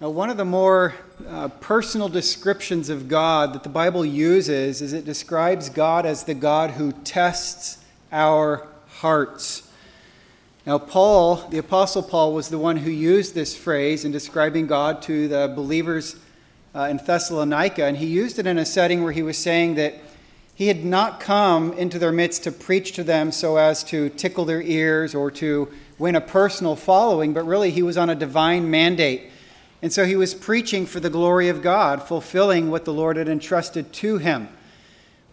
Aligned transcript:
Now, 0.00 0.10
one 0.10 0.30
of 0.30 0.36
the 0.36 0.44
more 0.44 0.94
uh, 1.26 1.48
personal 1.48 2.08
descriptions 2.08 2.88
of 2.88 3.08
God 3.08 3.52
that 3.52 3.64
the 3.64 3.68
Bible 3.68 4.04
uses 4.04 4.80
is 4.80 4.92
it 4.92 5.04
describes 5.04 5.68
God 5.68 6.06
as 6.06 6.22
the 6.22 6.34
God 6.34 6.70
who 6.70 6.92
tests 6.92 7.78
our 8.12 8.68
hearts. 8.86 9.68
Now, 10.64 10.78
Paul, 10.78 11.48
the 11.50 11.58
Apostle 11.58 12.04
Paul, 12.04 12.32
was 12.32 12.48
the 12.48 12.60
one 12.60 12.76
who 12.76 12.92
used 12.92 13.34
this 13.34 13.56
phrase 13.56 14.04
in 14.04 14.12
describing 14.12 14.68
God 14.68 15.02
to 15.02 15.26
the 15.26 15.52
believers 15.52 16.14
uh, 16.76 16.82
in 16.82 16.98
Thessalonica, 16.98 17.84
and 17.84 17.96
he 17.96 18.06
used 18.06 18.38
it 18.38 18.46
in 18.46 18.56
a 18.56 18.64
setting 18.64 19.02
where 19.02 19.10
he 19.10 19.22
was 19.22 19.36
saying 19.36 19.74
that 19.74 19.94
he 20.54 20.68
had 20.68 20.84
not 20.84 21.18
come 21.18 21.72
into 21.72 21.98
their 21.98 22.12
midst 22.12 22.44
to 22.44 22.52
preach 22.52 22.92
to 22.92 23.02
them 23.02 23.32
so 23.32 23.56
as 23.56 23.82
to 23.84 24.10
tickle 24.10 24.44
their 24.44 24.62
ears 24.62 25.12
or 25.12 25.28
to 25.32 25.68
win 25.98 26.14
a 26.14 26.20
personal 26.20 26.76
following, 26.76 27.32
but 27.32 27.44
really 27.44 27.72
he 27.72 27.82
was 27.82 27.98
on 27.98 28.08
a 28.08 28.14
divine 28.14 28.70
mandate 28.70 29.30
and 29.80 29.92
so 29.92 30.04
he 30.04 30.16
was 30.16 30.34
preaching 30.34 30.86
for 30.86 30.98
the 30.98 31.10
glory 31.10 31.48
of 31.48 31.62
God, 31.62 32.02
fulfilling 32.02 32.70
what 32.70 32.84
the 32.84 32.92
Lord 32.92 33.16
had 33.16 33.28
entrusted 33.28 33.92
to 33.94 34.18
him. 34.18 34.48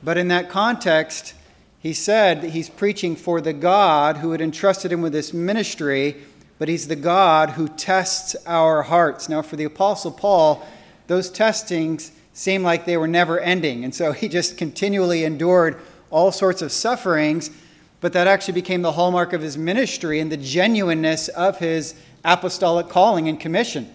But 0.04 0.18
in 0.18 0.28
that 0.28 0.50
context, 0.50 1.34
he 1.80 1.94
said 1.94 2.42
that 2.42 2.52
he's 2.52 2.70
preaching 2.70 3.16
for 3.16 3.42
the 3.42 3.54
God 3.54 4.18
who 4.18 4.32
had 4.32 4.42
entrusted 4.42 4.92
him 4.92 5.02
with 5.02 5.14
this 5.14 5.34
ministry, 5.34 6.18
but 6.60 6.70
he's 6.70 6.88
the 6.88 6.96
God 6.96 7.52
who 7.52 7.68
tests 7.68 8.36
our 8.46 8.84
hearts. 8.84 9.30
Now, 9.30 9.42
for 9.42 9.56
the 9.56 9.64
Apostle 9.64 10.12
Paul, 10.12 10.66
those 11.08 11.30
testings 11.30 12.12
seemed 12.34 12.64
like 12.64 12.86
they 12.86 12.98
were 12.98 13.08
never 13.08 13.40
ending. 13.40 13.84
And 13.84 13.96
so 13.96 14.12
he 14.12 14.28
just 14.28 14.58
continually 14.58 15.24
endured 15.24 15.82
all 16.12 16.32
sorts 16.32 16.62
of 16.62 16.72
sufferings, 16.72 17.50
but 18.00 18.14
that 18.14 18.28
actually 18.28 18.54
became 18.54 18.84
the 18.84 18.92
hallmark 18.92 19.34
of 19.34 19.42
his 19.42 19.58
ministry 19.58 20.20
and 20.20 20.32
the 20.32 20.38
genuineness 20.38 21.30
of 21.30 21.58
his 21.58 21.96
apostolic 22.24 22.90
calling 22.90 23.28
and 23.28 23.40
commission 23.40 23.92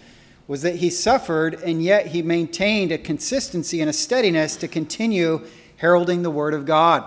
was 0.50 0.62
that 0.62 0.74
he 0.74 0.90
suffered 0.90 1.54
and 1.62 1.80
yet 1.80 2.06
he 2.06 2.22
maintained 2.22 2.90
a 2.90 2.98
consistency 2.98 3.80
and 3.80 3.88
a 3.88 3.92
steadiness 3.92 4.56
to 4.56 4.66
continue 4.66 5.40
heralding 5.76 6.24
the 6.24 6.30
Word 6.30 6.54
of 6.54 6.66
God. 6.66 7.04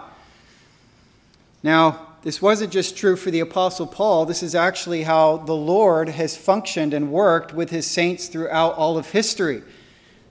Now, 1.61 2.07
this 2.21 2.41
wasn't 2.41 2.71
just 2.71 2.95
true 2.95 3.17
for 3.17 3.31
the 3.31 3.41
Apostle 3.41 3.85
Paul, 3.85 4.25
this 4.25 4.43
is 4.43 4.55
actually 4.55 5.03
how 5.03 5.35
the 5.35 5.53
Lord 5.53 6.07
has 6.07 6.37
functioned 6.37 6.93
and 6.93 7.11
worked 7.11 7.53
with 7.53 7.69
his 7.69 7.85
saints 7.85 8.29
throughout 8.29 8.75
all 8.75 8.97
of 8.97 9.11
history. 9.11 9.61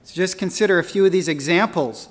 So 0.04 0.14
just 0.14 0.38
consider 0.38 0.78
a 0.78 0.84
few 0.84 1.04
of 1.04 1.12
these 1.12 1.28
examples. 1.28 2.08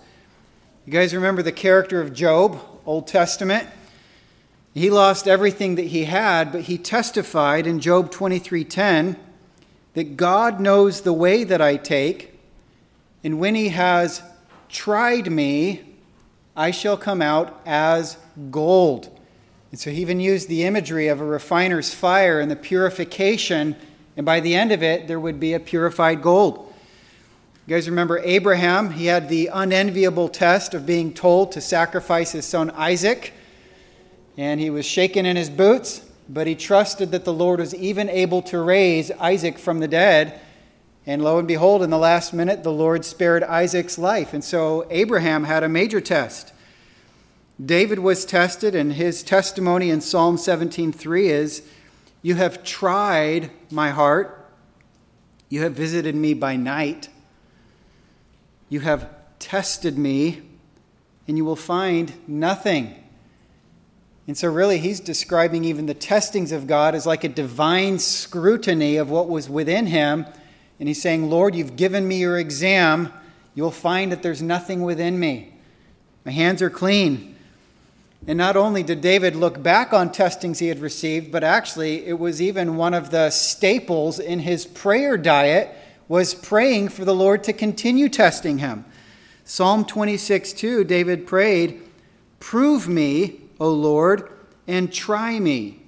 You 0.86 0.93
guys 0.93 1.15
remember 1.15 1.41
the 1.41 1.52
character 1.52 1.99
of 1.99 2.13
Job, 2.13 2.59
Old 2.86 3.08
Testament? 3.08 3.67
He 4.75 4.91
lost 4.91 5.27
everything 5.27 5.73
that 5.77 5.88
he 5.88 6.03
had, 6.03 6.52
but 6.52 6.61
he 6.61 6.77
testified 6.77 7.65
in 7.65 7.80
Job 7.80 8.11
23:10 8.11 9.15
that 9.94 10.17
God 10.17 10.59
knows 10.59 11.02
the 11.02 11.14
way 11.14 11.44
that 11.44 11.61
I 11.61 11.78
take, 11.78 12.39
and 13.23 13.39
when 13.39 13.56
He 13.56 13.70
has 13.70 14.22
tried 14.70 15.31
me, 15.31 15.81
I 16.56 16.72
shall 16.72 16.98
come 16.98 17.22
out 17.22 17.61
as 17.66 18.17
gold. 18.50 19.17
And 19.72 19.80
so 19.80 19.89
he 19.89 20.02
even 20.02 20.20
used 20.20 20.50
the 20.50 20.64
imagery 20.64 21.08
of 21.08 21.22
a 21.22 21.25
refiner's 21.25 21.94
fire 21.94 22.39
and 22.42 22.52
the 22.52 22.58
purification, 22.58 23.75
and 24.17 24.25
by 24.25 24.42
the 24.42 24.53
end 24.53 24.72
of 24.72 24.83
it, 24.83 25.08
there 25.08 25.20
would 25.20 25.39
be 25.39 25.53
a 25.53 25.59
purified 25.59 26.22
gold. 26.22 26.73
You 27.66 27.76
guys 27.76 27.89
remember 27.89 28.20
Abraham? 28.20 28.92
He 28.92 29.05
had 29.05 29.30
the 29.30 29.50
unenviable 29.53 30.28
test 30.28 30.73
of 30.73 30.86
being 30.86 31.14
told 31.14 31.53
to 31.53 31.61
sacrifice 31.61 32.31
his 32.31 32.45
son 32.45 32.70
Isaac, 32.72 33.33
and 34.36 34.59
he 34.59 34.70
was 34.70 34.86
shaken 34.86 35.26
in 35.26 35.38
his 35.38 35.50
boots 35.50 36.02
but 36.31 36.47
he 36.47 36.55
trusted 36.55 37.11
that 37.11 37.25
the 37.25 37.33
Lord 37.33 37.59
was 37.59 37.75
even 37.75 38.09
able 38.09 38.41
to 38.43 38.59
raise 38.59 39.11
Isaac 39.11 39.59
from 39.59 39.79
the 39.79 39.87
dead. 39.87 40.39
And 41.05 41.21
lo 41.21 41.37
and 41.37 41.47
behold, 41.47 41.83
in 41.83 41.89
the 41.89 41.97
last 41.97 42.33
minute, 42.33 42.63
the 42.63 42.71
Lord 42.71 43.03
spared 43.03 43.43
Isaac's 43.43 43.97
life. 43.97 44.33
And 44.33 44.43
so 44.43 44.87
Abraham 44.89 45.43
had 45.43 45.61
a 45.61 45.69
major 45.69 45.99
test. 45.99 46.53
David 47.63 47.99
was 47.99 48.23
tested, 48.23 48.75
and 48.75 48.93
his 48.93 49.23
testimony 49.23 49.89
in 49.89 49.99
Psalm 49.99 50.37
17:3 50.37 51.27
is, 51.27 51.64
"You 52.21 52.36
have 52.36 52.64
tried 52.64 53.52
my 53.70 53.89
heart. 53.89 54.47
You 55.49 55.61
have 55.64 55.73
visited 55.73 56.15
me 56.15 56.33
by 56.33 56.55
night. 56.55 57.09
You 58.70 58.80
have 58.81 59.09
tested 59.37 59.97
me, 59.97 60.43
and 61.27 61.36
you 61.36 61.43
will 61.43 61.58
find 61.58 62.14
nothing." 62.25 62.95
And 64.31 64.37
so, 64.37 64.47
really, 64.47 64.77
he's 64.77 65.02
describing 65.02 65.65
even 65.65 65.87
the 65.87 65.93
testings 65.93 66.53
of 66.53 66.65
God 66.65 66.95
as 66.95 67.05
like 67.05 67.25
a 67.25 67.27
divine 67.27 67.99
scrutiny 67.99 68.95
of 68.95 69.09
what 69.09 69.27
was 69.27 69.49
within 69.49 69.87
him. 69.87 70.25
And 70.80 70.87
he's 70.87 71.02
saying, 71.02 71.30
Lord, 71.30 71.53
you've 71.53 71.75
given 71.75 72.08
me 72.08 72.19
your 72.19 72.39
exam. 72.39 73.11
You'll 73.55 73.71
find 73.71 74.09
that 74.09 74.23
there's 74.23 74.41
nothing 74.41 74.83
within 74.83 75.20
me. 75.20 75.52
My 76.23 76.31
hands 76.31 76.61
are 76.61 76.70
clean. 76.70 77.36
And 78.25 78.37
not 78.37 78.55
only 78.55 78.83
did 78.83 79.02
David 79.02 79.36
look 79.36 79.61
back 79.61 79.91
on 79.91 80.14
testings 80.14 80.59
he 80.59 80.67
had 80.70 80.80
received, 80.80 81.30
but 81.30 81.43
actually 81.43 82.05
it 82.05 82.17
was 82.17 82.41
even 82.41 82.77
one 82.77 82.93
of 82.93 83.11
the 83.11 83.31
staples 83.31 84.17
in 84.17 84.39
his 84.39 84.65
prayer 84.65 85.17
diet 85.17 85.75
was 86.08 86.33
praying 86.33 86.87
for 86.87 87.03
the 87.03 87.14
Lord 87.14 87.43
to 87.43 87.52
continue 87.52 88.08
testing 88.08 88.59
him. 88.59 88.86
Psalm 89.43 89.83
26 89.83 90.53
2, 90.53 90.86
David 90.86 91.27
prayed, 91.27 91.81
Prove 92.39 92.87
me, 92.87 93.40
O 93.61 93.72
Lord, 93.72 94.27
and 94.67 94.92
try 94.92 95.39
me. 95.39 95.83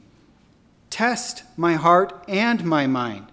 Test 0.92 1.44
my 1.58 1.74
heart 1.74 2.24
and 2.28 2.64
my 2.64 2.86
mind. 2.86 3.26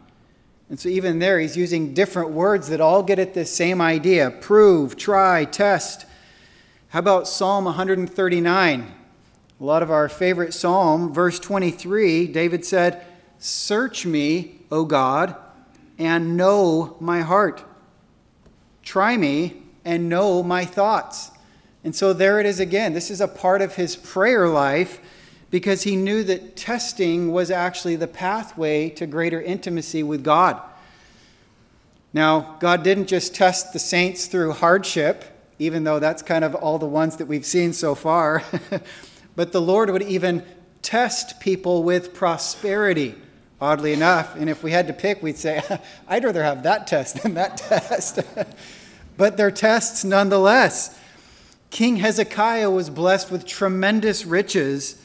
And 0.71 0.81
so, 0.81 0.89
even 0.89 1.19
there, 1.19 1.39
he's 1.39 1.59
using 1.59 1.93
different 1.93 2.31
words 2.31 2.69
that 2.69 2.81
all 2.81 3.03
get 3.03 3.19
at 3.19 3.35
this 3.35 3.55
same 3.55 3.83
idea 3.83 4.31
prove, 4.31 4.97
try, 4.97 5.45
test. 5.45 6.07
How 6.89 7.01
about 7.01 7.29
Psalm 7.29 7.67
139? 7.67 8.95
A 9.61 9.65
lot 9.65 9.83
of 9.83 9.91
our 9.91 10.09
favorite 10.09 10.55
psalm, 10.55 11.13
verse 11.13 11.39
23, 11.39 12.27
David 12.29 12.65
said, 12.65 13.05
Search 13.39 14.07
me, 14.07 14.55
O 14.71 14.87
God, 14.87 15.37
and 15.99 16.39
know 16.39 16.97
my 16.99 17.21
heart. 17.21 17.63
Try 18.83 19.19
me 19.19 19.65
and 19.85 20.09
know 20.09 20.43
my 20.43 20.65
thoughts. 20.65 21.31
And 21.83 21.95
so 21.95 22.13
there 22.13 22.39
it 22.41 22.47
is 22.47 22.61
again. 22.61 22.93
This 22.93 23.11
is 23.11 23.21
a 23.21 23.29
part 23.29 23.63
of 23.63 23.77
his 23.77 23.97
prayer 23.97 24.49
life 24.49 25.01
because 25.51 25.83
he 25.83 25.97
knew 25.97 26.23
that 26.25 26.57
testing 26.57 27.33
was 27.33 27.51
actually 27.51 27.97
the 27.97 28.07
pathway 28.07 28.89
to 28.91 29.07
greater 29.07 29.41
intimacy 29.41 30.03
with 30.03 30.23
God. 30.23 30.61
Now, 32.13 32.57
God 32.61 32.83
didn't 32.83 33.07
just 33.07 33.35
test 33.35 33.73
the 33.73 33.79
saints 33.79 34.27
through 34.27 34.53
hardship, 34.53 35.25
even 35.59 35.85
though 35.85 35.99
that's 35.99 36.23
kind 36.23 36.45
of 36.45 36.55
all 36.55 36.79
the 36.79 36.87
ones 36.87 37.17
that 37.17 37.27
we've 37.27 37.47
seen 37.47 37.73
so 37.73 37.95
far, 37.95 38.43
but 39.37 39.53
the 39.53 39.61
Lord 39.61 39.91
would 39.91 40.03
even 40.03 40.45
test 40.83 41.41
people 41.41 41.83
with 41.83 42.15
prosperity, 42.15 43.15
oddly 43.61 43.93
enough. 43.93 44.35
And 44.37 44.51
if 44.51 44.63
we 44.63 44.71
had 44.73 44.87
to 44.89 44.93
pick, 44.93 45.23
we'd 45.23 45.39
say, 45.39 45.63
I'd 46.09 46.25
rather 46.25 46.43
have 46.43 46.65
that 46.65 46.87
test 46.87 47.23
than 47.23 47.35
that 47.35 47.57
test. 47.59 48.21
but 49.17 49.37
they're 49.37 49.51
tests 49.51 50.05
nonetheless. 50.05 50.99
King 51.71 51.97
Hezekiah 51.97 52.71
was 52.71 52.91
blessed 52.91 53.31
with 53.31 53.47
tremendous 53.47 54.27
riches, 54.27 55.01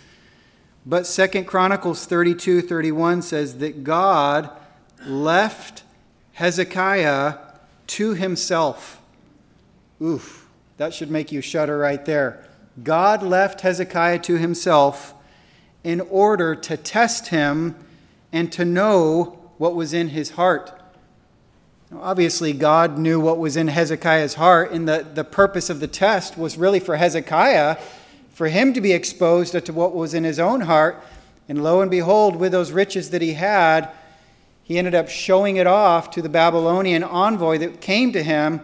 but 0.85 1.05
Second 1.05 1.45
Chronicles 1.45 2.05
32 2.05 2.61
31 2.61 3.21
says 3.21 3.59
that 3.59 3.83
God 3.83 4.49
left 5.05 5.83
Hezekiah 6.33 7.35
to 7.87 8.13
himself. 8.13 9.01
Oof, 10.01 10.49
that 10.77 10.93
should 10.93 11.11
make 11.11 11.31
you 11.31 11.41
shudder 11.41 11.77
right 11.77 12.03
there. 12.03 12.47
God 12.83 13.23
left 13.23 13.61
Hezekiah 13.61 14.19
to 14.19 14.37
himself 14.37 15.13
in 15.83 16.01
order 16.01 16.55
to 16.55 16.75
test 16.75 17.27
him 17.27 17.75
and 18.33 18.51
to 18.51 18.65
know 18.65 19.39
what 19.57 19.75
was 19.75 19.93
in 19.93 20.09
his 20.09 20.31
heart. 20.31 20.75
Obviously, 22.01 22.53
God 22.53 22.97
knew 22.97 23.19
what 23.19 23.38
was 23.38 23.57
in 23.57 23.68
Hezekiah's 23.68 24.36
heart, 24.36 24.71
and 24.71 24.88
the, 24.88 25.06
the 25.13 25.24
purpose 25.24 25.69
of 25.69 25.80
the 25.80 25.88
test 25.88 26.38
was 26.38 26.57
really 26.57 26.80
for 26.80 26.95
Hezekiah, 26.95 27.77
for 28.33 28.47
him 28.47 28.74
to 28.74 28.81
be 28.81 28.92
exposed 28.92 29.53
to 29.53 29.74
what 29.74 29.95
was 29.95 30.13
in 30.13 30.24
his 30.24 30.39
own 30.39 30.62
heart. 30.62 31.03
And 31.47 31.63
lo 31.63 31.81
and 31.81 31.92
behold, 31.92 32.36
with 32.36 32.51
those 32.51 32.71
riches 32.71 33.12
that 33.12 33.21
he 33.21 33.33
had, 33.33 33.89
he 34.63 34.77
ended 34.77 34.95
up 34.95 35.09
showing 35.09 35.57
it 35.57 35.68
off 35.68 36.09
to 36.12 36.21
the 36.21 36.30
Babylonian 36.30 37.03
envoy 37.03 37.59
that 37.59 37.81
came 37.81 38.12
to 38.13 38.24
him, 38.24 38.62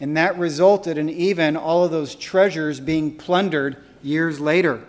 and 0.00 0.16
that 0.16 0.38
resulted 0.38 0.96
in 0.96 1.10
even 1.10 1.56
all 1.56 1.84
of 1.84 1.90
those 1.90 2.14
treasures 2.14 2.80
being 2.80 3.16
plundered 3.16 3.76
years 4.02 4.40
later. 4.40 4.82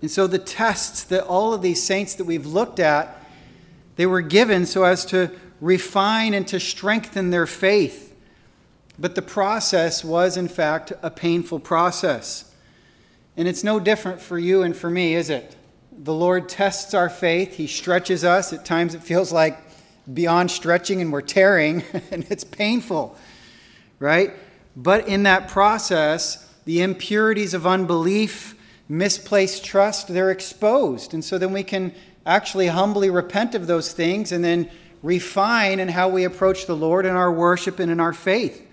And 0.00 0.10
so 0.10 0.26
the 0.26 0.38
tests 0.38 1.02
that 1.04 1.24
all 1.24 1.52
of 1.52 1.60
these 1.60 1.82
saints 1.82 2.14
that 2.14 2.24
we've 2.24 2.46
looked 2.46 2.80
at, 2.80 3.20
they 3.96 4.06
were 4.06 4.22
given 4.22 4.64
so 4.64 4.84
as 4.84 5.04
to 5.06 5.30
refine 5.60 6.34
and 6.34 6.46
to 6.48 6.60
strengthen 6.60 7.30
their 7.30 7.46
faith. 7.46 8.14
But 8.98 9.14
the 9.14 9.22
process 9.22 10.04
was, 10.04 10.36
in 10.36 10.48
fact, 10.48 10.92
a 11.02 11.10
painful 11.10 11.60
process. 11.60 12.54
And 13.36 13.48
it's 13.48 13.64
no 13.64 13.80
different 13.80 14.20
for 14.20 14.38
you 14.38 14.62
and 14.62 14.76
for 14.76 14.90
me, 14.90 15.14
is 15.14 15.30
it? 15.30 15.56
The 15.92 16.14
Lord 16.14 16.48
tests 16.48 16.94
our 16.94 17.08
faith, 17.08 17.56
He 17.56 17.66
stretches 17.66 18.24
us. 18.24 18.52
At 18.52 18.64
times 18.64 18.94
it 18.94 19.02
feels 19.02 19.32
like 19.32 19.58
beyond 20.12 20.50
stretching 20.50 21.00
and 21.00 21.12
we're 21.12 21.20
tearing 21.22 21.82
and 22.10 22.26
it's 22.30 22.44
painful, 22.44 23.16
right? 23.98 24.32
But 24.76 25.08
in 25.08 25.24
that 25.24 25.48
process, 25.48 26.48
the 26.64 26.82
impurities 26.82 27.54
of 27.54 27.66
unbelief, 27.66 28.54
misplaced 28.88 29.64
trust, 29.64 30.08
they're 30.08 30.30
exposed. 30.30 31.14
And 31.14 31.24
so 31.24 31.38
then 31.38 31.52
we 31.52 31.62
can 31.62 31.94
actually 32.26 32.68
humbly 32.68 33.10
repent 33.10 33.54
of 33.54 33.66
those 33.66 33.92
things 33.92 34.32
and 34.32 34.44
then 34.44 34.70
refine 35.02 35.80
in 35.80 35.88
how 35.88 36.08
we 36.08 36.24
approach 36.24 36.66
the 36.66 36.76
Lord 36.76 37.06
in 37.06 37.14
our 37.14 37.32
worship 37.32 37.78
and 37.78 37.90
in 37.90 38.00
our 38.00 38.12
faith. 38.12 38.66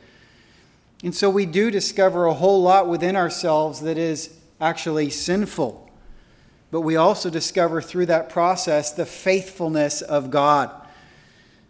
And 1.03 1.13
so 1.13 1.29
we 1.29 1.45
do 1.45 1.69
discover 1.71 2.25
a 2.25 2.33
whole 2.33 2.61
lot 2.61 2.87
within 2.87 3.15
ourselves 3.15 3.81
that 3.81 3.97
is 3.97 4.35
actually 4.59 5.09
sinful. 5.09 5.89
But 6.71 6.81
we 6.81 6.95
also 6.95 7.29
discover 7.29 7.81
through 7.81 8.07
that 8.07 8.29
process 8.29 8.91
the 8.91 9.05
faithfulness 9.05 10.01
of 10.01 10.31
God. 10.31 10.71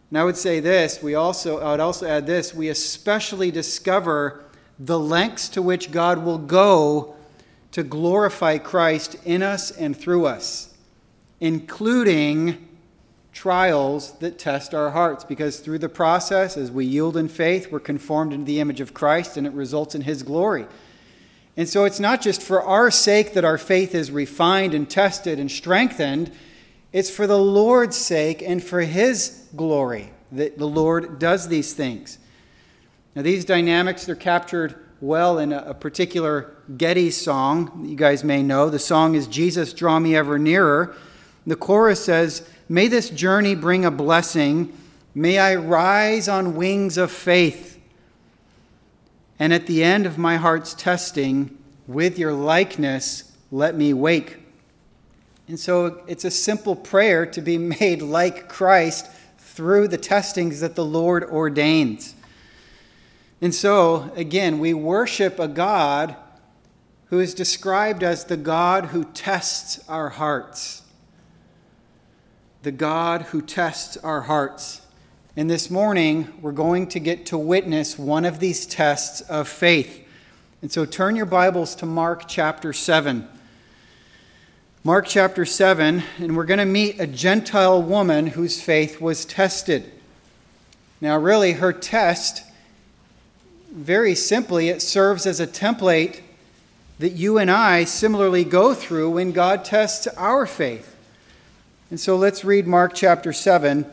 And 0.10 0.18
I 0.18 0.24
would 0.24 0.38
say 0.38 0.60
this, 0.60 1.04
we 1.04 1.16
also 1.16 1.60
I 1.60 1.72
would 1.72 1.80
also 1.80 2.08
add 2.08 2.26
this, 2.26 2.54
we 2.54 2.70
especially 2.70 3.52
discover 3.52 4.46
the 4.80 4.98
lengths 4.98 5.50
to 5.50 5.62
which 5.62 5.92
God 5.92 6.24
will 6.24 6.38
go 6.38 7.16
to 7.72 7.84
glorify 7.84 8.58
Christ 8.58 9.18
in 9.26 9.44
us 9.44 9.72
and 9.72 9.96
through 9.96 10.26
us, 10.26 10.74
including 11.40 12.67
trials 13.38 14.14
that 14.14 14.40
test 14.40 14.74
our 14.74 14.90
hearts. 14.90 15.24
Because 15.24 15.60
through 15.60 15.78
the 15.78 15.88
process, 15.88 16.58
as 16.58 16.72
we 16.72 16.86
yield 16.86 17.16
in 17.16 17.30
faith, 17.30 17.72
we're 17.72 17.80
conformed 17.80 18.34
into 18.34 18.46
the 18.46 18.60
image 18.60 18.82
of 18.82 18.96
Christ 18.96 19.38
and 19.38 19.46
it 19.46 19.54
results 19.54 19.94
in 19.94 20.02
His 20.02 20.24
glory. 20.24 20.66
And 21.56 21.70
so 21.70 21.86
it's 21.86 22.00
not 22.00 22.20
just 22.20 22.42
for 22.42 22.64
our 22.64 22.90
sake 22.90 23.36
that 23.36 23.46
our 23.46 23.60
faith 23.60 23.94
is 23.94 24.10
refined 24.10 24.74
and 24.74 24.90
tested 24.90 25.40
and 25.40 25.52
strengthened, 25.52 26.32
it's 26.92 27.12
for 27.12 27.28
the 27.28 27.38
Lord's 27.38 27.96
sake 27.96 28.42
and 28.42 28.64
for 28.64 28.82
His 28.82 29.48
glory 29.56 30.12
that 30.32 30.58
the 30.58 30.68
Lord 30.68 31.20
does 31.20 31.48
these 31.48 31.74
things. 31.74 32.18
Now, 33.16 33.22
these 33.22 33.46
dynamics 33.46 34.10
are 34.10 34.16
captured 34.16 34.76
well 35.00 35.38
in 35.38 35.54
a, 35.54 35.76
particular 35.76 36.56
Getty 36.76 37.12
song 37.12 37.84
that 37.84 37.90
you 37.90 37.96
guys 37.96 38.24
may 38.24 38.42
know. 38.42 38.72
The 38.72 38.80
song 38.80 39.14
is 39.14 39.28
Jesus, 39.28 39.74
Draw 39.74 40.00
Me 40.00 40.16
Ever 40.16 40.40
Nearer. 40.40 40.96
The 41.46 41.56
chorus 41.56 42.04
says, 42.04 42.48
May 42.70 42.88
this 42.88 43.10
journey 43.10 43.56
bring 43.56 43.86
a 43.86 43.92
blessing. 43.92 44.78
May 45.16 45.40
I 45.40 45.56
rise 45.56 46.28
on 46.28 46.56
wings 46.56 46.98
of 46.98 47.12
faith. 47.12 47.80
And 49.40 49.54
at 49.54 49.68
the 49.68 49.84
end 49.84 50.06
of 50.06 50.18
my 50.18 50.36
heart's 50.38 50.74
testing, 50.74 51.58
with 51.88 52.20
your 52.20 52.34
likeness, 52.34 53.32
let 53.52 53.76
me 53.76 53.94
wake. 53.94 54.38
And 55.48 55.58
so 55.58 56.04
it's 56.08 56.26
a 56.26 56.32
simple 56.32 56.76
prayer 56.76 57.26
to 57.28 57.42
be 57.42 57.58
made 57.80 58.02
like 58.02 58.50
Christ 58.50 59.08
through 59.38 59.88
the 59.88 59.98
testings 59.98 60.60
that 60.60 60.76
the 60.76 60.86
Lord 60.86 61.24
ordains. 61.24 62.16
And 63.42 63.56
so, 63.56 64.12
again, 64.16 64.60
we 64.60 64.74
worship 64.74 65.40
a 65.40 65.48
God 65.48 66.16
who 67.06 67.20
is 67.20 67.34
described 67.34 68.04
as 68.04 68.26
the 68.26 68.36
God 68.36 68.88
who 68.88 69.06
tests 69.06 69.80
our 69.88 70.10
hearts 70.10 70.82
the 72.64 72.72
God 72.72 73.24
who 73.24 73.42
tests 73.42 73.98
our 73.98 74.22
hearts. 74.22 74.82
And 75.36 75.50
this 75.50 75.70
morning, 75.70 76.34
we're 76.42 76.52
going 76.52 76.88
to 76.88 77.00
get 77.00 77.28
to 77.28 77.38
witness 77.38 78.00
one 78.00 78.26
of 78.26 78.40
these 78.40 78.66
tests 78.66 79.22
of 79.22 79.48
faith. 79.48 80.04
And 80.64 80.72
so 80.72 80.84
turn 80.86 81.16
your 81.16 81.28
Bibles 81.28 81.76
to 81.76 81.86
Mark 81.86 82.28
chapter 82.28 82.74
7. 82.74 83.28
Mark 84.84 85.06
chapter 85.06 85.46
7, 85.46 86.02
and 86.18 86.36
we're 86.36 86.46
going 86.46 86.58
to 86.60 86.66
meet 86.66 87.00
a 87.00 87.06
Gentile 87.06 87.82
woman 87.84 88.26
whose 88.26 88.60
faith 88.60 89.00
was 89.00 89.26
tested. 89.26 89.92
Now, 91.00 91.18
really, 91.20 91.54
her 91.54 91.72
test, 91.72 92.44
very 93.72 94.16
simply, 94.16 94.70
it 94.70 94.82
serves 94.82 95.28
as 95.28 95.40
a 95.40 95.46
template 95.46 96.22
that 96.98 97.12
you 97.12 97.38
and 97.38 97.52
I 97.52 97.84
similarly 97.84 98.44
go 98.44 98.74
through 98.74 99.12
when 99.12 99.32
God 99.32 99.64
tests 99.64 100.08
our 100.08 100.48
faith. 100.48 100.96
And 101.90 101.98
so 101.98 102.18
let's 102.18 102.44
read 102.44 102.68
Mark 102.68 102.94
chapter 102.94 103.32
7. 103.32 103.86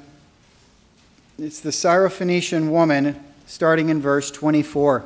It's 1.38 1.60
the 1.60 1.70
Syrophoenician 1.70 2.68
woman, 2.68 3.22
starting 3.46 3.88
in 3.88 4.00
verse 4.00 4.32
24. 4.32 5.04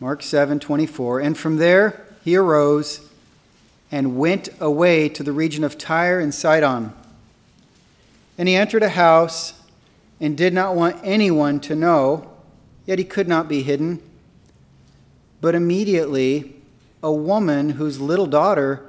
Mark 0.00 0.22
7 0.22 0.60
24. 0.60 1.20
And 1.20 1.36
from 1.36 1.58
there 1.58 2.06
he 2.24 2.36
arose 2.36 3.06
and 3.92 4.16
went 4.16 4.48
away 4.60 5.10
to 5.10 5.22
the 5.22 5.32
region 5.32 5.62
of 5.62 5.76
Tyre 5.76 6.20
and 6.20 6.34
Sidon. 6.34 6.94
And 8.38 8.48
he 8.48 8.56
entered 8.56 8.82
a 8.82 8.90
house 8.90 9.60
and 10.20 10.38
did 10.38 10.54
not 10.54 10.74
want 10.74 10.96
anyone 11.04 11.60
to 11.60 11.74
know, 11.74 12.32
yet 12.86 12.98
he 12.98 13.04
could 13.04 13.28
not 13.28 13.46
be 13.46 13.62
hidden. 13.62 14.00
But 15.42 15.54
immediately 15.54 16.54
a 17.02 17.12
woman 17.12 17.70
whose 17.70 18.00
little 18.00 18.26
daughter 18.26 18.87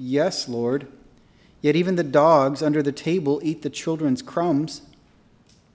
Yes, 0.00 0.48
Lord. 0.48 0.86
Yet 1.60 1.74
even 1.74 1.96
the 1.96 2.04
dogs 2.04 2.62
under 2.62 2.84
the 2.84 2.92
table 2.92 3.40
eat 3.42 3.62
the 3.62 3.70
children's 3.70 4.22
crumbs. 4.22 4.82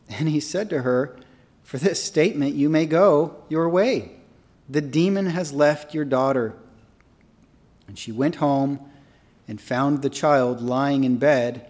And 0.08 0.30
he 0.30 0.40
said 0.40 0.70
to 0.70 0.84
her, 0.84 1.18
For 1.62 1.78
this 1.78 2.02
statement 2.02 2.56
you 2.56 2.70
may 2.70 2.86
go 2.86 3.36
your 3.50 3.68
way. 3.68 4.14
The 4.70 4.80
demon 4.80 5.26
has 5.26 5.52
left 5.52 5.94
your 5.94 6.06
daughter. 6.06 6.54
And 7.86 8.00
she 8.00 8.14
went 8.14 8.36
home 8.36 8.80
and 9.46 9.60
found 9.60 10.02
the 10.02 10.10
child 10.10 10.62
lying 10.62 11.04
in 11.04 11.18
bed 11.18 11.70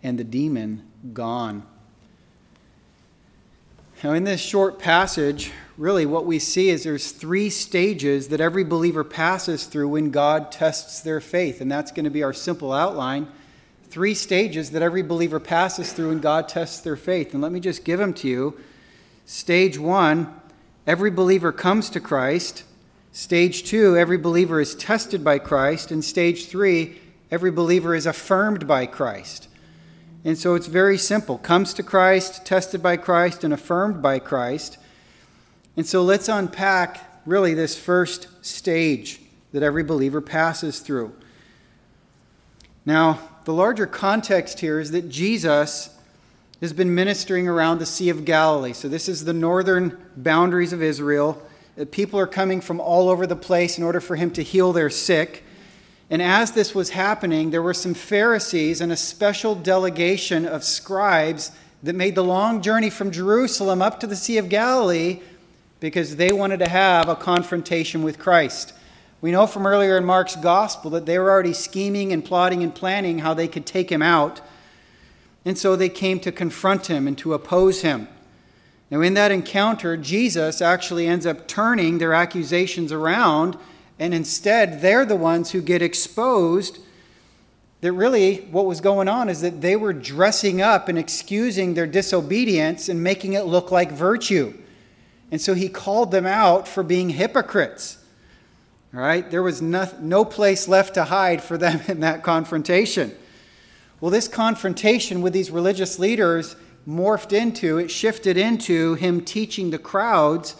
and 0.00 0.16
the 0.16 0.24
demon 0.24 0.86
gone. 1.12 1.66
Now, 4.04 4.12
in 4.12 4.22
this 4.22 4.40
short 4.40 4.78
passage, 4.78 5.50
really 5.80 6.04
what 6.04 6.26
we 6.26 6.38
see 6.38 6.68
is 6.68 6.84
there's 6.84 7.10
three 7.10 7.48
stages 7.48 8.28
that 8.28 8.40
every 8.40 8.62
believer 8.64 9.02
passes 9.02 9.64
through 9.64 9.88
when 9.88 10.10
God 10.10 10.52
tests 10.52 11.00
their 11.00 11.22
faith. 11.22 11.62
And 11.62 11.72
that's 11.72 11.90
going 11.90 12.04
to 12.04 12.10
be 12.10 12.22
our 12.22 12.34
simple 12.34 12.70
outline. 12.70 13.26
Three 13.84 14.12
stages 14.12 14.72
that 14.72 14.82
every 14.82 15.02
believer 15.02 15.40
passes 15.40 15.94
through 15.94 16.08
when 16.08 16.20
God 16.20 16.50
tests 16.50 16.80
their 16.80 16.96
faith. 16.96 17.32
And 17.32 17.42
let 17.42 17.50
me 17.50 17.60
just 17.60 17.82
give 17.82 17.98
them 17.98 18.12
to 18.14 18.28
you. 18.28 18.60
Stage 19.24 19.78
one, 19.78 20.38
every 20.86 21.10
believer 21.10 21.50
comes 21.50 21.88
to 21.90 22.00
Christ. 22.00 22.64
Stage 23.12 23.64
two, 23.64 23.96
every 23.96 24.18
believer 24.18 24.60
is 24.60 24.74
tested 24.74 25.24
by 25.24 25.38
Christ. 25.38 25.90
And 25.90 26.04
stage 26.04 26.48
three, 26.48 27.00
every 27.30 27.50
believer 27.50 27.94
is 27.94 28.04
affirmed 28.04 28.68
by 28.68 28.84
Christ. 28.84 29.48
And 30.26 30.36
so 30.36 30.54
it's 30.56 30.66
very 30.66 30.98
simple 30.98 31.38
comes 31.38 31.72
to 31.72 31.82
Christ, 31.82 32.44
tested 32.44 32.82
by 32.82 32.98
Christ, 32.98 33.44
and 33.44 33.54
affirmed 33.54 34.02
by 34.02 34.18
Christ. 34.18 34.76
And 35.80 35.88
so 35.88 36.02
let's 36.02 36.28
unpack 36.28 37.24
really 37.24 37.54
this 37.54 37.74
first 37.74 38.28
stage 38.44 39.18
that 39.52 39.62
every 39.62 39.82
believer 39.82 40.20
passes 40.20 40.80
through. 40.80 41.14
Now, 42.84 43.18
the 43.46 43.54
larger 43.54 43.86
context 43.86 44.60
here 44.60 44.78
is 44.78 44.90
that 44.90 45.08
Jesus 45.08 45.88
has 46.60 46.74
been 46.74 46.94
ministering 46.94 47.48
around 47.48 47.78
the 47.78 47.86
Sea 47.86 48.10
of 48.10 48.26
Galilee. 48.26 48.74
So, 48.74 48.90
this 48.90 49.08
is 49.08 49.24
the 49.24 49.32
northern 49.32 49.96
boundaries 50.18 50.74
of 50.74 50.82
Israel. 50.82 51.40
Uh, 51.80 51.86
people 51.90 52.20
are 52.20 52.26
coming 52.26 52.60
from 52.60 52.78
all 52.78 53.08
over 53.08 53.26
the 53.26 53.34
place 53.34 53.78
in 53.78 53.82
order 53.82 54.02
for 54.02 54.16
him 54.16 54.30
to 54.32 54.42
heal 54.42 54.74
their 54.74 54.90
sick. 54.90 55.44
And 56.10 56.20
as 56.20 56.52
this 56.52 56.74
was 56.74 56.90
happening, 56.90 57.52
there 57.52 57.62
were 57.62 57.72
some 57.72 57.94
Pharisees 57.94 58.82
and 58.82 58.92
a 58.92 58.98
special 58.98 59.54
delegation 59.54 60.44
of 60.44 60.62
scribes 60.62 61.52
that 61.82 61.94
made 61.94 62.16
the 62.16 62.22
long 62.22 62.60
journey 62.60 62.90
from 62.90 63.10
Jerusalem 63.10 63.80
up 63.80 63.98
to 64.00 64.06
the 64.06 64.14
Sea 64.14 64.36
of 64.36 64.50
Galilee 64.50 65.20
because 65.80 66.16
they 66.16 66.32
wanted 66.32 66.60
to 66.60 66.68
have 66.68 67.08
a 67.08 67.16
confrontation 67.16 68.02
with 68.02 68.18
Christ. 68.18 68.72
We 69.20 69.32
know 69.32 69.46
from 69.46 69.66
earlier 69.66 69.96
in 69.96 70.04
Mark's 70.04 70.36
gospel 70.36 70.90
that 70.92 71.06
they 71.06 71.18
were 71.18 71.30
already 71.30 71.52
scheming 71.52 72.12
and 72.12 72.24
plotting 72.24 72.62
and 72.62 72.74
planning 72.74 73.18
how 73.18 73.34
they 73.34 73.48
could 73.48 73.66
take 73.66 73.90
him 73.90 74.02
out. 74.02 74.40
And 75.44 75.58
so 75.58 75.74
they 75.74 75.88
came 75.88 76.20
to 76.20 76.32
confront 76.32 76.86
him 76.86 77.06
and 77.06 77.16
to 77.18 77.34
oppose 77.34 77.82
him. 77.82 78.08
Now, 78.90 79.00
in 79.00 79.14
that 79.14 79.30
encounter, 79.30 79.96
Jesus 79.96 80.60
actually 80.60 81.06
ends 81.06 81.26
up 81.26 81.46
turning 81.46 81.98
their 81.98 82.12
accusations 82.12 82.92
around 82.92 83.56
and 84.00 84.14
instead 84.14 84.80
they're 84.80 85.04
the 85.04 85.14
ones 85.14 85.50
who 85.50 85.60
get 85.60 85.82
exposed 85.82 86.78
that 87.82 87.92
really 87.92 88.36
what 88.50 88.66
was 88.66 88.80
going 88.80 89.08
on 89.08 89.28
is 89.28 89.42
that 89.42 89.60
they 89.60 89.76
were 89.76 89.92
dressing 89.92 90.60
up 90.60 90.88
and 90.88 90.98
excusing 90.98 91.74
their 91.74 91.86
disobedience 91.86 92.88
and 92.88 93.02
making 93.02 93.34
it 93.34 93.44
look 93.44 93.70
like 93.70 93.92
virtue. 93.92 94.54
And 95.30 95.40
so 95.40 95.54
he 95.54 95.68
called 95.68 96.10
them 96.10 96.26
out 96.26 96.66
for 96.66 96.82
being 96.82 97.10
hypocrites. 97.10 97.98
Right? 98.92 99.30
There 99.30 99.42
was 99.42 99.62
no, 99.62 99.88
no 100.00 100.24
place 100.24 100.66
left 100.66 100.94
to 100.94 101.04
hide 101.04 101.42
for 101.42 101.56
them 101.56 101.80
in 101.88 102.00
that 102.00 102.22
confrontation. 102.22 103.14
Well, 104.00 104.10
this 104.10 104.28
confrontation 104.28 105.22
with 105.22 105.32
these 105.32 105.50
religious 105.50 105.98
leaders 105.98 106.56
morphed 106.88 107.32
into, 107.32 107.78
it 107.78 107.90
shifted 107.90 108.36
into 108.36 108.94
him 108.94 109.20
teaching 109.20 109.70
the 109.70 109.78
crowds. 109.78 110.56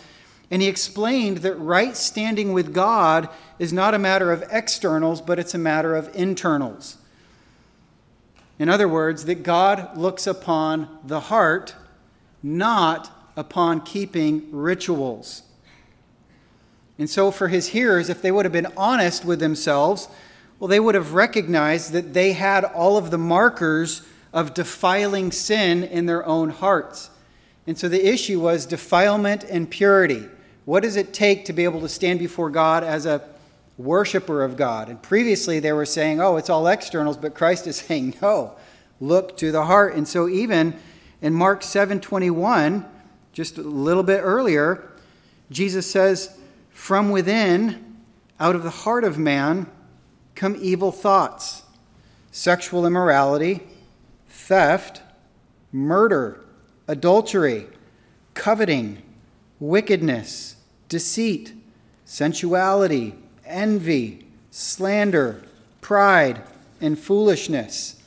And 0.50 0.60
he 0.60 0.68
explained 0.68 1.38
that 1.38 1.54
right 1.54 1.96
standing 1.96 2.52
with 2.52 2.74
God 2.74 3.28
is 3.58 3.72
not 3.72 3.94
a 3.94 3.98
matter 3.98 4.30
of 4.30 4.44
externals, 4.50 5.20
but 5.20 5.38
it's 5.38 5.54
a 5.54 5.58
matter 5.58 5.96
of 5.96 6.14
internals. 6.14 6.98
In 8.58 8.68
other 8.68 8.88
words, 8.88 9.24
that 9.24 9.42
God 9.42 9.96
looks 9.96 10.26
upon 10.26 10.98
the 11.04 11.20
heart, 11.20 11.74
not 12.42 13.10
upon 13.36 13.80
keeping 13.80 14.48
rituals. 14.50 15.42
And 16.98 17.08
so, 17.08 17.30
for 17.30 17.48
his 17.48 17.68
hearers, 17.68 18.08
if 18.10 18.20
they 18.20 18.30
would 18.30 18.44
have 18.44 18.52
been 18.52 18.72
honest 18.76 19.24
with 19.24 19.40
themselves, 19.40 20.08
well, 20.58 20.68
they 20.68 20.80
would 20.80 20.94
have 20.94 21.14
recognized 21.14 21.92
that 21.92 22.12
they 22.12 22.32
had 22.32 22.64
all 22.64 22.98
of 22.98 23.10
the 23.10 23.18
markers 23.18 24.02
of 24.32 24.52
defiling 24.52 25.32
sin 25.32 25.82
in 25.82 26.06
their 26.06 26.24
own 26.26 26.50
hearts. 26.50 27.10
And 27.66 27.78
so 27.78 27.88
the 27.88 28.06
issue 28.06 28.40
was 28.40 28.66
defilement 28.66 29.44
and 29.44 29.70
purity. 29.70 30.26
What 30.66 30.82
does 30.82 30.96
it 30.96 31.14
take 31.14 31.46
to 31.46 31.52
be 31.52 31.64
able 31.64 31.80
to 31.80 31.88
stand 31.88 32.18
before 32.18 32.50
God 32.50 32.84
as 32.84 33.06
a 33.06 33.22
worshiper 33.80 34.44
of 34.44 34.56
God. 34.56 34.88
And 34.88 35.00
previously 35.00 35.58
they 35.58 35.72
were 35.72 35.86
saying, 35.86 36.20
oh, 36.20 36.36
it's 36.36 36.50
all 36.50 36.66
externals, 36.68 37.16
but 37.16 37.34
Christ 37.34 37.66
is 37.66 37.76
saying, 37.80 38.14
no, 38.22 38.52
look 39.00 39.36
to 39.38 39.50
the 39.50 39.64
heart. 39.64 39.94
And 39.94 40.06
so 40.06 40.28
even 40.28 40.78
in 41.20 41.34
Mark 41.34 41.62
7:21, 41.62 42.86
just 43.32 43.58
a 43.58 43.62
little 43.62 44.02
bit 44.02 44.20
earlier, 44.22 44.90
Jesus 45.50 45.90
says, 45.90 46.36
from 46.70 47.10
within, 47.10 47.96
out 48.38 48.56
of 48.56 48.62
the 48.62 48.70
heart 48.70 49.04
of 49.04 49.18
man, 49.18 49.70
come 50.34 50.56
evil 50.60 50.92
thoughts, 50.92 51.62
sexual 52.30 52.86
immorality, 52.86 53.60
theft, 54.28 55.02
murder, 55.72 56.40
adultery, 56.88 57.66
coveting, 58.34 59.02
wickedness, 59.58 60.56
deceit, 60.88 61.52
sensuality, 62.04 63.14
envy, 63.44 64.26
slander, 64.50 65.42
pride, 65.80 66.42
and 66.80 66.98
foolishness. 66.98 67.99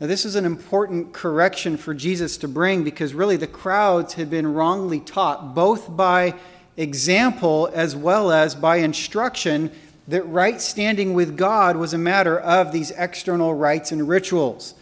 Now, 0.00 0.06
this 0.06 0.24
is 0.24 0.34
an 0.34 0.46
important 0.46 1.12
correction 1.12 1.76
for 1.76 1.92
Jesus 1.92 2.38
to 2.38 2.48
bring 2.48 2.84
because 2.84 3.12
really 3.12 3.36
the 3.36 3.46
crowds 3.46 4.14
had 4.14 4.30
been 4.30 4.54
wrongly 4.54 4.98
taught, 4.98 5.54
both 5.54 5.94
by 5.94 6.36
example 6.78 7.70
as 7.74 7.94
well 7.94 8.32
as 8.32 8.54
by 8.54 8.76
instruction, 8.76 9.70
that 10.08 10.22
right 10.22 10.58
standing 10.58 11.12
with 11.12 11.36
God 11.36 11.76
was 11.76 11.92
a 11.92 11.98
matter 11.98 12.40
of 12.40 12.72
these 12.72 12.92
external 12.92 13.52
rites 13.52 13.92
and 13.92 14.08
rituals. 14.08 14.74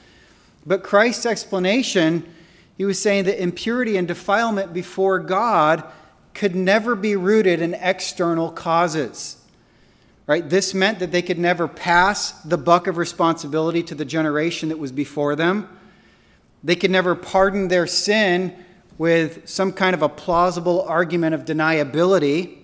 But 0.65 0.85
Christ's 0.85 1.27
explanation, 1.27 2.25
he 2.77 2.85
was 2.85 3.03
saying 3.03 3.25
that 3.25 3.43
impurity 3.43 3.97
and 3.97 4.07
defilement 4.07 4.73
before 4.73 5.19
God 5.19 5.83
could 6.33 6.55
never 6.55 6.95
be 6.95 7.17
rooted 7.17 7.61
in 7.61 7.75
external 7.75 8.53
causes. 8.53 9.38
Right? 10.29 10.47
This 10.47 10.75
meant 10.75 10.99
that 10.99 11.11
they 11.11 11.23
could 11.23 11.39
never 11.39 11.67
pass 11.67 12.33
the 12.43 12.59
buck 12.59 12.87
of 12.87 12.99
responsibility 12.99 13.83
to 13.85 13.95
the 13.95 14.05
generation 14.05 14.69
that 14.69 14.79
was 14.79 14.93
before 14.93 15.35
them. 15.35 15.67
They 16.63 16.77
could 16.77 16.91
never 16.91 17.15
pardon 17.15 17.69
their 17.69 17.87
sin 17.87 18.55
with 18.99 19.49
some 19.49 19.73
kind 19.73 19.95
of 19.95 20.03
a 20.03 20.09
plausible 20.09 20.83
argument 20.83 21.35
of 21.35 21.47
deniability. 21.47 22.59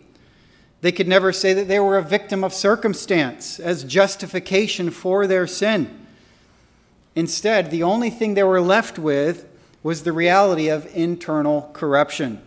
They 0.83 0.93
could 0.93 1.09
never 1.09 1.33
say 1.33 1.55
that 1.55 1.67
they 1.67 1.81
were 1.81 1.97
a 1.97 2.03
victim 2.03 2.45
of 2.45 2.53
circumstance 2.53 3.59
as 3.59 3.83
justification 3.83 4.91
for 4.91 5.27
their 5.27 5.47
sin. 5.47 6.07
Instead, 7.15 7.71
the 7.71 7.83
only 7.83 8.11
thing 8.11 8.35
they 8.35 8.43
were 8.43 8.61
left 8.61 8.99
with 8.99 9.49
was 9.83 10.03
the 10.03 10.13
reality 10.13 10.69
of 10.69 10.85
internal 10.95 11.71
corruption. 11.73 12.43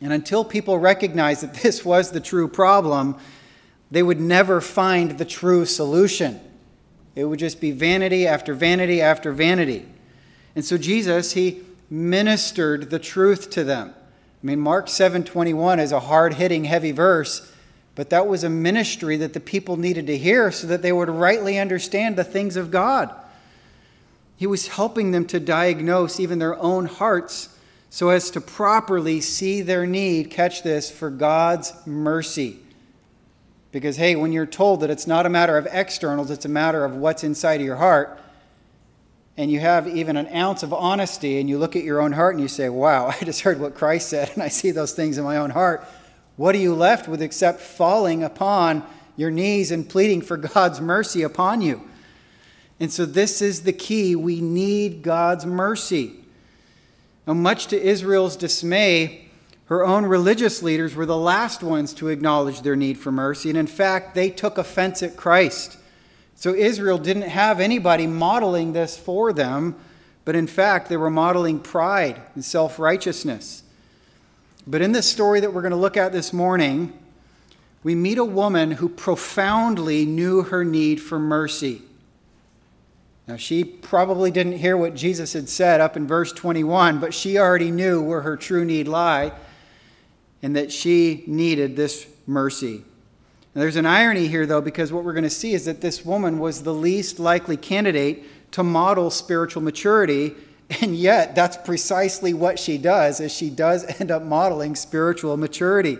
And 0.00 0.12
until 0.12 0.44
people 0.44 0.78
recognized 0.78 1.42
that 1.42 1.54
this 1.54 1.84
was 1.84 2.10
the 2.10 2.20
true 2.20 2.48
problem, 2.48 3.16
they 3.94 4.02
would 4.02 4.20
never 4.20 4.60
find 4.60 5.18
the 5.18 5.24
true 5.24 5.64
solution. 5.64 6.40
It 7.14 7.24
would 7.24 7.38
just 7.38 7.60
be 7.60 7.70
vanity 7.70 8.26
after 8.26 8.54
vanity 8.54 9.00
after 9.00 9.32
vanity. 9.32 9.86
And 10.56 10.64
so 10.64 10.76
Jesus, 10.76 11.32
he 11.32 11.62
ministered 11.88 12.90
the 12.90 12.98
truth 12.98 13.50
to 13.50 13.64
them. 13.64 13.94
I 14.42 14.46
mean, 14.46 14.60
Mark 14.60 14.88
7:21 14.88 15.78
is 15.78 15.92
a 15.92 16.00
hard-hitting, 16.00 16.64
heavy 16.64 16.92
verse, 16.92 17.50
but 17.94 18.10
that 18.10 18.26
was 18.26 18.44
a 18.44 18.50
ministry 18.50 19.16
that 19.16 19.32
the 19.32 19.40
people 19.40 19.76
needed 19.76 20.06
to 20.08 20.18
hear 20.18 20.50
so 20.50 20.66
that 20.66 20.82
they 20.82 20.92
would 20.92 21.08
rightly 21.08 21.58
understand 21.58 22.16
the 22.16 22.24
things 22.24 22.56
of 22.56 22.70
God. 22.70 23.10
He 24.36 24.46
was 24.46 24.68
helping 24.68 25.12
them 25.12 25.24
to 25.26 25.38
diagnose 25.38 26.18
even 26.18 26.40
their 26.40 26.58
own 26.60 26.86
hearts 26.86 27.50
so 27.90 28.08
as 28.08 28.30
to 28.32 28.40
properly 28.40 29.20
see 29.20 29.62
their 29.62 29.86
need, 29.86 30.30
catch 30.30 30.64
this, 30.64 30.90
for 30.90 31.10
God's 31.10 31.72
mercy. 31.86 32.58
Because, 33.74 33.96
hey, 33.96 34.14
when 34.14 34.30
you're 34.30 34.46
told 34.46 34.82
that 34.82 34.90
it's 34.90 35.08
not 35.08 35.26
a 35.26 35.28
matter 35.28 35.58
of 35.58 35.66
externals, 35.68 36.30
it's 36.30 36.44
a 36.44 36.48
matter 36.48 36.84
of 36.84 36.94
what's 36.94 37.24
inside 37.24 37.60
of 37.60 37.66
your 37.66 37.74
heart, 37.74 38.20
and 39.36 39.50
you 39.50 39.58
have 39.58 39.88
even 39.88 40.16
an 40.16 40.28
ounce 40.28 40.62
of 40.62 40.72
honesty, 40.72 41.40
and 41.40 41.50
you 41.50 41.58
look 41.58 41.74
at 41.74 41.82
your 41.82 42.00
own 42.00 42.12
heart 42.12 42.36
and 42.36 42.40
you 42.40 42.46
say, 42.46 42.68
wow, 42.68 43.06
I 43.20 43.24
just 43.24 43.40
heard 43.40 43.58
what 43.58 43.74
Christ 43.74 44.10
said, 44.10 44.30
and 44.34 44.44
I 44.44 44.46
see 44.46 44.70
those 44.70 44.92
things 44.92 45.18
in 45.18 45.24
my 45.24 45.38
own 45.38 45.50
heart. 45.50 45.84
What 46.36 46.54
are 46.54 46.58
you 46.58 46.72
left 46.72 47.08
with 47.08 47.20
except 47.20 47.58
falling 47.58 48.22
upon 48.22 48.84
your 49.16 49.32
knees 49.32 49.72
and 49.72 49.88
pleading 49.88 50.22
for 50.22 50.36
God's 50.36 50.80
mercy 50.80 51.22
upon 51.22 51.60
you? 51.60 51.82
And 52.78 52.92
so, 52.92 53.04
this 53.04 53.42
is 53.42 53.62
the 53.62 53.72
key. 53.72 54.14
We 54.14 54.40
need 54.40 55.02
God's 55.02 55.46
mercy. 55.46 56.14
Now, 57.26 57.34
much 57.34 57.66
to 57.68 57.82
Israel's 57.82 58.36
dismay, 58.36 59.23
her 59.66 59.84
own 59.84 60.04
religious 60.04 60.62
leaders 60.62 60.94
were 60.94 61.06
the 61.06 61.16
last 61.16 61.62
ones 61.62 61.94
to 61.94 62.08
acknowledge 62.08 62.60
their 62.60 62.76
need 62.76 62.98
for 62.98 63.10
mercy, 63.10 63.48
and 63.48 63.58
in 63.58 63.66
fact, 63.66 64.14
they 64.14 64.28
took 64.28 64.58
offense 64.58 65.02
at 65.02 65.16
Christ. 65.16 65.78
So 66.34 66.54
Israel 66.54 66.98
didn't 66.98 67.22
have 67.22 67.60
anybody 67.60 68.06
modeling 68.06 68.74
this 68.74 68.96
for 68.96 69.32
them, 69.32 69.76
but 70.26 70.36
in 70.36 70.46
fact, 70.46 70.88
they 70.88 70.96
were 70.96 71.10
modeling 71.10 71.60
pride 71.60 72.20
and 72.34 72.44
self 72.44 72.78
righteousness. 72.78 73.62
But 74.66 74.82
in 74.82 74.92
this 74.92 75.10
story 75.10 75.40
that 75.40 75.54
we're 75.54 75.62
going 75.62 75.70
to 75.70 75.76
look 75.76 75.96
at 75.96 76.12
this 76.12 76.32
morning, 76.32 76.92
we 77.82 77.94
meet 77.94 78.18
a 78.18 78.24
woman 78.24 78.72
who 78.72 78.88
profoundly 78.88 80.04
knew 80.04 80.42
her 80.42 80.64
need 80.64 81.00
for 81.00 81.18
mercy. 81.18 81.82
Now, 83.26 83.36
she 83.36 83.64
probably 83.64 84.30
didn't 84.30 84.58
hear 84.58 84.76
what 84.76 84.94
Jesus 84.94 85.32
had 85.32 85.48
said 85.48 85.80
up 85.80 85.96
in 85.96 86.06
verse 86.06 86.32
21, 86.32 86.98
but 86.98 87.14
she 87.14 87.38
already 87.38 87.70
knew 87.70 88.02
where 88.02 88.20
her 88.20 88.36
true 88.36 88.66
need 88.66 88.88
lay 88.88 89.32
and 90.44 90.54
that 90.56 90.70
she 90.70 91.24
needed 91.26 91.74
this 91.74 92.06
mercy. 92.26 92.84
Now, 93.54 93.62
there's 93.62 93.76
an 93.76 93.86
irony 93.86 94.28
here, 94.28 94.44
though, 94.44 94.60
because 94.60 94.92
what 94.92 95.02
we're 95.02 95.14
going 95.14 95.24
to 95.24 95.30
see 95.30 95.54
is 95.54 95.64
that 95.64 95.80
this 95.80 96.04
woman 96.04 96.38
was 96.38 96.64
the 96.64 96.74
least 96.74 97.18
likely 97.18 97.56
candidate 97.56 98.22
to 98.50 98.62
model 98.62 99.10
spiritual 99.10 99.62
maturity, 99.62 100.34
and 100.82 100.94
yet 100.94 101.34
that's 101.34 101.56
precisely 101.56 102.34
what 102.34 102.58
she 102.58 102.76
does, 102.76 103.22
as 103.22 103.32
she 103.32 103.48
does 103.48 103.84
end 104.00 104.10
up 104.10 104.22
modeling 104.22 104.76
spiritual 104.76 105.38
maturity. 105.38 105.96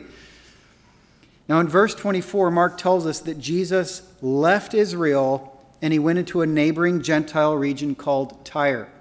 Now, 1.48 1.58
in 1.60 1.66
verse 1.66 1.94
24, 1.94 2.50
Mark 2.50 2.76
tells 2.76 3.06
us 3.06 3.20
that 3.20 3.38
Jesus 3.38 4.02
left 4.20 4.74
Israel 4.74 5.58
and 5.80 5.90
he 5.90 5.98
went 5.98 6.18
into 6.18 6.42
a 6.42 6.46
neighboring 6.46 7.00
Gentile 7.00 7.56
region 7.56 7.94
called 7.94 8.44
Tyre. 8.44 8.92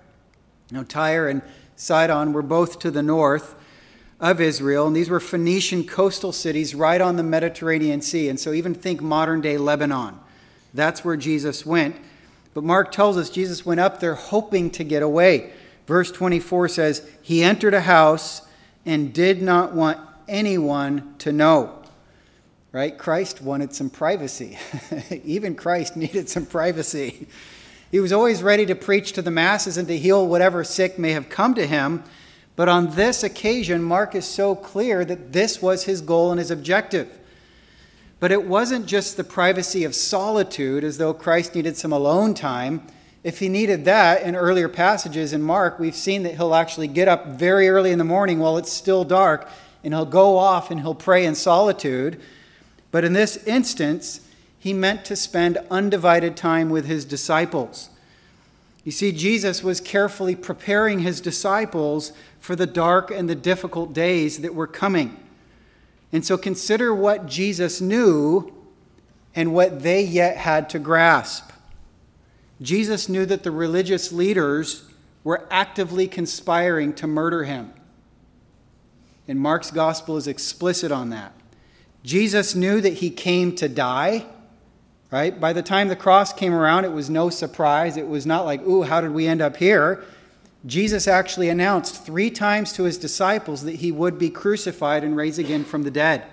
Now, 0.72 0.84
Tyre 0.84 1.28
and 1.28 1.42
Sidon 1.76 2.32
were 2.32 2.42
both 2.42 2.80
to 2.80 2.92
the 2.92 3.04
north 3.04 3.56
of 4.24 4.40
Israel, 4.40 4.88
and 4.88 4.96
these 4.96 5.10
were 5.10 5.20
Phoenician 5.20 5.86
coastal 5.86 6.32
cities 6.32 6.74
right 6.74 7.02
on 7.02 7.18
the 7.18 7.24
Mediterranean 7.24 8.02
Sea. 8.02 8.30
And 8.30 8.40
so, 8.40 8.54
even 8.54 8.74
think 8.74 9.02
modern 9.02 9.42
day 9.42 9.58
Lebanon. 9.58 10.18
That's 10.74 11.04
where 11.04 11.18
Jesus 11.18 11.66
went. 11.66 11.96
But 12.54 12.64
Mark 12.64 12.92
tells 12.92 13.18
us 13.18 13.30
Jesus 13.30 13.66
went 13.66 13.80
up 13.80 14.00
there 14.00 14.16
hoping 14.16 14.72
to 14.72 14.84
get 14.84 15.04
away. 15.04 15.52
Verse 15.86 16.12
24 16.12 16.70
says, 16.70 17.08
He 17.22 17.44
entered 17.44 17.74
a 17.74 17.82
house 17.82 18.42
and 18.86 19.14
did 19.14 19.42
not 19.42 19.74
want 19.74 20.00
anyone 20.28 21.16
to 21.20 21.32
know 21.32 21.84
right? 22.74 22.98
Christ 22.98 23.40
wanted 23.40 23.74
some 23.74 23.90
privacy. 23.92 24.58
Even 25.24 25.56
Christ 25.56 25.96
needed 25.96 26.28
some 26.28 26.46
privacy. 26.48 27.28
He 27.92 28.00
was 28.00 28.12
always 28.12 28.42
ready 28.42 28.66
to 28.66 28.74
preach 28.74 29.14
to 29.14 29.22
the 29.22 29.30
masses 29.30 29.78
and 29.78 29.88
to 29.88 29.98
heal 29.98 30.28
whatever 30.28 30.64
sick 30.64 30.98
may 30.98 31.12
have 31.12 31.30
come 31.30 31.54
to 31.54 31.68
him. 31.68 32.04
But 32.56 32.70
on 32.70 32.96
this 32.96 33.24
occasion, 33.24 33.82
Mark 33.84 34.14
is 34.16 34.26
so 34.26 34.56
clear 34.56 35.04
that 35.06 35.34
this 35.34 35.62
was 35.62 35.86
his 35.86 36.02
goal 36.02 36.32
and 36.32 36.40
his 36.40 36.52
objective. 36.52 37.20
But 38.20 38.32
it 38.32 38.46
wasn't 38.46 38.86
just 38.86 39.18
the 39.18 39.24
privacy 39.24 39.84
of 39.84 39.96
solitude, 39.96 40.84
as 40.84 40.98
though 40.98 41.14
Christ 41.14 41.56
needed 41.56 41.76
some 41.76 41.92
alone 41.92 42.34
time. 42.34 42.86
If 43.24 43.40
he 43.40 43.50
needed 43.50 43.86
that 43.86 44.22
in 44.22 44.36
earlier 44.36 44.70
passages 44.70 45.34
in 45.34 45.42
Mark, 45.42 45.80
we've 45.80 45.96
seen 45.96 46.24
that 46.24 46.36
he'll 46.36 46.54
actually 46.54 46.88
get 46.88 47.08
up 47.08 47.28
very 47.28 47.70
early 47.70 47.92
in 47.92 47.98
the 47.98 48.04
morning 48.04 48.40
while 48.40 48.58
it's 48.58 48.72
still 48.72 49.04
dark 49.04 49.50
and 49.84 49.94
he'll 49.94 50.06
go 50.06 50.38
off 50.38 50.72
and 50.72 50.82
he'll 50.82 50.96
pray 50.96 51.26
in 51.26 51.36
solitude. 51.36 52.20
But 52.92 53.04
in 53.04 53.14
this 53.14 53.38
instance, 53.46 54.22
he 54.58 54.74
meant 54.74 55.04
to 55.06 55.16
spend 55.16 55.58
undivided 55.70 56.38
time 56.38 56.70
with 56.70 56.86
his 56.86 57.06
disciples. 57.06 57.90
You 58.84 58.92
see, 58.92 59.12
Jesus 59.12 59.64
was 59.64 59.80
carefully 59.80 60.36
preparing 60.36 61.00
his 61.00 61.22
disciples 61.22 62.12
for 62.40 62.56
the 62.56 62.68
dark 62.68 63.12
and 63.12 63.30
the 63.30 63.36
difficult 63.36 63.94
days 63.94 64.40
that 64.40 64.54
were 64.54 64.68
coming. 64.68 65.18
And 66.12 66.26
so 66.26 66.38
consider 66.38 66.94
what 66.94 67.26
Jesus 67.26 67.80
knew 67.80 68.54
and 69.36 69.54
what 69.54 69.82
they 69.82 70.04
yet 70.04 70.38
had 70.38 70.70
to 70.72 70.80
grasp. 70.80 71.52
Jesus 72.62 73.10
knew 73.10 73.26
that 73.26 73.44
the 73.44 73.52
religious 73.52 74.12
leaders 74.12 74.84
were 75.24 75.48
actively 75.50 76.08
conspiring 76.08 76.94
to 76.94 77.08
murder 77.08 77.46
him. 77.46 77.74
And 79.28 79.40
Mark's 79.40 79.72
gospel 79.72 80.18
is 80.18 80.28
explicit 80.28 80.92
on 80.92 81.10
that. 81.10 81.34
Jesus 82.04 82.54
knew 82.54 82.82
that 82.82 82.96
he 82.96 83.10
came 83.10 83.56
to 83.56 83.70
die, 83.70 84.26
right? 85.14 85.40
By 85.40 85.54
the 85.54 85.62
time 85.62 85.90
the 85.90 85.96
cross 85.96 86.34
came 86.34 86.56
around, 86.56 86.86
it 86.86 86.92
was 86.92 87.08
no 87.08 87.30
surprise. 87.30 87.98
It 87.98 88.08
was 88.08 88.26
not 88.26 88.46
like, 88.46 88.64
ooh, 88.64 88.82
how 88.82 89.00
did 89.00 89.12
we 89.12 89.28
end 89.28 89.42
up 89.42 89.58
here? 89.58 90.04
Jesus 90.66 91.08
actually 91.08 91.50
announced 91.50 92.04
three 92.04 92.32
times 92.32 92.74
to 92.74 92.86
his 92.86 92.98
disciples 92.98 93.62
that 93.62 93.76
he 93.76 93.92
would 93.92 94.18
be 94.18 94.32
crucified 94.32 95.04
and 95.04 95.16
raised 95.16 95.38
again 95.38 95.66
from 95.66 95.84
the 95.84 95.92
dead. 95.92 96.24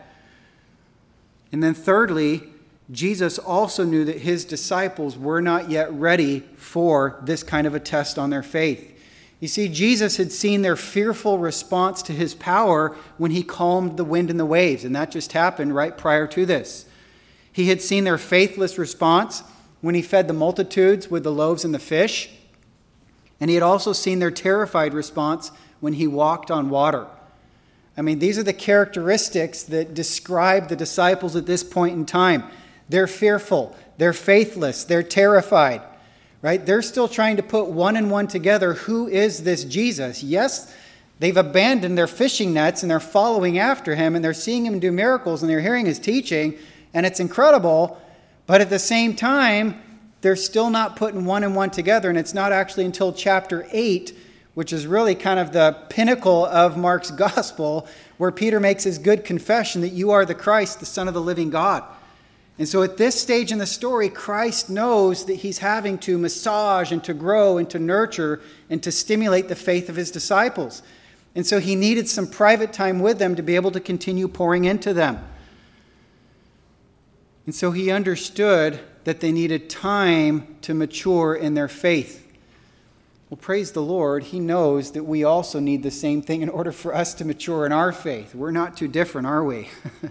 And 1.53 1.63
then, 1.63 1.75
thirdly, 1.75 2.45
Jesus 2.91 3.39
also 3.39 3.85
knew 3.85 4.07
that 4.07 4.21
his 4.21 4.47
disciples 4.47 5.19
were 5.19 5.43
not 5.43 5.69
yet 5.69 5.93
ready 5.93 6.41
for 6.57 7.21
this 7.23 7.43
kind 7.43 7.67
of 7.67 7.75
a 7.75 7.81
test 7.81 8.19
on 8.19 8.31
their 8.31 8.43
faith. 8.43 8.99
You 9.41 9.49
see, 9.49 9.69
Jesus 9.69 10.17
had 10.17 10.33
seen 10.33 10.63
their 10.63 10.77
fearful 10.77 11.37
response 11.37 12.01
to 12.05 12.15
his 12.15 12.33
power 12.33 12.97
when 13.19 13.33
he 13.33 13.43
calmed 13.43 13.99
the 13.99 14.05
wind 14.05 14.31
and 14.31 14.41
the 14.41 14.47
waves, 14.47 14.85
and 14.85 14.97
that 14.97 15.11
just 15.11 15.33
happened 15.33 15.75
right 15.75 15.99
prior 15.99 16.27
to 16.29 16.47
this. 16.47 16.87
He 17.53 17.69
had 17.69 17.83
seen 17.83 18.05
their 18.05 18.19
faithless 18.19 18.79
response 18.79 19.43
when 19.81 19.95
he 19.95 20.03
fed 20.03 20.29
the 20.29 20.35
multitudes 20.35 21.11
with 21.11 21.25
the 21.25 21.33
loaves 21.33 21.65
and 21.65 21.75
the 21.75 21.79
fish. 21.79 22.31
And 23.41 23.49
he 23.49 23.55
had 23.55 23.63
also 23.63 23.93
seen 23.93 24.19
their 24.19 24.31
terrified 24.31 24.95
response 24.95 25.51
when 25.81 25.95
he 25.95 26.07
walked 26.07 26.51
on 26.51 26.71
water. 26.71 27.07
I 27.97 28.03
mean, 28.03 28.19
these 28.19 28.39
are 28.39 28.43
the 28.43 28.53
characteristics 28.53 29.63
that 29.65 29.95
describe 29.95 30.69
the 30.69 30.77
disciples 30.77 31.37
at 31.37 31.47
this 31.47 31.65
point 31.65 31.97
in 31.97 32.07
time. 32.07 32.45
They're 32.89 33.07
fearful, 33.07 33.77
they're 33.99 34.13
faithless, 34.13 34.85
they're 34.85 35.03
terrified, 35.03 35.83
right? 36.43 36.65
They're 36.65 36.83
still 36.83 37.09
trying 37.09 37.37
to 37.37 37.43
put 37.43 37.67
one 37.67 37.97
and 37.97 38.11
one 38.11 38.27
together. 38.27 38.75
Who 38.75 39.09
is 39.09 39.43
this 39.43 39.65
Jesus? 39.65 40.23
Yes, 40.23 40.75
they've 41.19 41.37
abandoned 41.37 41.97
their 41.97 42.07
fishing 42.07 42.53
nets 42.53 42.83
and 42.83 42.91
they're 42.91 43.01
following 43.01 43.59
after 43.59 43.95
him 43.95 44.17
and 44.17 44.25
they're 44.25 44.35
seeing 44.35 44.67
him 44.67 44.81
do 44.81 44.91
miracles 44.93 45.43
and 45.43 45.51
they're 45.51 45.61
hearing 45.61 45.87
his 45.87 45.99
teaching, 45.99 46.59
and 46.95 47.07
it's 47.07 47.21
incredible. 47.21 48.01
But 48.47 48.61
at 48.61 48.71
the 48.71 48.79
same 48.79 49.15
time, 49.15 49.81
they're 50.21 50.37
still 50.37 50.71
not 50.71 50.97
putting 50.97 51.25
one 51.25 51.45
and 51.45 51.55
one 51.55 51.71
together. 51.71 52.09
And 52.09 52.19
it's 52.19 52.35
not 52.35 52.53
actually 52.53 52.85
until 52.85 53.13
chapter 53.13 53.67
8, 53.71 54.17
which 54.55 54.73
is 54.73 54.87
really 54.87 55.15
kind 55.15 55.39
of 55.41 55.53
the 55.53 55.77
pinnacle 55.89 56.47
of 56.47 56.77
Mark's 56.77 57.11
gospel, 57.11 57.87
where 58.19 58.33
Peter 58.33 58.61
makes 58.61 58.85
his 58.85 58.99
good 58.99 59.25
confession 59.25 59.81
that 59.81 59.91
you 59.91 60.11
are 60.11 60.25
the 60.25 60.35
Christ, 60.35 60.81
the 60.81 60.87
Son 60.87 61.09
of 61.09 61.15
the 61.15 61.21
living 61.21 61.51
God. 61.51 61.85
And 62.59 62.69
so 62.69 62.83
at 62.83 62.99
this 62.99 63.19
stage 63.19 63.53
in 63.53 63.59
the 63.59 63.67
story, 63.67 64.11
Christ 64.11 64.69
knows 64.69 65.25
that 65.25 65.37
he's 65.37 65.59
having 65.59 65.97
to 66.01 66.19
massage 66.19 66.93
and 66.93 67.03
to 67.05 67.15
grow 67.15 67.57
and 67.57 67.71
to 67.71 67.79
nurture 67.79 68.43
and 68.69 68.83
to 68.83 68.93
stimulate 68.93 69.49
the 69.49 69.57
faith 69.57 69.89
of 69.89 69.97
his 69.97 70.11
disciples. 70.11 70.83
And 71.35 71.47
so 71.47 71.59
he 71.59 71.75
needed 71.75 72.07
some 72.07 72.27
private 72.27 72.75
time 72.75 73.01
with 73.01 73.19
them 73.19 73.35
to 73.37 73.43
be 73.43 73.57
able 73.57 73.71
to 73.71 73.81
continue 73.81 74.29
pouring 74.29 74.67
into 74.67 74.93
them. 74.93 75.25
And 77.51 77.55
so 77.57 77.73
he 77.73 77.91
understood 77.91 78.79
that 79.03 79.19
they 79.19 79.33
needed 79.33 79.69
time 79.69 80.55
to 80.63 80.73
mature 80.73 81.35
in 81.35 81.55
their 81.55 81.67
faith. 81.67 82.33
Well, 83.29 83.39
praise 83.39 83.73
the 83.73 83.83
Lord, 83.83 84.23
He 84.23 84.39
knows 84.39 84.93
that 84.93 85.03
we 85.03 85.25
also 85.25 85.59
need 85.59 85.83
the 85.83 85.91
same 85.91 86.23
thing 86.23 86.43
in 86.43 86.49
order 86.49 86.71
for 86.71 86.95
us 86.95 87.13
to 87.15 87.25
mature 87.25 87.67
in 87.67 87.73
our 87.73 87.91
faith. 87.91 88.37
We're 88.37 88.53
not 88.53 88.77
too 88.77 88.87
different, 88.87 89.27
are 89.27 89.43
we? 89.43 89.69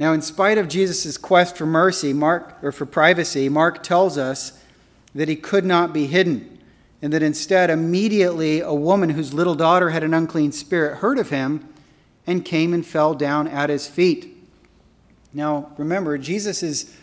now, 0.00 0.12
in 0.12 0.20
spite 0.20 0.58
of 0.58 0.66
Jesus' 0.66 1.16
quest 1.16 1.56
for 1.56 1.64
mercy, 1.64 2.12
Mark, 2.12 2.58
or 2.60 2.72
for 2.72 2.86
privacy, 2.86 3.48
Mark 3.48 3.84
tells 3.84 4.18
us 4.18 4.60
that 5.14 5.28
he 5.28 5.36
could 5.36 5.64
not 5.64 5.92
be 5.92 6.08
hidden, 6.08 6.58
and 7.02 7.12
that 7.12 7.22
instead, 7.22 7.70
immediately, 7.70 8.58
a 8.58 8.74
woman 8.74 9.10
whose 9.10 9.32
little 9.32 9.54
daughter 9.54 9.90
had 9.90 10.02
an 10.02 10.12
unclean 10.12 10.50
spirit 10.50 10.96
heard 10.96 11.20
of 11.20 11.30
him 11.30 11.72
and 12.26 12.44
came 12.44 12.74
and 12.74 12.84
fell 12.84 13.14
down 13.14 13.46
at 13.46 13.70
his 13.70 13.86
feet. 13.86 14.33
Now, 15.34 15.72
remember, 15.76 16.16
Jesus 16.16 16.62
is 16.62 16.94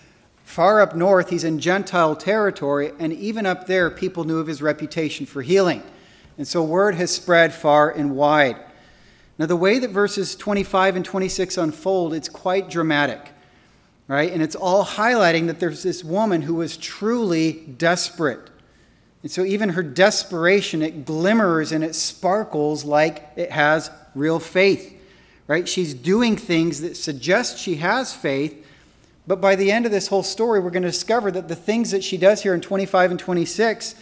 Far 0.52 0.82
up 0.82 0.96
north, 0.96 1.30
he's 1.30 1.46
in 1.46 1.60
Gentile 1.60 2.14
territory, 2.14 2.92
and 3.00 3.14
even 3.14 3.46
up 3.46 3.68
there, 3.68 3.90
people 3.90 4.26
knew 4.26 4.40
of 4.40 4.48
his 4.48 4.62
reputation 4.62 5.26
for 5.26 5.42
healing. 5.42 5.82
And 6.38 6.46
so 6.46 6.62
word 6.62 6.96
has 6.96 7.10
spread 7.10 7.54
far 7.54 7.90
and 7.90 8.18
wide. 8.18 8.58
Now, 9.38 9.46
the 9.46 9.56
way 9.56 9.80
that 9.80 9.92
verses 9.92 10.36
25 10.36 10.98
and 10.98 11.06
26 11.06 11.58
unfold, 11.58 12.14
it's 12.14 12.28
quite 12.28 12.70
dramatic, 12.70 13.30
right? 14.10 14.30
And 14.30 14.44
it's 14.44 14.58
all 14.58 14.84
highlighting 14.84 15.48
that 15.48 15.62
there's 15.62 15.84
this 15.84 16.04
woman 16.04 16.42
who 16.42 16.56
was 16.56 16.76
truly 16.76 17.54
desperate. 17.54 18.50
And 19.24 19.32
so 19.32 19.46
even 19.46 19.70
her 19.70 19.84
desperation, 19.84 20.82
it 20.82 21.06
glimmers 21.06 21.72
and 21.72 21.82
it 21.82 21.96
sparkles 21.96 22.84
like 22.84 23.30
it 23.38 23.52
has 23.52 23.90
real 24.16 24.40
faith, 24.40 25.01
right? 25.52 25.68
She's 25.68 25.94
doing 25.94 26.38
things 26.38 26.80
that 26.80 26.96
suggest 26.96 27.58
she 27.58 27.76
has 27.76 28.14
faith, 28.14 28.66
but 29.28 29.42
by 29.42 29.58
the 29.58 29.70
end 29.70 29.86
of 29.86 29.92
this 29.92 30.08
whole 30.08 30.24
story, 30.24 30.62
we're 30.62 30.70
going 30.70 30.84
to 30.84 30.88
discover 30.90 31.30
that 31.30 31.50
the 31.50 31.58
things 31.58 31.92
that 31.92 32.06
she 32.06 32.16
does 32.16 32.42
here 32.42 32.54
in 32.54 32.62
25 32.62 33.12
and 33.12 33.20
26, 33.20 33.96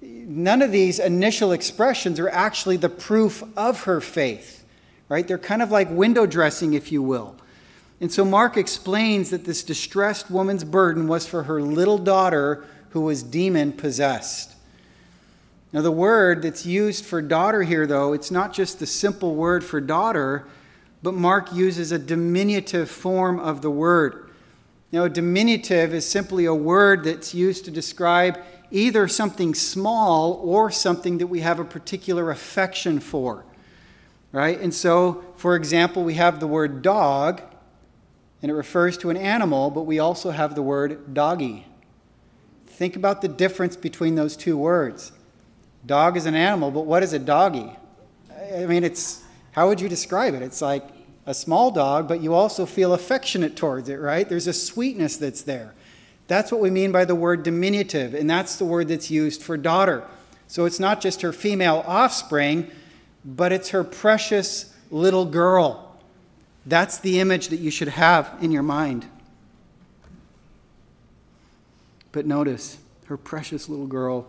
none 0.00 0.62
of 0.62 0.70
these 0.70 1.00
initial 1.00 1.50
expressions 1.50 2.20
are 2.20 2.28
actually 2.28 2.76
the 2.76 2.88
proof 2.88 3.42
of 3.56 3.82
her 3.82 4.00
faith, 4.00 4.64
right? 5.08 5.26
They're 5.26 5.38
kind 5.38 5.60
of 5.60 5.72
like 5.72 5.90
window 5.90 6.24
dressing, 6.24 6.72
if 6.74 6.92
you 6.92 7.02
will. 7.02 7.34
And 8.00 8.12
so 8.12 8.24
Mark 8.24 8.56
explains 8.56 9.30
that 9.30 9.44
this 9.44 9.64
distressed 9.64 10.30
woman's 10.30 10.62
burden 10.62 11.08
was 11.08 11.26
for 11.26 11.42
her 11.42 11.60
little 11.60 11.98
daughter 11.98 12.64
who 12.90 13.00
was 13.00 13.24
demon 13.24 13.72
possessed. 13.72 14.54
Now, 15.72 15.80
the 15.80 15.90
word 15.90 16.42
that's 16.42 16.64
used 16.64 17.04
for 17.04 17.20
daughter 17.20 17.64
here, 17.64 17.88
though, 17.88 18.12
it's 18.12 18.30
not 18.30 18.52
just 18.52 18.78
the 18.78 18.86
simple 18.86 19.34
word 19.34 19.64
for 19.64 19.80
daughter, 19.80 20.46
but 21.02 21.14
Mark 21.14 21.52
uses 21.52 21.92
a 21.92 21.98
diminutive 21.98 22.90
form 22.90 23.38
of 23.38 23.62
the 23.62 23.70
word. 23.70 24.30
Now, 24.92 25.04
a 25.04 25.10
diminutive 25.10 25.92
is 25.92 26.06
simply 26.06 26.44
a 26.44 26.54
word 26.54 27.04
that's 27.04 27.34
used 27.34 27.64
to 27.66 27.70
describe 27.70 28.38
either 28.70 29.06
something 29.08 29.54
small 29.54 30.34
or 30.34 30.70
something 30.70 31.18
that 31.18 31.26
we 31.26 31.40
have 31.40 31.58
a 31.58 31.64
particular 31.64 32.30
affection 32.30 33.00
for. 33.00 33.44
Right? 34.32 34.60
And 34.60 34.74
so, 34.74 35.24
for 35.36 35.56
example, 35.56 36.04
we 36.04 36.14
have 36.14 36.40
the 36.40 36.46
word 36.46 36.82
dog, 36.82 37.42
and 38.42 38.50
it 38.50 38.54
refers 38.54 38.98
to 38.98 39.10
an 39.10 39.16
animal, 39.16 39.70
but 39.70 39.82
we 39.82 39.98
also 39.98 40.30
have 40.30 40.54
the 40.54 40.62
word 40.62 41.14
doggy. 41.14 41.66
Think 42.66 42.96
about 42.96 43.22
the 43.22 43.28
difference 43.28 43.76
between 43.76 44.14
those 44.14 44.36
two 44.36 44.56
words. 44.56 45.12
Dog 45.86 46.16
is 46.16 46.26
an 46.26 46.34
animal, 46.34 46.70
but 46.70 46.84
what 46.84 47.02
is 47.02 47.12
a 47.12 47.18
doggy? 47.18 47.72
I 48.54 48.66
mean, 48.66 48.84
it's 48.84 49.22
how 49.56 49.68
would 49.68 49.80
you 49.80 49.88
describe 49.88 50.34
it? 50.34 50.42
It's 50.42 50.60
like 50.60 50.86
a 51.24 51.32
small 51.32 51.70
dog, 51.70 52.06
but 52.06 52.20
you 52.20 52.34
also 52.34 52.66
feel 52.66 52.92
affectionate 52.92 53.56
towards 53.56 53.88
it, 53.88 53.96
right? 53.96 54.28
There's 54.28 54.46
a 54.46 54.52
sweetness 54.52 55.16
that's 55.16 55.40
there. 55.40 55.74
That's 56.28 56.52
what 56.52 56.60
we 56.60 56.68
mean 56.68 56.92
by 56.92 57.06
the 57.06 57.14
word 57.14 57.42
diminutive, 57.42 58.12
and 58.12 58.28
that's 58.28 58.56
the 58.56 58.66
word 58.66 58.88
that's 58.88 59.10
used 59.10 59.42
for 59.42 59.56
daughter. 59.56 60.04
So 60.46 60.66
it's 60.66 60.78
not 60.78 61.00
just 61.00 61.22
her 61.22 61.32
female 61.32 61.82
offspring, 61.86 62.70
but 63.24 63.50
it's 63.50 63.70
her 63.70 63.82
precious 63.82 64.74
little 64.90 65.24
girl. 65.24 65.96
That's 66.66 66.98
the 66.98 67.18
image 67.18 67.48
that 67.48 67.58
you 67.58 67.70
should 67.70 67.88
have 67.88 68.36
in 68.42 68.52
your 68.52 68.62
mind. 68.62 69.06
But 72.12 72.26
notice, 72.26 72.76
her 73.06 73.16
precious 73.16 73.70
little 73.70 73.86
girl 73.86 74.26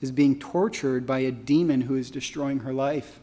is 0.00 0.10
being 0.10 0.38
tortured 0.38 1.06
by 1.06 1.18
a 1.18 1.30
demon 1.30 1.82
who 1.82 1.96
is 1.96 2.10
destroying 2.10 2.60
her 2.60 2.72
life. 2.72 3.20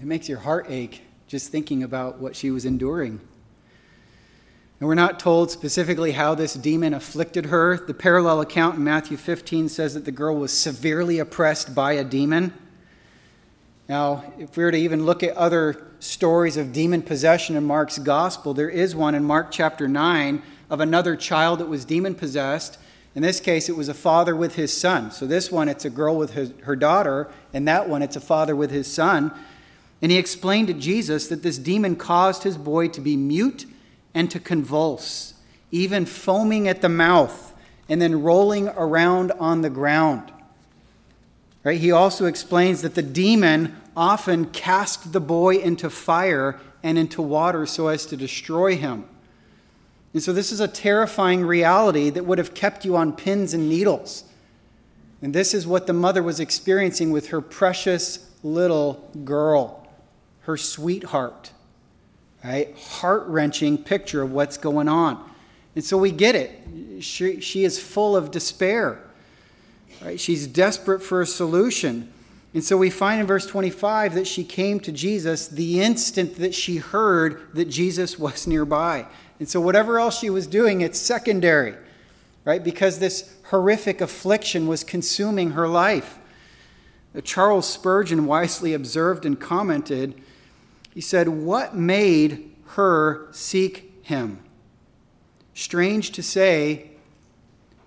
It 0.00 0.06
makes 0.06 0.28
your 0.28 0.38
heart 0.38 0.66
ache 0.68 1.02
just 1.26 1.50
thinking 1.50 1.82
about 1.82 2.18
what 2.18 2.36
she 2.36 2.50
was 2.50 2.64
enduring. 2.64 3.20
And 4.80 4.88
we're 4.88 4.94
not 4.94 5.18
told 5.18 5.50
specifically 5.50 6.12
how 6.12 6.36
this 6.36 6.54
demon 6.54 6.94
afflicted 6.94 7.46
her. 7.46 7.76
The 7.76 7.94
parallel 7.94 8.40
account 8.40 8.76
in 8.76 8.84
Matthew 8.84 9.16
15 9.16 9.68
says 9.68 9.94
that 9.94 10.04
the 10.04 10.12
girl 10.12 10.36
was 10.36 10.52
severely 10.52 11.18
oppressed 11.18 11.74
by 11.74 11.92
a 11.92 12.04
demon. 12.04 12.54
Now, 13.88 14.32
if 14.38 14.56
we 14.56 14.62
were 14.62 14.70
to 14.70 14.78
even 14.78 15.04
look 15.04 15.24
at 15.24 15.36
other 15.36 15.88
stories 15.98 16.56
of 16.56 16.72
demon 16.72 17.02
possession 17.02 17.56
in 17.56 17.64
Mark's 17.64 17.98
gospel, 17.98 18.54
there 18.54 18.70
is 18.70 18.94
one 18.94 19.16
in 19.16 19.24
Mark 19.24 19.50
chapter 19.50 19.88
9 19.88 20.42
of 20.70 20.80
another 20.80 21.16
child 21.16 21.58
that 21.58 21.68
was 21.68 21.84
demon 21.84 22.14
possessed. 22.14 22.78
In 23.16 23.22
this 23.22 23.40
case, 23.40 23.68
it 23.68 23.76
was 23.76 23.88
a 23.88 23.94
father 23.94 24.36
with 24.36 24.54
his 24.54 24.72
son. 24.72 25.10
So, 25.10 25.26
this 25.26 25.50
one, 25.50 25.68
it's 25.68 25.84
a 25.84 25.90
girl 25.90 26.16
with 26.16 26.34
his, 26.34 26.52
her 26.62 26.76
daughter, 26.76 27.28
and 27.52 27.66
that 27.66 27.88
one, 27.88 28.02
it's 28.02 28.14
a 28.14 28.20
father 28.20 28.54
with 28.54 28.70
his 28.70 28.86
son. 28.86 29.32
And 30.00 30.12
he 30.12 30.18
explained 30.18 30.68
to 30.68 30.74
Jesus 30.74 31.28
that 31.28 31.42
this 31.42 31.58
demon 31.58 31.96
caused 31.96 32.44
his 32.44 32.56
boy 32.56 32.88
to 32.88 33.00
be 33.00 33.16
mute 33.16 33.66
and 34.14 34.30
to 34.30 34.38
convulse, 34.38 35.34
even 35.70 36.06
foaming 36.06 36.68
at 36.68 36.80
the 36.80 36.88
mouth 36.88 37.54
and 37.88 38.00
then 38.00 38.22
rolling 38.22 38.68
around 38.68 39.32
on 39.32 39.62
the 39.62 39.70
ground. 39.70 40.30
Right? 41.64 41.80
He 41.80 41.90
also 41.90 42.26
explains 42.26 42.82
that 42.82 42.94
the 42.94 43.02
demon 43.02 43.76
often 43.96 44.46
cast 44.46 45.12
the 45.12 45.20
boy 45.20 45.56
into 45.56 45.90
fire 45.90 46.60
and 46.82 46.96
into 46.96 47.20
water 47.20 47.66
so 47.66 47.88
as 47.88 48.06
to 48.06 48.16
destroy 48.16 48.76
him. 48.76 49.04
And 50.14 50.22
so, 50.22 50.32
this 50.32 50.52
is 50.52 50.60
a 50.60 50.68
terrifying 50.68 51.44
reality 51.44 52.08
that 52.10 52.24
would 52.24 52.38
have 52.38 52.54
kept 52.54 52.84
you 52.84 52.96
on 52.96 53.12
pins 53.12 53.52
and 53.52 53.68
needles. 53.68 54.24
And 55.20 55.34
this 55.34 55.52
is 55.52 55.66
what 55.66 55.86
the 55.86 55.92
mother 55.92 56.22
was 56.22 56.40
experiencing 56.40 57.10
with 57.10 57.28
her 57.28 57.40
precious 57.40 58.30
little 58.42 59.10
girl, 59.24 59.86
her 60.48 60.56
sweetheart. 60.56 61.52
Right? 62.42 62.74
Heart 62.78 63.26
wrenching 63.26 63.76
picture 63.76 64.22
of 64.22 64.32
what's 64.32 64.56
going 64.56 64.88
on. 64.88 65.22
And 65.74 65.84
so 65.84 65.98
we 65.98 66.10
get 66.10 66.34
it. 66.34 67.04
She, 67.04 67.40
she 67.40 67.64
is 67.64 67.78
full 67.78 68.16
of 68.16 68.30
despair. 68.30 68.98
Right? 70.02 70.18
She's 70.18 70.46
desperate 70.46 71.02
for 71.02 71.20
a 71.20 71.26
solution. 71.26 72.10
And 72.54 72.64
so 72.64 72.78
we 72.78 72.88
find 72.88 73.20
in 73.20 73.26
verse 73.26 73.46
25 73.46 74.14
that 74.14 74.26
she 74.26 74.42
came 74.42 74.80
to 74.80 74.90
Jesus 74.90 75.48
the 75.48 75.82
instant 75.82 76.36
that 76.36 76.54
she 76.54 76.78
heard 76.78 77.52
that 77.52 77.66
Jesus 77.66 78.18
was 78.18 78.46
nearby. 78.46 79.04
And 79.38 79.46
so 79.46 79.60
whatever 79.60 79.98
else 79.98 80.18
she 80.18 80.30
was 80.30 80.46
doing, 80.46 80.80
it's 80.80 80.98
secondary, 80.98 81.74
right? 82.46 82.64
Because 82.64 83.00
this 83.00 83.34
horrific 83.50 84.00
affliction 84.00 84.66
was 84.66 84.82
consuming 84.82 85.50
her 85.50 85.68
life. 85.68 86.18
Charles 87.22 87.68
Spurgeon 87.68 88.24
wisely 88.24 88.72
observed 88.72 89.26
and 89.26 89.38
commented, 89.38 90.18
he 90.94 91.00
said, 91.00 91.28
What 91.28 91.74
made 91.76 92.54
her 92.70 93.28
seek 93.32 94.04
him? 94.04 94.42
Strange 95.54 96.12
to 96.12 96.22
say, 96.22 96.90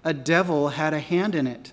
a 0.04 0.14
devil 0.14 0.70
had 0.70 0.94
a 0.94 1.00
hand 1.00 1.36
in 1.36 1.48
it 1.48 1.72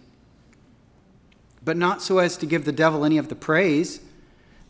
but 1.68 1.76
not 1.76 2.00
so 2.00 2.16
as 2.16 2.38
to 2.38 2.46
give 2.46 2.64
the 2.64 2.72
devil 2.72 3.04
any 3.04 3.18
of 3.18 3.28
the 3.28 3.34
praise. 3.34 4.00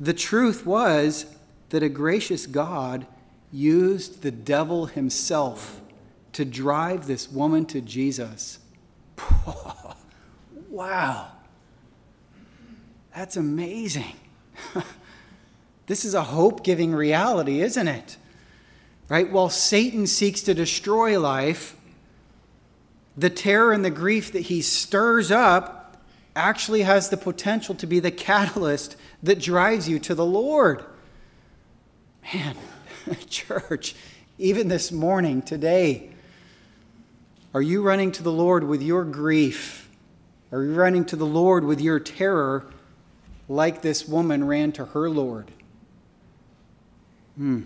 The 0.00 0.12
truth 0.12 0.66
was 0.66 1.26
that 1.68 1.80
a 1.80 1.88
gracious 1.88 2.44
God 2.44 3.06
used 3.52 4.22
the 4.22 4.32
devil 4.32 4.86
himself 4.86 5.80
to 6.32 6.44
drive 6.44 7.06
this 7.06 7.30
woman 7.30 7.66
to 7.66 7.80
Jesus. 7.80 8.58
wow. 10.68 11.28
That's 13.14 13.36
amazing. 13.36 14.16
this 15.88 16.04
is 16.04 16.14
a 16.14 16.22
hope 16.22 16.62
giving 16.62 16.94
reality, 16.94 17.60
isn't 17.60 17.88
it? 17.88 18.16
Right? 19.08 19.30
While 19.32 19.48
Satan 19.48 20.06
seeks 20.06 20.42
to 20.42 20.54
destroy 20.54 21.18
life, 21.18 21.74
the 23.16 23.30
terror 23.30 23.72
and 23.72 23.84
the 23.84 23.90
grief 23.90 24.30
that 24.32 24.42
he 24.42 24.60
stirs 24.62 25.30
up 25.32 25.96
actually 26.36 26.82
has 26.82 27.08
the 27.08 27.16
potential 27.16 27.74
to 27.74 27.86
be 27.86 28.00
the 28.00 28.10
catalyst 28.10 28.96
that 29.22 29.40
drives 29.40 29.88
you 29.88 29.98
to 29.98 30.14
the 30.14 30.26
Lord. 30.26 30.84
Man, 32.32 32.54
church, 33.28 33.96
even 34.38 34.68
this 34.68 34.92
morning, 34.92 35.40
today, 35.40 36.10
are 37.54 37.62
you 37.62 37.82
running 37.82 38.12
to 38.12 38.22
the 38.22 38.30
Lord 38.30 38.62
with 38.62 38.82
your 38.82 39.04
grief? 39.04 39.88
Are 40.52 40.62
you 40.62 40.74
running 40.74 41.06
to 41.06 41.16
the 41.16 41.26
Lord 41.26 41.64
with 41.64 41.80
your 41.80 41.98
terror 41.98 42.66
like 43.48 43.80
this 43.80 44.06
woman 44.06 44.44
ran 44.44 44.70
to 44.72 44.84
her 44.84 45.08
Lord? 45.08 45.50
Hmm. 47.38 47.62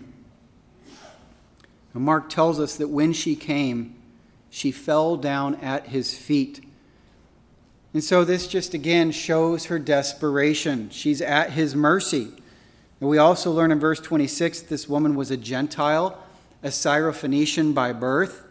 Mark 1.93 2.29
tells 2.29 2.59
us 2.59 2.77
that 2.77 2.87
when 2.87 3.11
she 3.11 3.35
came, 3.35 3.95
she 4.49 4.71
fell 4.71 5.17
down 5.17 5.55
at 5.55 5.87
his 5.87 6.17
feet 6.17 6.61
and 7.93 8.03
so 8.03 8.23
this 8.23 8.47
just 8.47 8.73
again 8.73 9.11
shows 9.11 9.65
her 9.65 9.77
desperation. 9.77 10.89
She's 10.89 11.21
at 11.21 11.51
his 11.51 11.75
mercy. 11.75 12.31
And 12.99 13.09
we 13.09 13.19
also 13.19 13.51
learn 13.51 13.71
in 13.71 13.79
verse 13.79 13.99
26 13.99 14.61
that 14.61 14.69
this 14.69 14.89
woman 14.89 15.15
was 15.15 15.29
a 15.29 15.37
Gentile, 15.37 16.17
a 16.63 16.69
Syrophoenician 16.69 17.73
by 17.73 17.93
birth. 17.93 18.43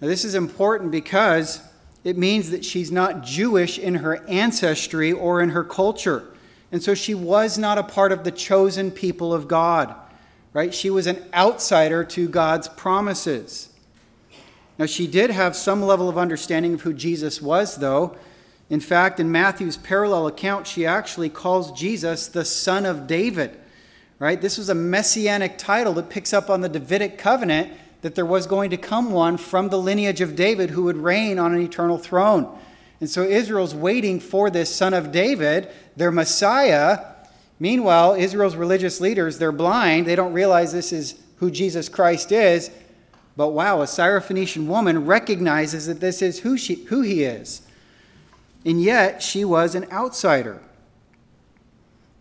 Now, 0.00 0.06
this 0.06 0.24
is 0.24 0.34
important 0.34 0.92
because 0.92 1.60
it 2.04 2.16
means 2.16 2.50
that 2.50 2.64
she's 2.64 2.92
not 2.92 3.24
Jewish 3.24 3.78
in 3.78 3.96
her 3.96 4.24
ancestry 4.28 5.10
or 5.10 5.40
in 5.40 5.50
her 5.50 5.64
culture. 5.64 6.24
And 6.70 6.82
so 6.82 6.94
she 6.94 7.14
was 7.14 7.58
not 7.58 7.78
a 7.78 7.82
part 7.82 8.12
of 8.12 8.22
the 8.22 8.30
chosen 8.30 8.90
people 8.92 9.34
of 9.34 9.48
God, 9.48 9.94
right? 10.56 10.72
She 10.72 10.88
was 10.88 11.06
an 11.06 11.22
outsider 11.34 12.02
to 12.02 12.30
God's 12.30 12.66
promises. 12.66 13.68
Now, 14.78 14.86
she 14.86 15.06
did 15.06 15.28
have 15.28 15.54
some 15.54 15.82
level 15.82 16.08
of 16.08 16.16
understanding 16.16 16.72
of 16.72 16.80
who 16.80 16.94
Jesus 16.94 17.42
was, 17.42 17.76
though, 17.76 18.16
in 18.70 18.80
fact, 18.80 19.20
in 19.20 19.30
Matthew's 19.30 19.76
parallel 19.76 20.26
account, 20.26 20.66
she 20.66 20.86
actually 20.86 21.28
calls 21.28 21.72
Jesus 21.72 22.26
the 22.26 22.42
Son 22.46 22.86
of 22.86 23.06
David. 23.06 23.54
Right? 24.18 24.40
This 24.40 24.56
was 24.56 24.70
a 24.70 24.74
messianic 24.74 25.58
title 25.58 25.92
that 25.92 26.08
picks 26.08 26.32
up 26.32 26.48
on 26.48 26.62
the 26.62 26.70
Davidic 26.70 27.18
covenant 27.18 27.70
that 28.00 28.14
there 28.14 28.24
was 28.24 28.46
going 28.46 28.70
to 28.70 28.78
come 28.78 29.10
one 29.10 29.36
from 29.36 29.68
the 29.68 29.78
lineage 29.78 30.22
of 30.22 30.34
David 30.34 30.70
who 30.70 30.84
would 30.84 30.96
reign 30.96 31.38
on 31.38 31.54
an 31.54 31.60
eternal 31.60 31.98
throne. 31.98 32.58
And 32.98 33.10
so 33.10 33.24
Israel's 33.24 33.74
waiting 33.74 34.20
for 34.20 34.48
this 34.48 34.74
son 34.74 34.94
of 34.94 35.12
David, 35.12 35.68
their 35.96 36.10
Messiah. 36.10 37.15
Meanwhile, 37.58 38.14
Israel's 38.14 38.56
religious 38.56 39.00
leaders, 39.00 39.38
they're 39.38 39.52
blind. 39.52 40.06
They 40.06 40.16
don't 40.16 40.32
realize 40.32 40.72
this 40.72 40.92
is 40.92 41.18
who 41.36 41.50
Jesus 41.50 41.88
Christ 41.88 42.32
is. 42.32 42.70
But 43.36 43.48
wow, 43.48 43.82
a 43.82 43.84
Syrophoenician 43.84 44.66
woman 44.66 45.06
recognizes 45.06 45.86
that 45.86 46.00
this 46.00 46.22
is 46.22 46.40
who, 46.40 46.56
she, 46.56 46.84
who 46.84 47.02
he 47.02 47.24
is 47.24 47.62
and 48.66 48.82
yet 48.82 49.22
she 49.22 49.44
was 49.44 49.76
an 49.76 49.86
outsider. 49.92 50.60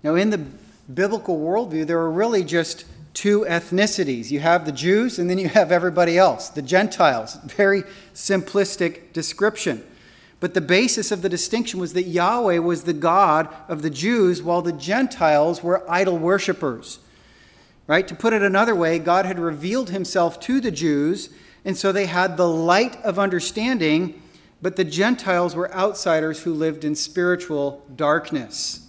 Now, 0.04 0.13
in 0.13 0.30
the 0.30 0.38
biblical 0.38 1.39
worldview, 1.39 1.88
there 1.88 1.98
are 1.98 2.12
really 2.12 2.43
just 2.43 2.86
two 3.15 3.41
ethnicities 3.50 4.30
you 4.30 4.39
have 4.41 4.65
the 4.65 4.71
Jews, 4.71 5.17
and 5.17 5.28
then 5.28 5.39
you 5.39 5.50
have 5.50 5.71
everybody 5.71 6.17
else, 6.19 6.50
the 6.50 6.62
Gentiles. 6.62 7.36
Very 7.45 7.82
simplistic 8.13 9.12
description. 9.12 9.84
But 10.45 10.53
the 10.53 10.62
basis 10.62 11.12
of 11.12 11.23
the 11.23 11.27
distinction 11.27 11.79
was 11.79 11.93
that 11.93 12.03
Yahweh 12.03 12.60
was 12.60 12.84
the 12.84 12.93
God 12.93 13.49
of 13.67 13.81
the 13.81 13.89
Jews, 13.89 14.43
while 14.43 14.62
the 14.62 14.71
Gentiles 14.71 15.63
were 15.63 15.84
idol 15.89 16.19
worshippers. 16.19 16.99
Right? 17.88 18.08
To 18.08 18.13
put 18.13 18.31
it 18.31 18.43
another 18.43 18.75
way, 18.75 18.99
God 18.99 19.25
had 19.25 19.39
revealed 19.39 19.89
himself 19.89 20.39
to 20.41 20.62
the 20.62 20.69
Jews, 20.69 21.31
and 21.65 21.75
so 21.75 21.91
they 21.91 22.05
had 22.05 22.38
the 22.38 22.47
light 22.47 22.95
of 23.03 23.17
understanding 23.17 24.21
but 24.62 24.75
the 24.75 24.84
Gentiles 24.84 25.55
were 25.55 25.73
outsiders 25.73 26.43
who 26.43 26.53
lived 26.53 26.86
in 26.86 26.93
spiritual 26.93 27.84
darkness. 27.95 28.88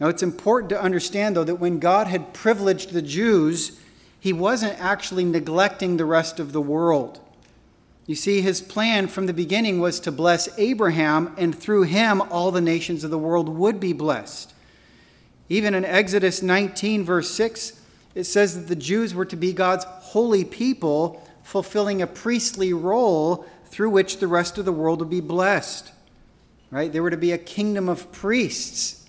Now, 0.00 0.08
it's 0.08 0.22
important 0.22 0.70
to 0.70 0.80
understand, 0.80 1.36
though, 1.36 1.44
that 1.44 1.56
when 1.56 1.78
God 1.78 2.06
had 2.06 2.32
privileged 2.32 2.92
the 2.92 3.02
Jews, 3.02 3.78
he 4.18 4.32
wasn't 4.32 4.80
actually 4.80 5.26
neglecting 5.26 5.98
the 5.98 6.06
rest 6.06 6.40
of 6.40 6.52
the 6.52 6.62
world. 6.62 7.20
You 8.06 8.14
see, 8.16 8.40
his 8.40 8.60
plan 8.60 9.06
from 9.06 9.26
the 9.26 9.32
beginning 9.32 9.80
was 9.80 10.00
to 10.00 10.12
bless 10.12 10.48
Abraham, 10.58 11.34
and 11.38 11.56
through 11.56 11.84
him, 11.84 12.20
all 12.20 12.50
the 12.50 12.60
nations 12.60 13.04
of 13.04 13.10
the 13.10 13.18
world 13.18 13.48
would 13.48 13.78
be 13.78 13.92
blessed. 13.92 14.52
Even 15.48 15.74
in 15.74 15.84
Exodus 15.84 16.42
19, 16.42 17.04
verse 17.04 17.30
6, 17.30 17.80
it 18.14 18.24
says 18.24 18.54
that 18.56 18.68
the 18.68 18.76
Jews 18.76 19.14
were 19.14 19.24
to 19.24 19.36
be 19.36 19.52
God's 19.52 19.84
holy 19.84 20.44
people, 20.44 21.26
fulfilling 21.42 22.02
a 22.02 22.06
priestly 22.06 22.72
role 22.72 23.46
through 23.66 23.90
which 23.90 24.18
the 24.18 24.26
rest 24.26 24.58
of 24.58 24.64
the 24.64 24.72
world 24.72 24.98
would 24.98 25.10
be 25.10 25.20
blessed. 25.20 25.92
Right? 26.70 26.92
They 26.92 27.00
were 27.00 27.10
to 27.10 27.16
be 27.16 27.32
a 27.32 27.38
kingdom 27.38 27.88
of 27.88 28.10
priests. 28.12 29.08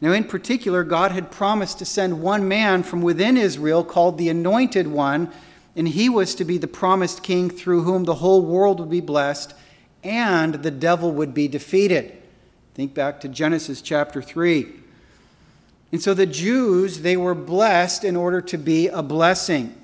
Now, 0.00 0.12
in 0.12 0.24
particular, 0.24 0.82
God 0.82 1.12
had 1.12 1.30
promised 1.30 1.78
to 1.78 1.84
send 1.84 2.22
one 2.22 2.48
man 2.48 2.82
from 2.82 3.02
within 3.02 3.36
Israel 3.36 3.84
called 3.84 4.18
the 4.18 4.28
Anointed 4.28 4.88
One, 4.88 5.30
and 5.74 5.88
he 5.88 6.08
was 6.08 6.34
to 6.34 6.44
be 6.44 6.58
the 6.58 6.66
promised 6.66 7.22
king 7.22 7.48
through 7.48 7.82
whom 7.82 8.04
the 8.04 8.16
whole 8.16 8.42
world 8.42 8.80
would 8.80 8.90
be 8.90 9.00
blessed 9.00 9.54
and 10.04 10.54
the 10.56 10.70
devil 10.70 11.12
would 11.12 11.32
be 11.32 11.48
defeated. 11.48 12.16
Think 12.74 12.94
back 12.94 13.20
to 13.20 13.28
Genesis 13.28 13.80
chapter 13.80 14.20
3. 14.20 14.66
And 15.92 16.02
so 16.02 16.14
the 16.14 16.26
Jews, 16.26 17.00
they 17.00 17.16
were 17.16 17.34
blessed 17.34 18.02
in 18.02 18.16
order 18.16 18.40
to 18.40 18.58
be 18.58 18.88
a 18.88 19.02
blessing. 19.02 19.78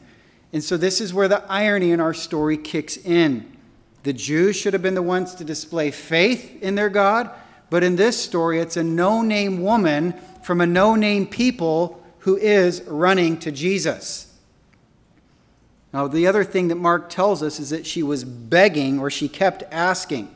And 0.53 0.64
so 0.64 0.77
this 0.77 1.01
is 1.01 1.12
where 1.12 1.29
the 1.29 1.44
irony 1.48 1.92
in 1.92 2.01
our 2.01 2.14
story 2.14 2.57
kicks 2.57 2.96
in. 2.96 3.57
The 4.05 4.14
Jews 4.14 4.57
should 4.57 4.72
have 4.72 4.83
been 4.83 4.94
the 4.94 5.03
ones 5.03 5.35
to 5.35 5.44
display 5.44 5.90
faith 5.90 6.62
in 6.62 6.74
their 6.74 6.88
God, 6.88 7.31
but 7.68 7.83
in 7.83 7.96
this 7.96 8.22
story, 8.22 8.59
it's 8.59 8.79
a 8.79 8.83
no 8.83 9.20
name 9.20 9.62
woman 9.62 10.14
from 10.42 10.62
a 10.62 10.66
no 10.66 10.94
name 10.94 11.27
people 11.27 12.03
who 12.20 12.37
is 12.38 12.83
running 12.83 13.38
to 13.40 13.53
Jesus. 13.53 14.28
Now, 15.92 16.07
the 16.07 16.27
other 16.27 16.44
thing 16.44 16.68
that 16.68 16.74
Mark 16.74 17.09
tells 17.09 17.42
us 17.42 17.59
is 17.59 17.70
that 17.70 17.87
she 17.87 18.03
was 18.03 18.24
begging 18.24 18.98
or 18.98 19.11
she 19.11 19.29
kept 19.29 19.62
asking, 19.70 20.35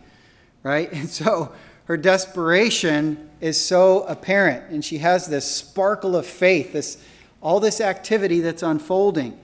right? 0.62 0.92
And 0.92 1.08
so 1.08 1.52
her 1.86 1.96
desperation 1.96 3.30
is 3.40 3.62
so 3.62 4.04
apparent, 4.04 4.70
and 4.70 4.84
she 4.84 4.98
has 4.98 5.26
this 5.26 5.50
sparkle 5.50 6.16
of 6.16 6.26
faith, 6.26 6.72
this, 6.72 7.02
all 7.40 7.60
this 7.60 7.80
activity 7.80 8.40
that's 8.40 8.62
unfolding. 8.62 9.38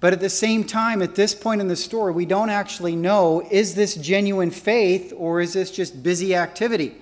But 0.00 0.12
at 0.12 0.18
the 0.18 0.30
same 0.30 0.64
time, 0.64 1.00
at 1.00 1.14
this 1.14 1.32
point 1.32 1.60
in 1.60 1.68
the 1.68 1.76
story, 1.76 2.12
we 2.12 2.26
don't 2.26 2.50
actually 2.50 2.96
know 2.96 3.46
is 3.50 3.76
this 3.76 3.94
genuine 3.94 4.50
faith 4.50 5.12
or 5.16 5.40
is 5.40 5.52
this 5.52 5.70
just 5.70 6.02
busy 6.02 6.34
activity, 6.34 6.96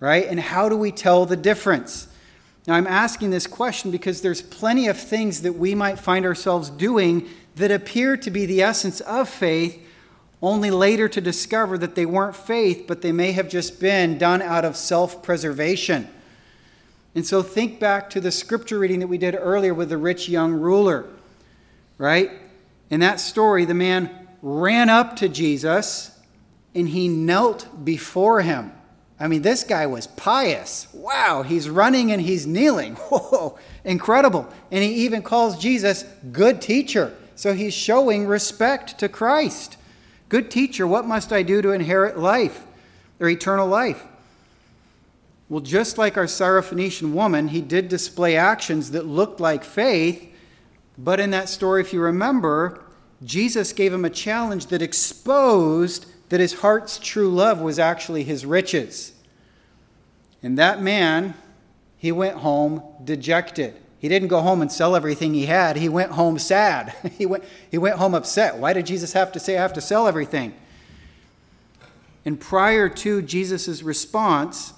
right? 0.00 0.26
And 0.26 0.40
how 0.40 0.70
do 0.70 0.76
we 0.76 0.92
tell 0.92 1.26
the 1.26 1.36
difference? 1.36 2.08
Now, 2.66 2.74
I'm 2.74 2.86
asking 2.86 3.30
this 3.30 3.46
question 3.46 3.90
because 3.90 4.22
there's 4.22 4.42
plenty 4.42 4.86
of 4.86 4.96
things 4.96 5.42
that 5.42 5.54
we 5.54 5.74
might 5.74 5.98
find 5.98 6.24
ourselves 6.24 6.70
doing 6.70 7.28
that 7.56 7.70
appear 7.70 8.16
to 8.16 8.30
be 8.30 8.46
the 8.46 8.62
essence 8.62 9.00
of 9.00 9.28
faith, 9.28 9.84
only 10.40 10.70
later 10.70 11.08
to 11.08 11.20
discover 11.20 11.76
that 11.78 11.94
they 11.94 12.06
weren't 12.06 12.36
faith, 12.36 12.84
but 12.86 13.02
they 13.02 13.12
may 13.12 13.32
have 13.32 13.48
just 13.48 13.80
been 13.80 14.16
done 14.16 14.40
out 14.42 14.64
of 14.64 14.76
self 14.76 15.22
preservation. 15.22 16.08
And 17.14 17.26
so 17.26 17.42
think 17.42 17.78
back 17.78 18.08
to 18.10 18.20
the 18.20 18.30
scripture 18.30 18.78
reading 18.78 19.00
that 19.00 19.08
we 19.08 19.18
did 19.18 19.34
earlier 19.34 19.74
with 19.74 19.90
the 19.90 19.98
rich 19.98 20.28
young 20.28 20.52
ruler, 20.52 21.06
right? 21.98 22.30
In 22.90 23.00
that 23.00 23.20
story, 23.20 23.64
the 23.64 23.74
man 23.74 24.28
ran 24.40 24.88
up 24.88 25.16
to 25.16 25.28
Jesus 25.28 26.18
and 26.74 26.88
he 26.88 27.08
knelt 27.08 27.84
before 27.84 28.40
him. 28.40 28.72
I 29.20 29.28
mean, 29.28 29.42
this 29.42 29.62
guy 29.62 29.86
was 29.86 30.06
pious. 30.06 30.88
Wow, 30.92 31.42
he's 31.42 31.68
running 31.68 32.10
and 32.10 32.20
he's 32.20 32.46
kneeling. 32.46 32.94
Whoa, 33.10 33.58
incredible. 33.84 34.48
And 34.70 34.82
he 34.82 35.04
even 35.04 35.22
calls 35.22 35.58
Jesus 35.58 36.04
good 36.32 36.60
teacher. 36.60 37.14
So 37.36 37.54
he's 37.54 37.74
showing 37.74 38.26
respect 38.26 38.98
to 38.98 39.08
Christ. 39.08 39.76
Good 40.28 40.50
teacher, 40.50 40.86
what 40.86 41.06
must 41.06 41.32
I 41.32 41.42
do 41.42 41.60
to 41.62 41.72
inherit 41.72 42.18
life 42.18 42.64
or 43.20 43.28
eternal 43.28 43.68
life? 43.68 44.04
Well, 45.48 45.60
just 45.60 45.98
like 45.98 46.16
our 46.16 46.24
Syrophoenician 46.24 47.12
woman, 47.12 47.48
he 47.48 47.60
did 47.60 47.88
display 47.88 48.36
actions 48.36 48.92
that 48.92 49.04
looked 49.04 49.38
like 49.38 49.64
faith, 49.64 50.26
but 50.96 51.20
in 51.20 51.30
that 51.32 51.50
story, 51.50 51.82
if 51.82 51.92
you 51.92 52.00
remember, 52.00 52.80
Jesus 53.22 53.72
gave 53.72 53.92
him 53.92 54.04
a 54.04 54.10
challenge 54.10 54.68
that 54.68 54.80
exposed 54.80 56.06
that 56.32 56.40
his 56.40 56.54
heart's 56.54 56.98
true 56.98 57.28
love 57.28 57.60
was 57.60 57.78
actually 57.78 58.24
his 58.24 58.46
riches. 58.46 59.12
And 60.42 60.56
that 60.56 60.80
man, 60.80 61.34
he 61.98 62.10
went 62.10 62.38
home 62.38 62.82
dejected. 63.04 63.74
He 63.98 64.08
didn't 64.08 64.28
go 64.28 64.40
home 64.40 64.62
and 64.62 64.72
sell 64.72 64.96
everything 64.96 65.34
he 65.34 65.44
had. 65.44 65.76
He 65.76 65.90
went 65.90 66.12
home 66.12 66.38
sad. 66.38 66.94
he, 67.18 67.26
went, 67.26 67.44
he 67.70 67.76
went 67.76 67.96
home 67.96 68.14
upset. 68.14 68.56
Why 68.56 68.72
did 68.72 68.86
Jesus 68.86 69.12
have 69.12 69.30
to 69.32 69.40
say, 69.40 69.58
I 69.58 69.60
have 69.60 69.74
to 69.74 69.82
sell 69.82 70.08
everything? 70.08 70.54
And 72.24 72.40
prior 72.40 72.88
to 72.88 73.20
Jesus' 73.20 73.82
response, 73.82 74.72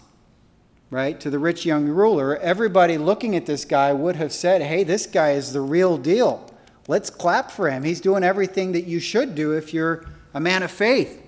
right, 0.90 1.20
to 1.20 1.30
the 1.30 1.38
rich 1.38 1.64
young 1.64 1.86
ruler, 1.86 2.36
everybody 2.36 2.98
looking 2.98 3.36
at 3.36 3.46
this 3.46 3.64
guy 3.64 3.92
would 3.92 4.16
have 4.16 4.32
said, 4.32 4.60
Hey, 4.60 4.82
this 4.82 5.06
guy 5.06 5.30
is 5.30 5.52
the 5.52 5.60
real 5.60 5.98
deal. 5.98 6.50
Let's 6.88 7.10
clap 7.10 7.52
for 7.52 7.70
him. 7.70 7.84
He's 7.84 8.00
doing 8.00 8.24
everything 8.24 8.72
that 8.72 8.86
you 8.86 8.98
should 8.98 9.36
do 9.36 9.52
if 9.52 9.72
you're 9.72 10.04
a 10.34 10.40
man 10.40 10.64
of 10.64 10.72
faith. 10.72 11.20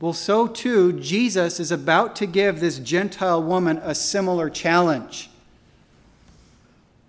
Well, 0.00 0.12
so 0.12 0.46
too, 0.46 0.92
Jesus 1.00 1.58
is 1.58 1.72
about 1.72 2.14
to 2.16 2.26
give 2.26 2.60
this 2.60 2.78
Gentile 2.78 3.42
woman 3.42 3.78
a 3.78 3.94
similar 3.94 4.48
challenge. 4.48 5.28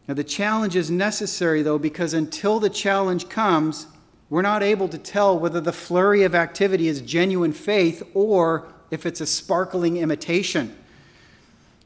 Now, 0.08 0.16
the 0.16 0.24
challenge 0.24 0.76
is 0.76 0.90
necessary, 0.90 1.62
though, 1.62 1.78
because 1.78 2.16
until 2.16 2.60
the 2.60 2.70
challenge 2.70 3.30
comes, 3.30 3.86
we're 4.32 4.42
not 4.42 4.64
able 4.64 4.88
to 4.88 4.98
tell 4.98 5.38
whether 5.38 5.62
the 5.62 5.72
flurry 5.72 6.24
of 6.24 6.34
activity 6.34 6.88
is 6.88 7.02
genuine 7.02 7.54
faith 7.54 8.02
or 8.16 8.68
if 8.90 9.06
it's 9.06 9.22
a 9.22 9.28
sparkling 9.28 9.98
imitation. 9.98 10.76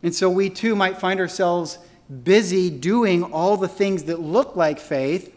And 0.01 0.15
so 0.15 0.29
we 0.29 0.49
too 0.49 0.73
might 0.73 0.99
find 0.99 1.19
ourselves 1.19 1.79
busy 2.23 2.69
doing 2.69 3.23
all 3.23 3.57
the 3.57 3.67
things 3.67 4.03
that 4.03 4.21
look 4.21 4.55
like 4.55 4.79
faith, 4.79 5.32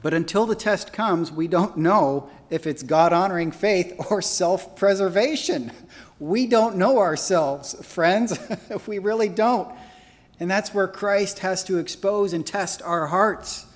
but 0.00 0.14
until 0.14 0.46
the 0.46 0.54
test 0.54 0.92
comes, 0.92 1.32
we 1.32 1.48
don't 1.48 1.76
know 1.76 2.30
if 2.50 2.66
it's 2.66 2.82
God 2.82 3.12
honoring 3.12 3.50
faith 3.50 3.94
or 4.10 4.22
self 4.22 4.76
preservation. 4.76 5.72
We 6.20 6.46
don't 6.46 6.76
know 6.76 6.98
ourselves, 6.98 7.74
friends. 7.86 8.38
we 8.86 8.98
really 8.98 9.28
don't. 9.28 9.72
And 10.40 10.50
that's 10.50 10.72
where 10.72 10.88
Christ 10.88 11.40
has 11.40 11.64
to 11.64 11.78
expose 11.78 12.32
and 12.32 12.46
test 12.46 12.80
our 12.82 13.08
hearts. 13.08 13.66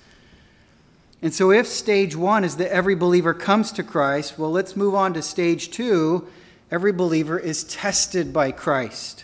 And 1.21 1.33
so, 1.33 1.51
if 1.51 1.67
stage 1.67 2.15
one 2.15 2.43
is 2.43 2.57
that 2.57 2.71
every 2.71 2.95
believer 2.95 3.33
comes 3.33 3.71
to 3.73 3.83
Christ, 3.83 4.37
well, 4.37 4.51
let's 4.51 4.75
move 4.75 4.93
on 4.93 5.13
to 5.13 5.21
stage 5.21 5.71
two. 5.71 6.27
Every 6.69 6.91
believer 6.91 7.37
is 7.37 7.63
tested 7.63 8.33
by 8.33 8.51
Christ. 8.51 9.23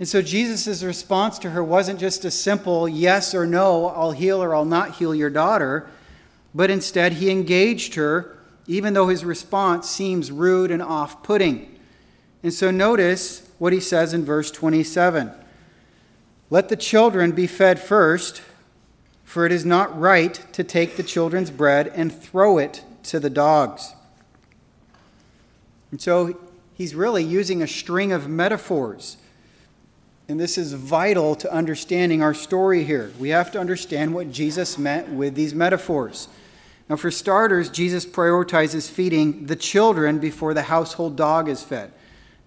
And 0.00 0.08
so, 0.08 0.22
Jesus' 0.22 0.82
response 0.82 1.38
to 1.40 1.50
her 1.50 1.62
wasn't 1.62 2.00
just 2.00 2.24
a 2.24 2.30
simple 2.30 2.88
yes 2.88 3.34
or 3.34 3.46
no, 3.46 3.88
I'll 3.88 4.12
heal 4.12 4.42
or 4.42 4.54
I'll 4.54 4.64
not 4.64 4.96
heal 4.96 5.14
your 5.14 5.28
daughter, 5.28 5.88
but 6.54 6.70
instead 6.70 7.12
he 7.12 7.30
engaged 7.30 7.94
her, 7.94 8.36
even 8.66 8.94
though 8.94 9.08
his 9.08 9.26
response 9.26 9.88
seems 9.88 10.32
rude 10.32 10.70
and 10.70 10.82
off 10.82 11.22
putting. 11.22 11.78
And 12.42 12.52
so, 12.52 12.70
notice 12.70 13.48
what 13.58 13.74
he 13.74 13.80
says 13.80 14.14
in 14.14 14.24
verse 14.24 14.50
27. 14.50 15.32
Let 16.48 16.70
the 16.70 16.76
children 16.76 17.32
be 17.32 17.46
fed 17.46 17.78
first, 17.78 18.40
for 19.22 19.44
it 19.44 19.52
is 19.52 19.66
not 19.66 19.96
right 19.96 20.34
to 20.54 20.64
take 20.64 20.96
the 20.96 21.02
children's 21.02 21.50
bread 21.50 21.88
and 21.94 22.10
throw 22.10 22.56
it 22.56 22.82
to 23.04 23.20
the 23.20 23.30
dogs. 23.30 23.92
And 25.90 26.00
so 26.00 26.40
he's 26.74 26.94
really 26.94 27.22
using 27.22 27.62
a 27.62 27.68
string 27.68 28.12
of 28.12 28.28
metaphors. 28.28 29.16
And 30.30 30.38
this 30.38 30.56
is 30.56 30.74
vital 30.74 31.34
to 31.34 31.52
understanding 31.52 32.22
our 32.22 32.34
story 32.34 32.84
here. 32.84 33.10
We 33.18 33.30
have 33.30 33.50
to 33.50 33.58
understand 33.58 34.14
what 34.14 34.30
Jesus 34.30 34.78
meant 34.78 35.08
with 35.08 35.34
these 35.34 35.54
metaphors. 35.54 36.28
Now, 36.88 36.94
for 36.94 37.10
starters, 37.10 37.68
Jesus 37.68 38.06
prioritizes 38.06 38.88
feeding 38.88 39.46
the 39.46 39.56
children 39.56 40.20
before 40.20 40.54
the 40.54 40.62
household 40.62 41.16
dog 41.16 41.48
is 41.48 41.64
fed. 41.64 41.90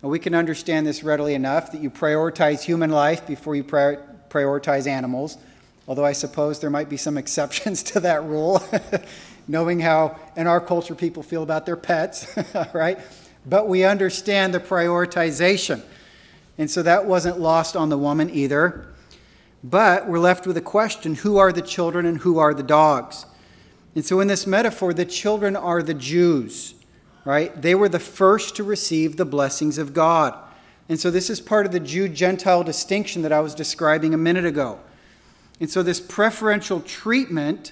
Now, 0.01 0.07
we 0.07 0.17
can 0.17 0.33
understand 0.33 0.87
this 0.87 1.03
readily 1.03 1.33
enough 1.33 1.73
that 1.73 1.81
you 1.81 1.89
prioritize 1.89 2.61
human 2.61 2.89
life 2.89 3.27
before 3.27 3.53
you 3.53 3.65
prioritize 3.65 4.87
animals, 4.87 5.37
although 5.85 6.05
I 6.05 6.13
suppose 6.13 6.61
there 6.61 6.69
might 6.69 6.87
be 6.87 6.95
some 6.95 7.17
exceptions 7.23 7.83
to 7.83 7.99
that 7.99 8.23
rule, 8.23 8.63
knowing 9.49 9.81
how 9.81 10.17
in 10.37 10.47
our 10.47 10.61
culture 10.61 10.95
people 10.95 11.21
feel 11.21 11.43
about 11.43 11.65
their 11.65 11.75
pets, 11.75 12.33
right? 12.73 12.97
But 13.45 13.67
we 13.67 13.83
understand 13.83 14.53
the 14.53 14.61
prioritization. 14.61 15.83
And 16.57 16.69
so 16.69 16.83
that 16.83 17.05
wasn't 17.05 17.39
lost 17.39 17.75
on 17.75 17.89
the 17.89 17.97
woman 17.97 18.29
either. 18.29 18.87
But 19.63 20.07
we're 20.07 20.19
left 20.19 20.45
with 20.45 20.57
a 20.57 20.61
question 20.61 21.15
who 21.15 21.37
are 21.37 21.51
the 21.51 21.61
children 21.61 22.05
and 22.05 22.19
who 22.19 22.37
are 22.37 22.53
the 22.53 22.63
dogs? 22.63 23.25
And 23.95 24.05
so 24.05 24.19
in 24.19 24.27
this 24.27 24.45
metaphor, 24.45 24.93
the 24.93 25.05
children 25.05 25.55
are 25.55 25.81
the 25.81 25.93
Jews 25.93 26.75
right? 27.25 27.61
They 27.61 27.75
were 27.75 27.89
the 27.89 27.99
first 27.99 28.55
to 28.57 28.63
receive 28.63 29.17
the 29.17 29.25
blessings 29.25 29.77
of 29.77 29.93
God. 29.93 30.37
And 30.89 30.99
so 30.99 31.09
this 31.09 31.29
is 31.29 31.39
part 31.39 31.65
of 31.65 31.71
the 31.71 31.79
Jew 31.79 32.09
Gentile 32.09 32.63
distinction 32.63 33.21
that 33.21 33.31
I 33.31 33.39
was 33.39 33.55
describing 33.55 34.13
a 34.13 34.17
minute 34.17 34.45
ago. 34.45 34.79
And 35.59 35.69
so 35.69 35.81
this 35.81 35.99
preferential 35.99 36.81
treatment 36.81 37.71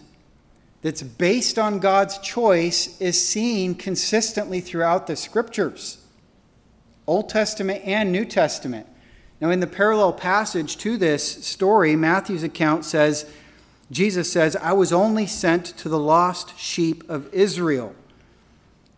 that's 0.82 1.04
based 1.04 1.60
on 1.60 1.80
God's 1.80 2.17
choice 2.20 3.00
is 3.02 3.24
seen 3.24 3.76
consistently 3.76 4.62
throughout 4.62 5.08
the 5.08 5.15
scriptures, 5.15 6.01
Old 7.08 7.30
Testament 7.30 7.84
and 7.86 8.12
New 8.12 8.26
Testament. 8.26 8.88
Now, 9.40 9.50
in 9.50 9.60
the 9.60 9.68
parallel 9.68 10.14
passage 10.14 10.78
to 10.78 10.98
this 10.98 11.46
story, 11.46 11.96
Matthew's 11.96 12.44
account 12.44 12.86
says, 12.86 13.30
Jesus 13.90 14.32
says, 14.32 14.56
I 14.56 14.74
was 14.74 14.94
only 14.94 15.26
sent 15.26 15.66
to 15.78 15.90
the 15.90 16.00
lost 16.00 16.58
sheep 16.60 17.10
of 17.10 17.34
Israel. 17.34 17.96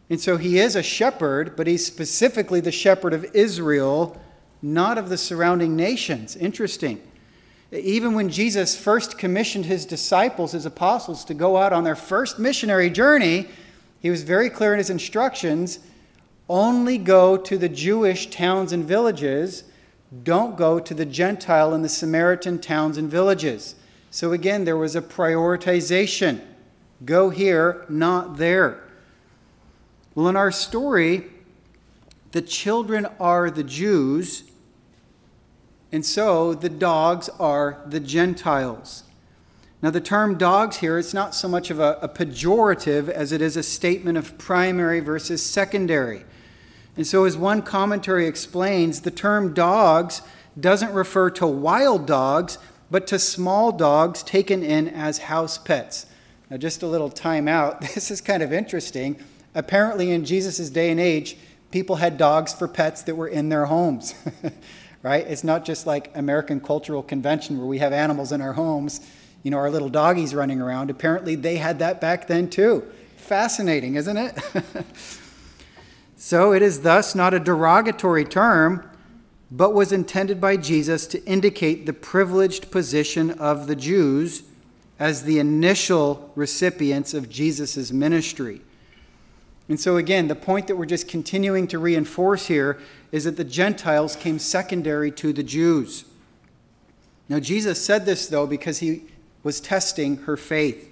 And 0.09 0.19
so 0.19 0.37
he 0.37 0.59
is 0.59 0.75
a 0.75 0.83
shepherd, 0.83 1.55
but 1.55 1.65
he's 1.65 1.85
specifically 1.85 2.59
the 2.59 2.71
shepherd 2.71 3.13
of 3.13 3.25
Israel, 3.33 4.21
not 4.61 4.97
of 4.97 5.09
the 5.09 5.17
surrounding 5.17 5.75
nations. 5.75 6.35
Interesting. 6.35 7.01
Even 7.71 8.13
when 8.13 8.29
Jesus 8.29 8.77
first 8.77 9.17
commissioned 9.17 9.65
his 9.65 9.85
disciples, 9.85 10.51
his 10.51 10.65
apostles, 10.65 11.25
to 11.25 11.33
go 11.33 11.57
out 11.57 11.73
on 11.73 11.83
their 11.83 11.95
first 11.95 12.37
missionary 12.37 12.89
journey, 12.89 13.47
he 14.01 14.11
was 14.11 14.21
very 14.21 14.49
clear 14.49 14.73
in 14.73 14.77
his 14.77 14.91
instructions 14.91 15.79
only 16.53 16.99
go 16.99 17.35
to 17.35 17.57
the 17.57 17.67
Jewish 17.67 18.29
towns 18.29 18.71
and 18.71 18.85
villages, 18.85 19.63
don't 20.21 20.55
go 20.55 20.79
to 20.79 20.93
the 20.93 21.05
Gentile 21.05 21.73
and 21.73 21.83
the 21.83 21.89
Samaritan 21.89 22.59
towns 22.59 22.95
and 22.95 23.09
villages. 23.09 23.73
So 24.11 24.33
again, 24.33 24.63
there 24.63 24.77
was 24.77 24.95
a 24.95 25.01
prioritization 25.01 26.41
go 27.03 27.31
here, 27.31 27.85
not 27.89 28.37
there. 28.37 28.83
Well, 30.13 30.27
in 30.27 30.35
our 30.35 30.51
story, 30.51 31.23
the 32.31 32.41
children 32.43 33.07
are 33.19 33.49
the 33.49 33.63
Jews, 33.63 34.43
And 35.91 36.05
so 36.05 36.53
the 36.53 36.69
dogs 36.69 37.29
are 37.39 37.81
the 37.85 37.99
Gentiles. 37.99 39.03
Now, 39.81 39.89
the 39.89 40.01
term 40.01 40.37
dogs 40.37 40.77
here, 40.77 40.97
it's 40.97 41.13
not 41.13 41.35
so 41.35 41.47
much 41.47 41.69
of 41.69 41.79
a, 41.79 41.99
a, 42.01 42.07
pejorative 42.07 43.09
as 43.09 43.31
it 43.31 43.41
is 43.41 43.57
a 43.57 43.63
statement 43.63 44.17
of 44.17 44.37
primary 44.37 45.01
versus 45.01 45.45
secondary. 45.45 46.23
And 46.95 47.07
so, 47.07 47.25
as 47.25 47.35
one 47.35 47.61
commentary 47.61 48.27
explains, 48.27 49.01
the 49.01 49.11
term 49.11 49.53
dogs 49.53 50.21
doesn't 50.59 50.93
refer 50.93 51.29
to 51.31 51.47
wild 51.47 52.05
dogs, 52.05 52.59
but 52.91 53.07
to 53.07 53.17
small 53.17 53.71
dogs 53.71 54.21
taken 54.21 54.63
in 54.63 54.87
as 54.87 55.19
house 55.19 55.57
pets. 55.57 56.05
Now, 56.49 56.57
just 56.57 56.83
a 56.83 56.87
little 56.87 57.09
time 57.09 57.47
out. 57.47 57.81
This 57.95 58.11
is 58.11 58.21
kind 58.21 58.43
of 58.43 58.53
interesting. 58.53 59.19
Apparently, 59.55 60.11
in 60.11 60.25
Jesus' 60.25 60.69
day 60.69 60.91
and 60.91 60.99
age, 60.99 61.37
people 61.71 61.95
had 61.95 62.17
dogs 62.17 62.53
for 62.53 62.67
pets 62.67 63.01
that 63.03 63.15
were 63.15 63.27
in 63.27 63.49
their 63.49 63.65
homes. 63.65 64.13
right? 65.01 65.25
It's 65.27 65.43
not 65.43 65.65
just 65.65 65.87
like 65.87 66.15
American 66.15 66.61
cultural 66.61 67.01
convention 67.01 67.57
where 67.57 67.67
we 67.67 67.79
have 67.79 67.91
animals 67.91 68.31
in 68.31 68.41
our 68.41 68.53
homes, 68.53 69.01
you 69.41 69.51
know, 69.51 69.57
our 69.57 69.69
little 69.69 69.89
doggies 69.89 70.33
running 70.33 70.61
around. 70.61 70.89
Apparently, 70.89 71.35
they 71.35 71.57
had 71.57 71.79
that 71.79 71.99
back 71.99 72.27
then 72.27 72.49
too. 72.49 72.83
Fascinating, 73.17 73.95
isn't 73.95 74.17
it? 74.17 74.37
so, 76.25 76.53
it 76.53 76.61
is 76.61 76.79
thus 76.79 77.15
not 77.15 77.33
a 77.33 77.39
derogatory 77.39 78.23
term, 78.23 78.89
but 79.51 79.73
was 79.73 79.91
intended 79.91 80.39
by 80.39 80.55
Jesus 80.55 81.05
to 81.07 81.21
indicate 81.25 81.85
the 81.85 81.91
privileged 81.91 82.71
position 82.71 83.31
of 83.31 83.67
the 83.67 83.75
Jews 83.75 84.43
as 84.97 85.23
the 85.23 85.37
initial 85.37 86.31
recipients 86.33 87.13
of 87.13 87.27
Jesus' 87.27 87.91
ministry. 87.91 88.61
And 89.67 89.77
so, 89.77 89.97
again, 89.97 90.29
the 90.29 90.33
point 90.33 90.67
that 90.67 90.77
we're 90.77 90.85
just 90.85 91.09
continuing 91.09 91.67
to 91.67 91.77
reinforce 91.77 92.47
here 92.47 92.79
is 93.11 93.25
that 93.25 93.35
the 93.35 93.43
Gentiles 93.43 94.15
came 94.15 94.39
secondary 94.39 95.11
to 95.11 95.33
the 95.33 95.43
Jews. 95.43 96.05
Now, 97.27 97.41
Jesus 97.41 97.83
said 97.83 98.05
this, 98.05 98.27
though, 98.27 98.47
because 98.47 98.79
he 98.79 99.03
was 99.43 99.59
testing 99.59 100.15
her 100.19 100.37
faith. 100.37 100.89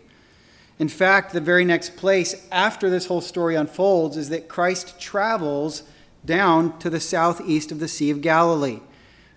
In 0.81 0.89
fact, 0.89 1.31
the 1.31 1.39
very 1.39 1.63
next 1.63 1.95
place 1.95 2.47
after 2.51 2.89
this 2.89 3.05
whole 3.05 3.21
story 3.21 3.53
unfolds 3.53 4.17
is 4.17 4.29
that 4.29 4.47
Christ 4.47 4.99
travels 4.99 5.83
down 6.25 6.79
to 6.79 6.89
the 6.89 6.99
southeast 6.99 7.71
of 7.71 7.79
the 7.79 7.87
Sea 7.87 8.09
of 8.09 8.23
Galilee. 8.23 8.79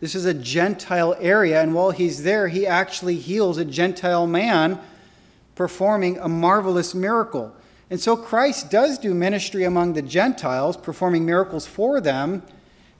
This 0.00 0.14
is 0.14 0.24
a 0.24 0.32
Gentile 0.32 1.14
area, 1.20 1.60
and 1.60 1.74
while 1.74 1.90
he's 1.90 2.22
there, 2.22 2.48
he 2.48 2.66
actually 2.66 3.16
heals 3.16 3.58
a 3.58 3.64
Gentile 3.66 4.26
man, 4.26 4.80
performing 5.54 6.16
a 6.16 6.30
marvelous 6.30 6.94
miracle. 6.94 7.54
And 7.90 8.00
so 8.00 8.16
Christ 8.16 8.70
does 8.70 8.96
do 8.96 9.12
ministry 9.12 9.64
among 9.64 9.92
the 9.92 10.00
Gentiles, 10.00 10.78
performing 10.78 11.26
miracles 11.26 11.66
for 11.66 12.00
them. 12.00 12.42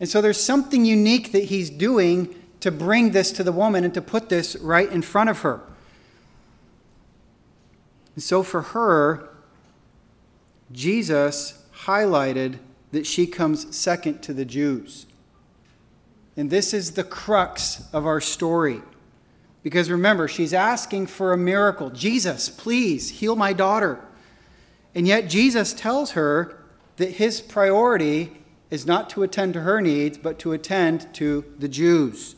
And 0.01 0.07
so 0.07 0.21
there's 0.21 0.39
something 0.39 0.85
unique 0.85 1.33
that 1.33 1.45
he's 1.45 1.71
doing 1.71 2.35
to 2.61 2.71
bring 2.71 3.13
this 3.13 3.33
to 3.33 3.43
the 3.43 3.53
woman 3.53 3.85
and 3.85 3.95
to 3.95 4.03
put 4.03 4.29
this 4.29 4.55
right 4.57 4.93
in 4.93 5.01
front 5.01 5.31
of 5.31 5.39
her. 5.39 5.63
And 8.15 8.23
so 8.23 8.43
for 8.43 8.63
her, 8.63 9.29
Jesus 10.73 11.63
highlighted 11.85 12.59
that 12.93 13.07
she 13.07 13.27
comes 13.27 13.77
second 13.77 14.23
to 14.23 14.33
the 14.33 14.45
Jews. 14.45 15.07
And 16.37 16.51
this 16.51 16.73
is 16.73 16.93
the 16.93 17.05
crux 17.05 17.85
of 17.93 18.07
our 18.07 18.21
story. 18.21 18.83
Because 19.63 19.91
remember, 19.91 20.29
she's 20.29 20.53
asking 20.53 21.07
for 21.07 21.33
a 21.33 21.39
miracle. 21.39 21.91
Jesus, 21.91 22.49
please 22.49 23.11
heal 23.11 23.35
my 23.35 23.53
daughter. 23.53 24.01
And 24.95 25.09
yet, 25.09 25.29
Jesus 25.29 25.73
tells 25.73 26.13
her 26.13 26.63
that 26.97 27.13
his 27.13 27.41
priority 27.41 28.33
is 28.71 28.87
not 28.87 29.11
to 29.11 29.23
attend 29.23 29.55
to 29.55 29.61
her 29.61 29.81
needs, 29.81 30.19
but 30.19 30.39
to 30.41 30.53
attend 30.53 31.13
to 31.15 31.45
the 31.59 31.69
Jews. 31.69 32.37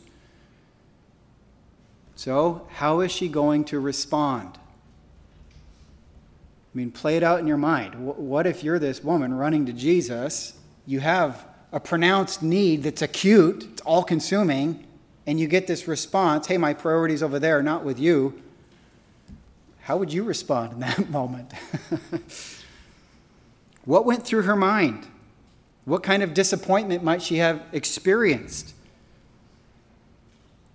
So, 2.15 2.67
how 2.71 3.01
is 3.01 3.11
she 3.11 3.27
going 3.27 3.63
to 3.65 3.79
respond? 3.79 4.57
I 6.77 6.79
mean, 6.79 6.91
play 6.91 7.17
it 7.17 7.23
out 7.23 7.39
in 7.39 7.47
your 7.47 7.57
mind. 7.57 7.95
What 7.95 8.45
if 8.45 8.63
you're 8.63 8.77
this 8.77 9.03
woman 9.03 9.33
running 9.33 9.65
to 9.65 9.73
Jesus? 9.73 10.53
You 10.85 10.99
have 10.99 11.43
a 11.71 11.79
pronounced 11.79 12.43
need 12.43 12.83
that's 12.83 13.01
acute, 13.01 13.67
it's 13.71 13.81
all 13.81 14.03
consuming, 14.03 14.85
and 15.25 15.39
you 15.39 15.47
get 15.47 15.65
this 15.65 15.87
response 15.87 16.45
hey, 16.45 16.59
my 16.59 16.75
priority's 16.75 17.23
over 17.23 17.39
there, 17.39 17.63
not 17.63 17.83
with 17.83 17.97
you. 17.97 18.39
How 19.79 19.97
would 19.97 20.13
you 20.13 20.23
respond 20.23 20.73
in 20.73 20.79
that 20.81 21.09
moment? 21.09 21.51
what 23.85 24.05
went 24.05 24.23
through 24.23 24.43
her 24.43 24.55
mind? 24.55 25.07
What 25.85 26.03
kind 26.03 26.21
of 26.21 26.35
disappointment 26.35 27.03
might 27.03 27.23
she 27.23 27.37
have 27.37 27.63
experienced? 27.71 28.75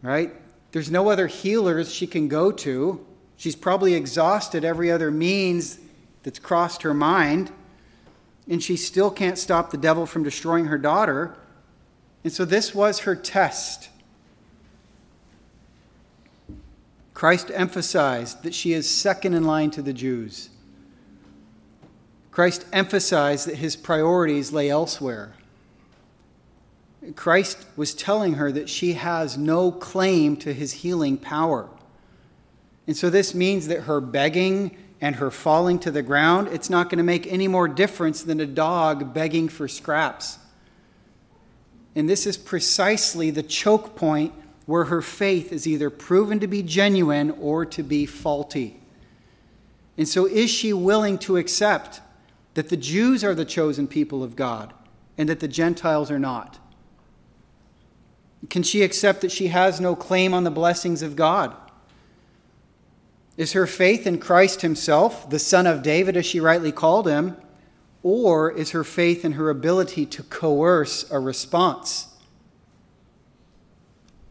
Right? 0.03 0.33
There's 0.73 0.91
no 0.91 1.11
other 1.11 1.29
healers 1.29 1.95
she 1.95 2.09
can 2.09 2.27
go 2.27 2.51
to. 2.51 3.07
She's 3.37 3.55
probably 3.55 3.95
exhausted 3.95 4.65
every 4.65 4.91
other 4.91 5.13
means 5.13 5.79
that's 6.23 6.39
crossed 6.39 6.83
her 6.83 6.95
mind, 6.95 7.51
and 8.49 8.63
she 8.63 8.77
still 8.77 9.11
can't 9.11 9.39
stop 9.39 9.71
the 9.71 9.77
devil 9.77 10.07
from 10.07 10.23
destroying 10.23 10.67
her 10.67 10.79
daughter. 10.79 11.37
And 12.25 12.33
so 12.33 12.45
this 12.45 12.75
was 12.75 13.01
her 13.01 13.17
test. 13.17 13.89
Christ 17.15 17.51
emphasized 17.55 18.43
that 18.43 18.55
she 18.55 18.73
is 18.73 18.89
second 18.89 19.35
in 19.35 19.45
line 19.45 19.71
to 19.73 19.83
the 19.83 19.93
Jews. 19.93 20.51
Christ 22.31 22.65
emphasized 22.73 23.47
that 23.47 23.57
his 23.57 23.77
priorities 23.77 24.53
lay 24.53 24.71
elsewhere. 24.71 25.35
Christ 27.15 27.67
was 27.77 27.95
telling 27.95 28.35
her 28.35 28.51
that 28.53 28.69
she 28.69 28.95
has 28.95 29.37
no 29.37 29.71
claim 29.71 30.37
to 30.39 30.53
his 30.53 30.73
healing 30.73 31.19
power. 31.19 31.69
And 32.87 32.97
so 32.97 33.11
this 33.11 33.35
means 33.35 33.69
that 33.69 33.83
her 33.83 34.01
begging 34.01 34.77
and 35.03 35.17
her 35.17 35.33
falling 35.33 35.81
to 35.81 35.91
the 35.91 36.01
ground, 36.01 36.47
it's 36.53 36.71
not 36.71 36.89
going 36.89 36.99
to 36.99 37.05
make 37.05 37.27
any 37.27 37.49
more 37.49 37.67
difference 37.67 38.23
than 38.23 38.39
a 38.39 38.47
dog 38.47 39.13
begging 39.13 39.49
for 39.49 39.67
scraps. 39.67 40.39
And 41.97 42.09
this 42.09 42.25
is 42.25 42.39
precisely 42.39 43.31
the 43.33 43.43
choke 43.43 43.97
point 43.97 44.33
where 44.65 44.85
her 44.85 45.03
faith 45.03 45.53
is 45.53 45.67
either 45.67 45.91
proven 45.91 46.39
to 46.39 46.47
be 46.47 46.63
genuine 46.63 47.33
or 47.33 47.67
to 47.67 47.83
be 47.83 48.07
faulty. 48.07 48.81
And 49.99 50.09
so, 50.09 50.25
is 50.25 50.49
she 50.49 50.73
willing 50.73 51.19
to 51.19 51.37
accept 51.37 52.01
that 52.55 52.69
the 52.69 52.77
Jews 52.77 53.25
are 53.25 53.35
the 53.35 53.45
chosen 53.45 53.89
people 53.89 54.23
of 54.23 54.37
God 54.37 54.73
and 55.19 55.29
that 55.29 55.41
the 55.41 55.49
Gentiles 55.49 56.13
are 56.13 56.19
not? 56.19 56.61
Can 58.49 58.63
she 58.63 58.83
accept 58.83 59.21
that 59.23 59.33
she 59.33 59.49
has 59.49 59.81
no 59.81 59.97
claim 59.97 60.33
on 60.33 60.45
the 60.45 60.51
blessings 60.51 61.03
of 61.03 61.17
God? 61.17 61.55
Is 63.37 63.53
her 63.53 63.67
faith 63.67 64.07
in 64.07 64.19
Christ 64.19 64.63
Himself, 64.63 65.29
the 65.31 65.39
Son 65.39 65.67
of 65.67 65.83
David, 65.83 66.17
as 66.17 66.27
she 66.27 66.41
rightly 66.41 66.73
called 66.73 67.09
him, 67.09 67.37
or 68.03 68.51
is 68.51 68.71
her 68.71 68.85
faith 68.85 69.25
in 69.25 69.33
her 69.33 69.49
ability 69.49 70.07
to 70.07 70.23
coerce 70.25 71.11
a 71.11 71.19
response? 71.19 72.09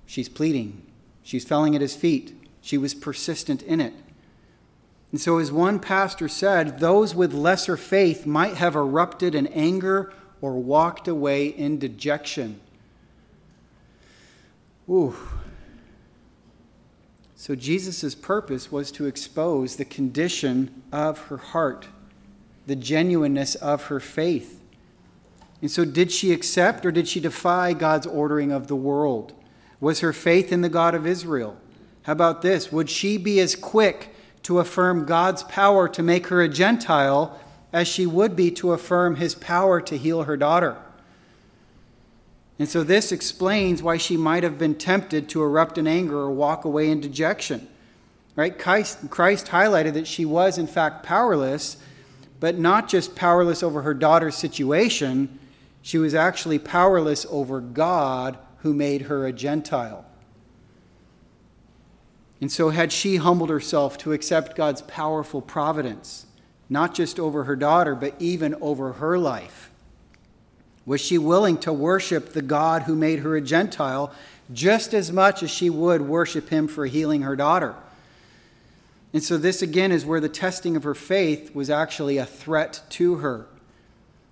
She's 0.06 0.30
pleading. 0.30 0.86
She's 1.24 1.46
falling 1.46 1.74
at 1.76 1.82
his 1.82 1.96
feet. 1.96 2.36
She 2.62 2.78
was 2.78 2.94
persistent 2.94 3.64
in 3.64 3.80
it. 3.80 3.94
And 5.12 5.20
so, 5.20 5.38
as 5.38 5.52
one 5.52 5.80
pastor 5.80 6.28
said, 6.28 6.80
those 6.80 7.16
with 7.16 7.34
lesser 7.34 7.78
faith 7.78 8.26
might 8.26 8.56
have 8.56 8.76
erupted 8.76 9.36
in 9.36 9.48
anger 9.48 10.14
or 10.42 10.54
walked 10.54 11.08
away 11.08 11.48
in 11.48 11.80
dejection. 11.80 12.60
Ooh. 14.90 15.16
So, 17.42 17.56
Jesus' 17.56 18.14
purpose 18.14 18.72
was 18.72 18.92
to 18.92 19.08
expose 19.08 19.78
the 19.78 19.84
condition 19.84 20.84
of 20.92 21.18
her 21.30 21.38
heart, 21.38 21.88
the 22.68 22.76
genuineness 22.76 23.56
of 23.56 23.86
her 23.86 24.00
faith. 24.00 24.62
And 25.60 25.72
so, 25.72 25.84
did 25.84 26.12
she 26.12 26.34
accept 26.34 26.86
or 26.86 26.92
did 26.92 27.08
she 27.08 27.20
defy 27.20 27.74
God's 27.74 28.06
ordering 28.06 28.52
of 28.52 28.68
the 28.68 28.76
world? 28.76 29.34
Was 29.80 30.02
her 30.02 30.14
faith 30.14 30.52
in 30.52 30.62
the 30.62 30.70
God 30.70 30.94
of 30.94 31.08
Israel? 31.08 31.58
How 32.04 32.12
about 32.12 32.44
this? 32.44 32.72
Would 32.72 32.92
she 32.92 33.18
be 33.18 33.40
as 33.40 33.56
quick 33.56 34.14
to 34.44 34.60
affirm 34.60 35.08
God's 35.08 35.42
power 35.42 35.90
to 35.90 36.04
make 36.04 36.28
her 36.28 36.44
a 36.44 36.48
Gentile 36.48 37.40
as 37.74 37.88
she 37.88 38.06
would 38.06 38.36
be 38.36 38.52
to 38.52 38.72
affirm 38.72 39.16
his 39.16 39.34
power 39.34 39.82
to 39.82 39.98
heal 39.98 40.26
her 40.26 40.38
daughter? 40.38 40.78
And 42.62 42.70
so 42.70 42.84
this 42.84 43.12
explains 43.12 43.82
why 43.82 43.98
she 43.98 44.16
might 44.16 44.44
have 44.44 44.60
been 44.60 44.76
tempted 44.76 45.28
to 45.30 45.42
erupt 45.42 45.80
in 45.80 45.88
anger 45.88 46.20
or 46.20 46.30
walk 46.30 46.64
away 46.64 46.92
in 46.92 47.02
dejection. 47.02 47.68
Right? 48.36 48.56
Christ, 48.56 49.10
Christ 49.10 49.48
highlighted 49.48 49.94
that 49.94 50.06
she 50.06 50.26
was, 50.26 50.60
in 50.60 50.68
fact, 50.68 51.02
powerless, 51.02 51.78
but 52.40 52.60
not 52.60 52.88
just 52.88 53.16
powerless 53.16 53.64
over 53.64 53.82
her 53.82 53.96
daughter's 53.96 54.36
situation, 54.36 55.40
she 55.82 55.98
was 55.98 56.14
actually 56.14 56.60
powerless 56.60 57.26
over 57.32 57.62
God 57.62 58.38
who 58.58 58.76
made 58.76 59.02
her 59.02 59.26
a 59.26 59.34
Gentile. 59.34 60.06
And 62.42 62.52
so, 62.52 62.70
had 62.70 62.92
she 62.92 63.16
humbled 63.16 63.50
herself 63.50 63.98
to 63.98 64.14
accept 64.14 64.56
God's 64.56 64.84
powerful 64.84 65.42
providence, 65.42 66.28
not 66.70 66.94
just 66.94 67.20
over 67.20 67.46
her 67.46 67.56
daughter, 67.56 67.96
but 67.96 68.14
even 68.20 68.54
over 68.62 68.94
her 68.94 69.18
life? 69.18 69.71
Was 70.86 71.02
she 71.02 71.18
willing 71.18 71.58
to 71.60 71.72
worship 71.72 72.34
the 72.34 72.42
God 72.42 72.84
who 72.84 72.96
made 72.96 73.20
her 73.20 73.36
a 73.36 73.42
Gentile 73.42 74.12
just 74.54 74.94
as 74.94 75.12
much 75.12 75.44
as 75.44 75.50
she 75.50 75.70
would 75.70 76.02
worship 76.02 76.50
him 76.50 76.68
for 76.68 76.86
healing 76.86 77.22
her 77.22 77.36
daughter. 77.36 77.76
And 79.14 79.24
so, 79.24 79.38
this 79.38 79.62
again 79.62 79.92
is 79.92 80.06
where 80.06 80.20
the 80.20 80.30
testing 80.30 80.76
of 80.76 80.84
her 80.84 80.96
faith 80.96 81.54
was 81.54 81.70
actually 81.70 82.18
a 82.18 82.26
threat 82.26 82.82
to 82.92 83.16
her, 83.16 83.46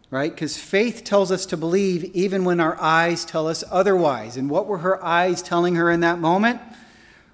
right? 0.10 0.32
Because 0.32 0.58
faith 0.58 1.04
tells 1.04 1.32
us 1.32 1.46
to 1.48 1.58
believe 1.58 2.06
even 2.16 2.46
when 2.46 2.60
our 2.60 2.80
eyes 2.80 3.26
tell 3.26 3.48
us 3.48 3.64
otherwise. 3.70 4.38
And 4.38 4.50
what 4.50 4.68
were 4.68 4.80
her 4.80 5.04
eyes 5.04 5.42
telling 5.42 5.76
her 5.76 5.92
in 5.92 6.00
that 6.00 6.20
moment? 6.20 6.62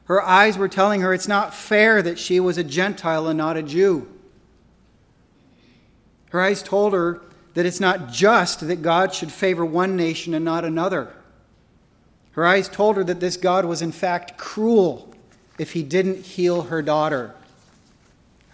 Her 0.05 0.23
eyes 0.23 0.57
were 0.57 0.67
telling 0.67 1.01
her 1.01 1.13
it's 1.13 1.27
not 1.27 1.53
fair 1.53 2.01
that 2.01 2.17
she 2.17 2.39
was 2.39 2.57
a 2.57 2.63
Gentile 2.63 3.27
and 3.27 3.37
not 3.37 3.57
a 3.57 3.63
Jew. 3.63 4.07
Her 6.29 6.41
eyes 6.41 6.63
told 6.63 6.93
her 6.93 7.21
that 7.55 7.65
it's 7.65 7.79
not 7.79 8.11
just 8.11 8.67
that 8.67 8.81
God 8.81 9.13
should 9.13 9.31
favor 9.31 9.65
one 9.65 9.95
nation 9.95 10.33
and 10.33 10.45
not 10.45 10.63
another. 10.63 11.11
Her 12.31 12.45
eyes 12.45 12.69
told 12.69 12.97
her 12.97 13.03
that 13.05 13.21
this 13.21 13.37
God 13.37 13.65
was 13.65 13.81
in 13.81 13.91
fact 13.91 14.37
cruel 14.37 15.13
if 15.57 15.71
he 15.71 15.81
didn't 15.81 16.25
heal 16.25 16.63
her 16.63 16.81
daughter. 16.81 17.33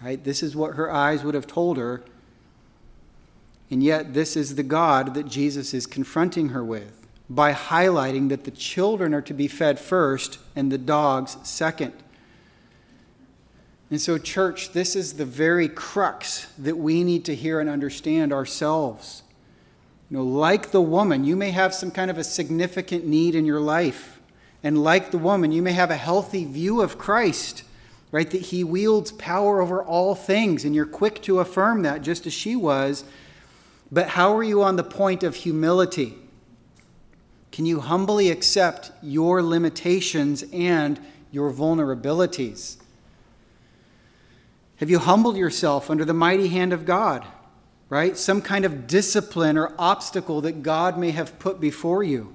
Right? 0.00 0.22
This 0.22 0.42
is 0.42 0.56
what 0.56 0.76
her 0.76 0.90
eyes 0.90 1.24
would 1.24 1.34
have 1.34 1.46
told 1.46 1.76
her. 1.76 2.02
And 3.70 3.82
yet, 3.82 4.14
this 4.14 4.36
is 4.36 4.54
the 4.54 4.62
God 4.62 5.14
that 5.14 5.26
Jesus 5.26 5.72
is 5.74 5.86
confronting 5.86 6.50
her 6.50 6.62
with 6.62 7.06
by 7.30 7.54
highlighting 7.54 8.28
that 8.28 8.44
the 8.44 8.50
children 8.50 9.14
are 9.14 9.22
to 9.22 9.32
be 9.32 9.48
fed 9.48 9.80
first 9.80 10.38
and 10.54 10.70
the 10.70 10.78
dogs 10.78 11.36
second. 11.42 11.94
And 13.92 14.00
so, 14.00 14.16
church, 14.16 14.72
this 14.72 14.96
is 14.96 15.12
the 15.12 15.26
very 15.26 15.68
crux 15.68 16.46
that 16.56 16.78
we 16.78 17.04
need 17.04 17.26
to 17.26 17.34
hear 17.34 17.60
and 17.60 17.68
understand 17.68 18.32
ourselves. 18.32 19.22
You 20.10 20.16
know, 20.16 20.24
like 20.24 20.70
the 20.70 20.80
woman, 20.80 21.24
you 21.24 21.36
may 21.36 21.50
have 21.50 21.74
some 21.74 21.90
kind 21.90 22.10
of 22.10 22.16
a 22.16 22.24
significant 22.24 23.06
need 23.06 23.34
in 23.34 23.44
your 23.44 23.60
life. 23.60 24.18
And 24.62 24.82
like 24.82 25.10
the 25.10 25.18
woman, 25.18 25.52
you 25.52 25.60
may 25.60 25.72
have 25.72 25.90
a 25.90 25.96
healthy 25.96 26.46
view 26.46 26.80
of 26.80 26.96
Christ, 26.96 27.64
right? 28.12 28.30
That 28.30 28.40
he 28.40 28.64
wields 28.64 29.12
power 29.12 29.60
over 29.60 29.82
all 29.82 30.14
things, 30.14 30.64
and 30.64 30.74
you're 30.74 30.86
quick 30.86 31.20
to 31.24 31.40
affirm 31.40 31.82
that, 31.82 32.00
just 32.00 32.26
as 32.26 32.32
she 32.32 32.56
was. 32.56 33.04
But 33.90 34.08
how 34.08 34.34
are 34.34 34.42
you 34.42 34.62
on 34.62 34.76
the 34.76 34.84
point 34.84 35.22
of 35.22 35.34
humility? 35.34 36.14
Can 37.50 37.66
you 37.66 37.80
humbly 37.80 38.30
accept 38.30 38.90
your 39.02 39.42
limitations 39.42 40.46
and 40.50 40.98
your 41.30 41.52
vulnerabilities? 41.52 42.78
Have 44.82 44.90
you 44.90 44.98
humbled 44.98 45.36
yourself 45.36 45.90
under 45.90 46.04
the 46.04 46.12
mighty 46.12 46.48
hand 46.48 46.72
of 46.72 46.84
God? 46.84 47.24
Right? 47.88 48.18
Some 48.18 48.42
kind 48.42 48.64
of 48.64 48.88
discipline 48.88 49.56
or 49.56 49.72
obstacle 49.78 50.40
that 50.40 50.64
God 50.64 50.98
may 50.98 51.12
have 51.12 51.38
put 51.38 51.60
before 51.60 52.02
you. 52.02 52.34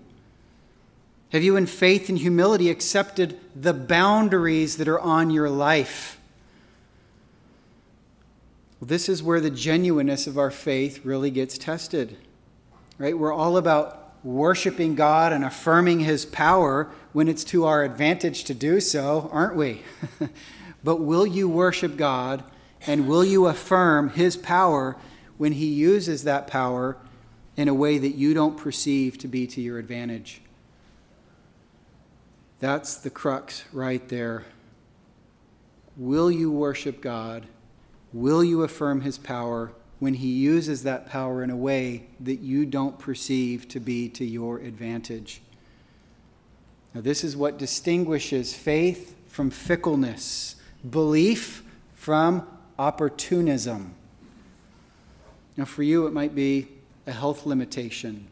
Have 1.33 1.43
you, 1.43 1.57
in 1.57 1.65
faith 1.65 2.07
and 2.07 2.17
humility, 2.17 2.69
accepted 2.69 3.37
the 3.53 3.73
boundaries 3.73 4.77
that 4.77 4.87
are 4.87 4.97
on 5.01 5.29
your 5.29 5.49
life? 5.49 6.21
Well, 8.79 8.87
this 8.87 9.09
is 9.09 9.21
where 9.21 9.41
the 9.41 9.49
genuineness 9.49 10.25
of 10.25 10.37
our 10.37 10.49
faith 10.49 11.03
really 11.03 11.31
gets 11.31 11.57
tested. 11.57 12.15
Right? 12.97 13.17
We're 13.17 13.33
all 13.33 13.57
about 13.57 14.13
worshiping 14.23 14.95
God 14.95 15.33
and 15.33 15.43
affirming 15.43 15.99
His 15.99 16.25
power 16.25 16.89
when 17.11 17.27
it's 17.27 17.43
to 17.43 17.65
our 17.65 17.83
advantage 17.83 18.45
to 18.45 18.53
do 18.53 18.79
so, 18.79 19.29
aren't 19.33 19.57
we? 19.57 19.81
But 20.84 20.97
will 20.97 21.25
you 21.25 21.49
worship 21.49 21.97
God 21.97 22.43
and 22.86 23.07
will 23.07 23.25
you 23.25 23.47
affirm 23.47 24.09
His 24.09 24.38
power 24.38 24.97
when 25.38 25.53
He 25.53 25.67
uses 25.67 26.23
that 26.23 26.47
power 26.47 26.97
in 27.55 27.67
a 27.67 27.73
way 27.73 27.97
that 27.97 28.15
you 28.15 28.34
don't 28.34 28.57
perceive 28.57 29.17
to 29.19 29.28
be 29.28 29.47
to 29.47 29.61
your 29.61 29.80
advantage? 29.80 30.41
That's 32.59 32.95
the 32.95 33.09
crux 33.09 33.65
right 33.71 34.07
there. 34.09 34.45
Will 35.95 36.32
you 36.32 36.51
worship 36.51 37.01
God? 37.01 37.45
Will 38.13 38.43
you 38.43 38.63
affirm 38.63 39.01
His 39.01 39.17
power 39.17 39.71
when 39.99 40.15
He 40.15 40.28
uses 40.28 40.84
that 40.84 41.07
power 41.07 41.43
in 41.43 41.49
a 41.49 41.55
way 41.55 42.07
that 42.19 42.39
you 42.39 42.65
don't 42.65 42.99
perceive 42.99 43.67
to 43.69 43.80
be 43.80 44.09
to 44.09 44.25
your 44.25 44.59
advantage? 44.59 45.41
Now, 46.93 47.01
this 47.01 47.23
is 47.23 47.36
what 47.36 47.57
distinguishes 47.57 48.53
faith 48.53 49.15
from 49.28 49.49
fickleness 49.49 50.55
belief 50.91 51.63
from 51.93 52.47
opportunism. 52.77 53.93
Now, 55.55 55.65
for 55.65 55.83
you, 55.83 56.05
it 56.05 56.13
might 56.13 56.35
be 56.35 56.67
a 57.07 57.11
health 57.11 57.45
limitation, 57.45 58.27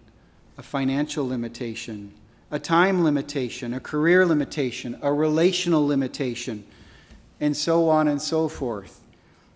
a 0.58 0.64
financial 0.64 1.28
limitation, 1.28 2.14
a 2.52 2.60
time 2.60 3.04
limitation, 3.04 3.74
a 3.74 3.80
career 3.80 4.26
limitation, 4.26 4.98
a 5.02 5.12
relational 5.12 5.86
limitation, 5.86 6.66
and 7.40 7.58
so 7.58 7.90
on 7.90 8.08
and 8.08 8.22
so 8.22 8.48
forth. 8.48 9.02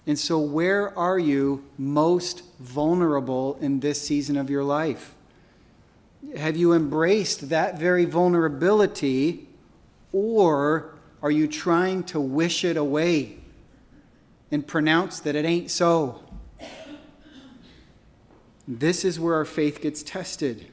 And 0.08 0.18
so, 0.18 0.40
where 0.40 0.98
are 0.98 1.20
you 1.20 1.64
most 1.78 2.44
vulnerable 2.60 3.58
in 3.62 3.80
this 3.80 4.02
season 4.02 4.38
of 4.38 4.50
your 4.50 4.64
life? 4.64 5.14
Have 6.36 6.58
you 6.58 6.74
embraced 6.74 7.50
that 7.50 7.78
very 7.78 8.06
vulnerability, 8.06 9.48
or 10.12 10.96
are 11.22 11.32
you 11.32 11.48
trying 11.48 12.04
to 12.06 12.20
wish 12.20 12.64
it 12.64 12.78
away 12.78 13.38
and 14.52 14.66
pronounce 14.66 15.20
that 15.20 15.36
it 15.36 15.46
ain't 15.46 15.70
so? 15.70 16.24
This 18.68 19.04
is 19.04 19.20
where 19.20 19.36
our 19.36 19.46
faith 19.46 19.82
gets 19.82 20.04
tested. 20.04 20.68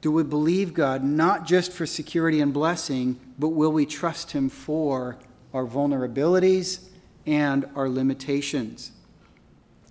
Do 0.00 0.12
we 0.12 0.22
believe 0.22 0.72
God 0.72 1.02
not 1.02 1.44
just 1.44 1.72
for 1.72 1.84
security 1.84 2.40
and 2.40 2.52
blessing, 2.52 3.18
but 3.38 3.48
will 3.48 3.72
we 3.72 3.84
trust 3.84 4.30
Him 4.30 4.48
for 4.48 5.18
our 5.52 5.66
vulnerabilities 5.66 6.88
and 7.26 7.68
our 7.74 7.88
limitations? 7.88 8.92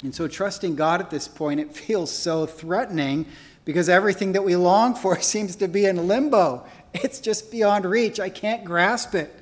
And 0.01 0.15
so, 0.15 0.27
trusting 0.27 0.75
God 0.75 1.01
at 1.01 1.09
this 1.09 1.27
point, 1.27 1.59
it 1.59 1.75
feels 1.75 2.11
so 2.11 2.45
threatening 2.45 3.25
because 3.65 3.89
everything 3.89 4.31
that 4.33 4.43
we 4.43 4.55
long 4.55 4.95
for 4.95 5.19
seems 5.21 5.55
to 5.57 5.67
be 5.67 5.85
in 5.85 6.07
limbo. 6.07 6.65
It's 6.93 7.19
just 7.19 7.51
beyond 7.51 7.85
reach. 7.85 8.19
I 8.19 8.29
can't 8.29 8.63
grasp 8.63 9.13
it 9.13 9.41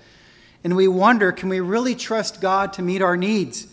and 0.63 0.75
we 0.75 0.87
wonder 0.87 1.31
can 1.31 1.49
we 1.49 1.59
really 1.59 1.95
trust 1.95 2.41
God 2.41 2.73
to 2.73 2.81
meet 2.81 3.01
our 3.01 3.17
needs, 3.17 3.67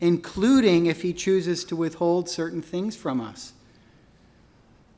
including 0.00 0.86
if 0.86 1.02
He 1.02 1.12
chooses 1.12 1.64
to 1.64 1.76
withhold 1.76 2.28
certain 2.28 2.62
things 2.62 2.96
from 2.96 3.20
us? 3.20 3.54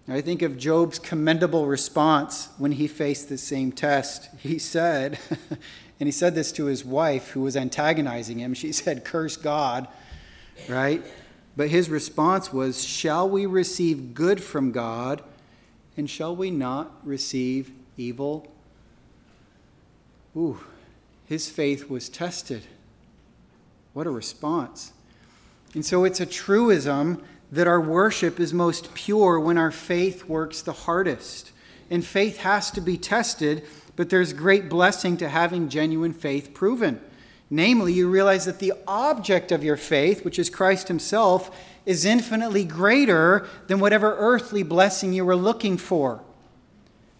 I 0.09 0.21
think 0.21 0.43
of 0.43 0.57
Job's 0.57 1.01
commendable 1.01 1.67
response 1.67 2.49
when 2.59 2.73
he 2.73 2.87
faced 2.87 3.29
the 3.29 3.37
same 3.37 3.73
test. 3.73 4.29
He 4.39 4.57
said, 4.59 5.19
and 6.01 6.07
he 6.07 6.13
said 6.13 6.37
this 6.37 6.53
to 6.53 6.67
his 6.67 6.85
wife 6.85 7.31
who 7.31 7.41
was 7.41 7.57
antagonizing 7.57 8.39
him. 8.39 8.55
She 8.55 8.71
said, 8.71 9.05
Curse 9.05 9.37
God, 9.37 9.89
right? 10.69 11.03
But 11.57 11.71
his 11.71 11.91
response 11.91 12.53
was, 12.53 12.85
Shall 12.85 13.29
we 13.29 13.47
receive 13.47 14.15
good 14.15 14.41
from 14.41 14.71
God, 14.71 15.23
and 15.97 16.09
shall 16.09 16.37
we 16.37 16.53
not 16.53 16.93
receive 17.05 17.73
evil? 17.97 18.47
Ooh, 20.37 20.61
his 21.27 21.49
faith 21.49 21.91
was 21.91 22.09
tested. 22.09 22.63
What 23.93 24.07
a 24.07 24.11
response. 24.11 24.93
And 25.75 25.85
so 25.85 26.05
it's 26.05 26.21
a 26.21 26.27
truism 26.27 27.23
that 27.53 27.67
our 27.67 27.81
worship 27.81 28.41
is 28.41 28.53
most 28.53 28.95
pure 28.95 29.39
when 29.39 29.59
our 29.59 29.71
faith 29.71 30.25
works 30.25 30.63
the 30.63 30.73
hardest. 30.73 31.53
And 31.91 32.05
faith 32.05 32.39
has 32.39 32.71
to 32.73 32.81
be 32.81 32.97
tested, 32.97 33.65
but 33.95 34.11
there's 34.11 34.33
great 34.33 34.69
blessing 34.69 35.17
to 35.19 35.29
having 35.29 35.69
genuine 35.69 36.13
faith 36.13 36.55
proven. 36.55 37.01
Namely, 37.49 37.93
you 37.93 38.11
realize 38.11 38.45
that 38.47 38.59
the 38.59 38.73
object 38.89 39.53
of 39.53 39.63
your 39.63 39.77
faith, 39.77 40.25
which 40.25 40.39
is 40.39 40.51
Christ 40.51 40.89
Himself, 40.89 41.57
is 41.85 42.05
infinitely 42.05 42.65
greater 42.65 43.49
than 43.69 43.79
whatever 43.79 44.17
earthly 44.19 44.65
blessing 44.65 45.13
you 45.13 45.25
were 45.25 45.37
looking 45.37 45.77
for. 45.77 46.23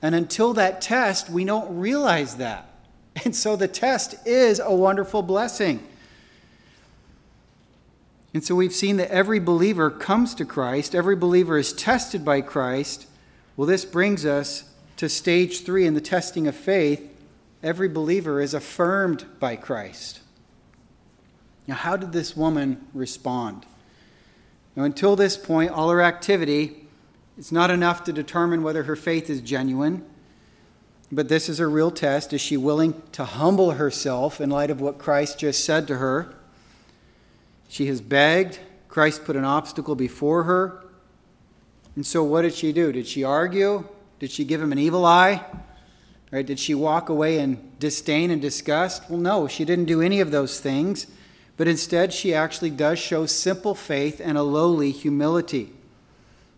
And 0.03 0.15
until 0.15 0.53
that 0.55 0.81
test, 0.81 1.31
we 1.31 1.45
don't 1.45 1.79
realize 1.79 2.37
that. 2.37 2.66
And 3.25 3.35
so 3.35 3.57
the 3.57 3.69
test 3.69 4.15
is 4.27 4.61
a 4.61 4.75
wonderful 4.75 5.23
blessing. 5.23 5.87
And 8.35 8.45
so 8.45 8.55
we've 8.55 8.75
seen 8.75 8.99
that 8.99 9.11
every 9.11 9.41
believer 9.41 9.91
comes 9.91 10.35
to 10.35 10.45
Christ, 10.45 10.95
every 10.95 11.17
believer 11.17 11.57
is 11.57 11.73
tested 11.73 12.25
by 12.25 12.43
Christ. 12.43 13.07
Well, 13.57 13.67
this 13.67 13.87
brings 13.87 14.27
us 14.27 14.65
to 14.99 15.09
stage 15.09 15.65
three 15.65 15.87
in 15.87 15.95
the 15.95 16.01
testing 16.01 16.47
of 16.47 16.55
faith. 16.55 17.11
Every 17.63 17.89
believer 17.89 18.41
is 18.41 18.53
affirmed 18.53 19.25
by 19.41 19.57
Christ. 19.57 20.21
Now, 21.67 21.75
how 21.75 21.97
did 21.97 22.13
this 22.13 22.37
woman 22.37 22.87
respond? 22.93 23.67
Now, 24.77 24.85
until 24.85 25.17
this 25.17 25.37
point, 25.37 25.71
all 25.71 25.89
her 25.89 26.03
activity 26.03 26.87
is 27.39 27.51
not 27.51 27.71
enough 27.71 28.05
to 28.05 28.13
determine 28.13 28.63
whether 28.63 28.85
her 28.85 28.97
faith 28.97 29.31
is 29.31 29.41
genuine. 29.41 30.05
But 31.11 31.29
this 31.29 31.49
is 31.49 31.61
a 31.61 31.67
real 31.67 31.91
test. 31.91 32.33
Is 32.33 32.41
she 32.41 32.57
willing 32.57 33.01
to 33.13 33.25
humble 33.25 33.73
herself 33.73 34.41
in 34.41 34.51
light 34.51 34.71
of 34.71 34.81
what 34.81 34.99
Christ 34.99 35.39
just 35.39 35.65
said 35.65 35.87
to 35.89 35.99
her? 35.99 36.35
She 37.69 37.87
has 37.87 38.01
begged. 38.01 38.59
Christ 38.89 39.25
put 39.25 39.37
an 39.37 39.45
obstacle 39.45 39.95
before 39.95 40.45
her. 40.45 40.83
And 41.95 42.05
so, 42.05 42.25
what 42.25 42.43
did 42.43 42.55
she 42.55 42.73
do? 42.73 42.93
Did 42.93 43.07
she 43.07 43.25
argue? 43.25 43.85
Did 44.19 44.31
she 44.31 44.45
give 44.45 44.61
him 44.61 44.73
an 44.73 44.79
evil 44.79 45.05
eye? 45.05 45.45
Right? 46.31 46.45
Did 46.45 46.59
she 46.59 46.75
walk 46.75 47.09
away 47.09 47.39
in 47.39 47.73
disdain 47.79 48.31
and 48.31 48.43
disgust? 48.43 49.09
Well, 49.09 49.19
no, 49.19 49.47
she 49.47 49.65
didn't 49.65 49.85
do 49.85 50.03
any 50.03 50.21
of 50.21 50.31
those 50.31 50.59
things, 50.61 51.07
but 51.57 51.69
instead 51.69 52.13
she 52.13 52.35
actually 52.35 52.71
does 52.71 52.99
show 52.99 53.27
simple 53.27 53.75
faith 53.75 54.21
and 54.23 54.37
a 54.37 54.43
lowly 54.43 54.91
humility. 54.91 55.73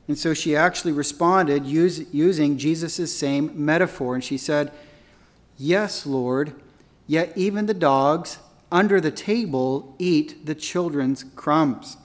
And 0.08 0.18
so 0.18 0.32
she 0.32 0.56
actually 0.56 0.92
responded 0.92 1.66
use, 1.66 2.02
using 2.12 2.56
Jesus' 2.56 3.14
same 3.14 3.52
metaphor, 3.54 4.14
and 4.14 4.24
she 4.24 4.38
said, 4.38 4.72
Yes, 5.58 6.06
Lord, 6.06 6.54
yet 7.06 7.32
even 7.36 7.66
the 7.66 7.74
dogs 7.74 8.38
under 8.72 9.00
the 9.00 9.10
table 9.10 9.94
eat 9.98 10.46
the 10.46 10.54
children's 10.54 11.24
crumbs. 11.36 11.98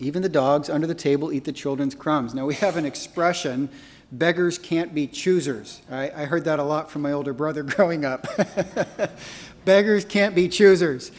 Even 0.00 0.22
the 0.22 0.28
dogs 0.28 0.68
under 0.68 0.86
the 0.86 0.94
table 0.94 1.32
eat 1.32 1.44
the 1.44 1.52
children's 1.52 1.94
crumbs. 1.94 2.34
Now, 2.34 2.46
we 2.46 2.54
have 2.54 2.76
an 2.76 2.84
expression 2.84 3.68
beggars 4.10 4.58
can't 4.58 4.94
be 4.94 5.06
choosers. 5.06 5.82
I, 5.90 6.10
I 6.10 6.24
heard 6.24 6.44
that 6.44 6.58
a 6.58 6.62
lot 6.62 6.90
from 6.90 7.02
my 7.02 7.12
older 7.12 7.32
brother 7.32 7.62
growing 7.74 8.04
up. 8.04 8.26
beggars 9.64 10.04
can't 10.04 10.34
be 10.34 10.48
choosers. 10.48 11.12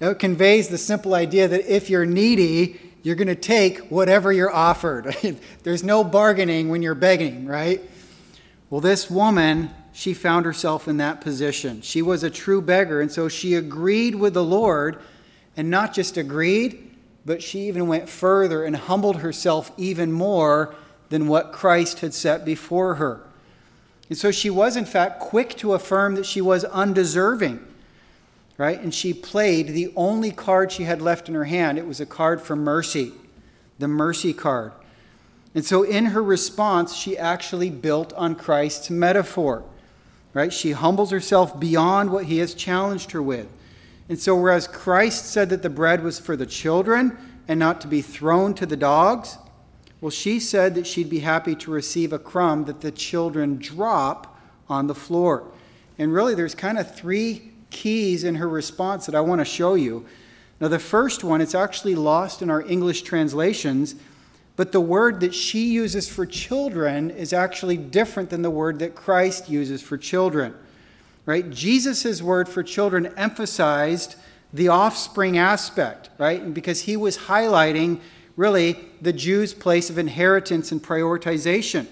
Now, 0.00 0.10
it 0.10 0.18
conveys 0.18 0.68
the 0.68 0.78
simple 0.78 1.14
idea 1.14 1.48
that 1.48 1.72
if 1.72 1.88
you're 1.88 2.04
needy, 2.04 2.80
you're 3.06 3.14
going 3.14 3.28
to 3.28 3.36
take 3.36 3.78
whatever 3.88 4.32
you're 4.32 4.52
offered. 4.52 5.16
There's 5.62 5.84
no 5.84 6.02
bargaining 6.02 6.70
when 6.70 6.82
you're 6.82 6.96
begging, 6.96 7.46
right? 7.46 7.80
Well, 8.68 8.80
this 8.80 9.08
woman, 9.08 9.70
she 9.92 10.12
found 10.12 10.44
herself 10.44 10.88
in 10.88 10.96
that 10.96 11.20
position. 11.20 11.82
She 11.82 12.02
was 12.02 12.24
a 12.24 12.30
true 12.30 12.60
beggar, 12.60 13.00
and 13.00 13.12
so 13.12 13.28
she 13.28 13.54
agreed 13.54 14.16
with 14.16 14.34
the 14.34 14.42
Lord, 14.42 14.98
and 15.56 15.70
not 15.70 15.94
just 15.94 16.16
agreed, 16.16 16.96
but 17.24 17.44
she 17.44 17.68
even 17.68 17.86
went 17.86 18.08
further 18.08 18.64
and 18.64 18.74
humbled 18.74 19.18
herself 19.18 19.70
even 19.76 20.10
more 20.10 20.74
than 21.08 21.28
what 21.28 21.52
Christ 21.52 22.00
had 22.00 22.12
set 22.12 22.44
before 22.44 22.96
her. 22.96 23.20
And 24.08 24.18
so 24.18 24.32
she 24.32 24.50
was, 24.50 24.76
in 24.76 24.84
fact, 24.84 25.20
quick 25.20 25.56
to 25.58 25.74
affirm 25.74 26.16
that 26.16 26.26
she 26.26 26.40
was 26.40 26.64
undeserving, 26.64 27.64
right? 28.58 28.80
And 28.80 28.94
she 28.94 29.12
played 29.12 29.68
the 29.68 29.92
only 29.96 30.30
card 30.30 30.72
she 30.72 30.84
had 30.84 31.02
left 31.02 31.28
in 31.28 31.34
her 31.34 31.44
hand. 31.44 31.78
It 31.78 31.86
was 31.86 32.00
a 32.00 32.06
card 32.06 32.40
for 32.40 32.56
mercy, 32.56 33.12
the 33.78 33.88
mercy 33.88 34.32
card. 34.32 34.72
And 35.54 35.64
so 35.64 35.82
in 35.82 36.06
her 36.06 36.22
response, 36.22 36.94
she 36.94 37.16
actually 37.16 37.70
built 37.70 38.12
on 38.14 38.34
Christ's 38.34 38.90
metaphor, 38.90 39.64
right? 40.34 40.52
She 40.52 40.72
humbles 40.72 41.10
herself 41.10 41.58
beyond 41.58 42.10
what 42.10 42.26
he 42.26 42.38
has 42.38 42.54
challenged 42.54 43.12
her 43.12 43.22
with. 43.22 43.48
And 44.08 44.18
so, 44.18 44.36
whereas 44.36 44.68
Christ 44.68 45.26
said 45.26 45.50
that 45.50 45.62
the 45.62 45.70
bread 45.70 46.02
was 46.02 46.20
for 46.20 46.36
the 46.36 46.46
children 46.46 47.16
and 47.48 47.58
not 47.58 47.80
to 47.80 47.88
be 47.88 48.02
thrown 48.02 48.54
to 48.54 48.66
the 48.66 48.76
dogs, 48.76 49.38
well, 50.00 50.10
she 50.10 50.38
said 50.38 50.74
that 50.74 50.86
she'd 50.86 51.10
be 51.10 51.20
happy 51.20 51.54
to 51.56 51.70
receive 51.70 52.12
a 52.12 52.18
crumb 52.18 52.66
that 52.66 52.82
the 52.82 52.92
children 52.92 53.56
drop 53.56 54.38
on 54.68 54.86
the 54.86 54.94
floor. 54.94 55.50
And 55.98 56.12
really, 56.12 56.34
there's 56.34 56.54
kind 56.54 56.78
of 56.78 56.94
three 56.94 57.52
keys 57.76 58.24
in 58.24 58.36
her 58.36 58.48
response 58.48 59.06
that 59.06 59.14
I 59.14 59.20
want 59.20 59.40
to 59.40 59.44
show 59.44 59.74
you. 59.74 60.06
Now, 60.60 60.68
the 60.68 60.78
first 60.78 61.22
one, 61.22 61.40
it's 61.40 61.54
actually 61.54 61.94
lost 61.94 62.42
in 62.42 62.50
our 62.50 62.62
English 62.62 63.02
translations, 63.02 63.94
but 64.56 64.72
the 64.72 64.80
word 64.80 65.20
that 65.20 65.34
she 65.34 65.66
uses 65.66 66.08
for 66.08 66.24
children 66.24 67.10
is 67.10 67.32
actually 67.32 67.76
different 67.76 68.30
than 68.30 68.42
the 68.42 68.50
word 68.50 68.78
that 68.78 68.94
Christ 68.94 69.48
uses 69.50 69.82
for 69.82 69.98
children 69.98 70.54
right? 71.26 71.50
Jesus' 71.50 72.22
word 72.22 72.48
for 72.48 72.62
children 72.62 73.12
emphasized 73.16 74.14
the 74.52 74.68
offspring 74.68 75.36
aspect, 75.36 76.08
right? 76.18 76.54
Because 76.54 76.82
he 76.82 76.96
was 76.96 77.18
highlighting 77.18 78.00
really 78.36 78.78
the 79.02 79.12
Jews' 79.12 79.52
place 79.52 79.90
of 79.90 79.98
inheritance 79.98 80.72
and 80.72 80.82
prioritization. 80.82 81.86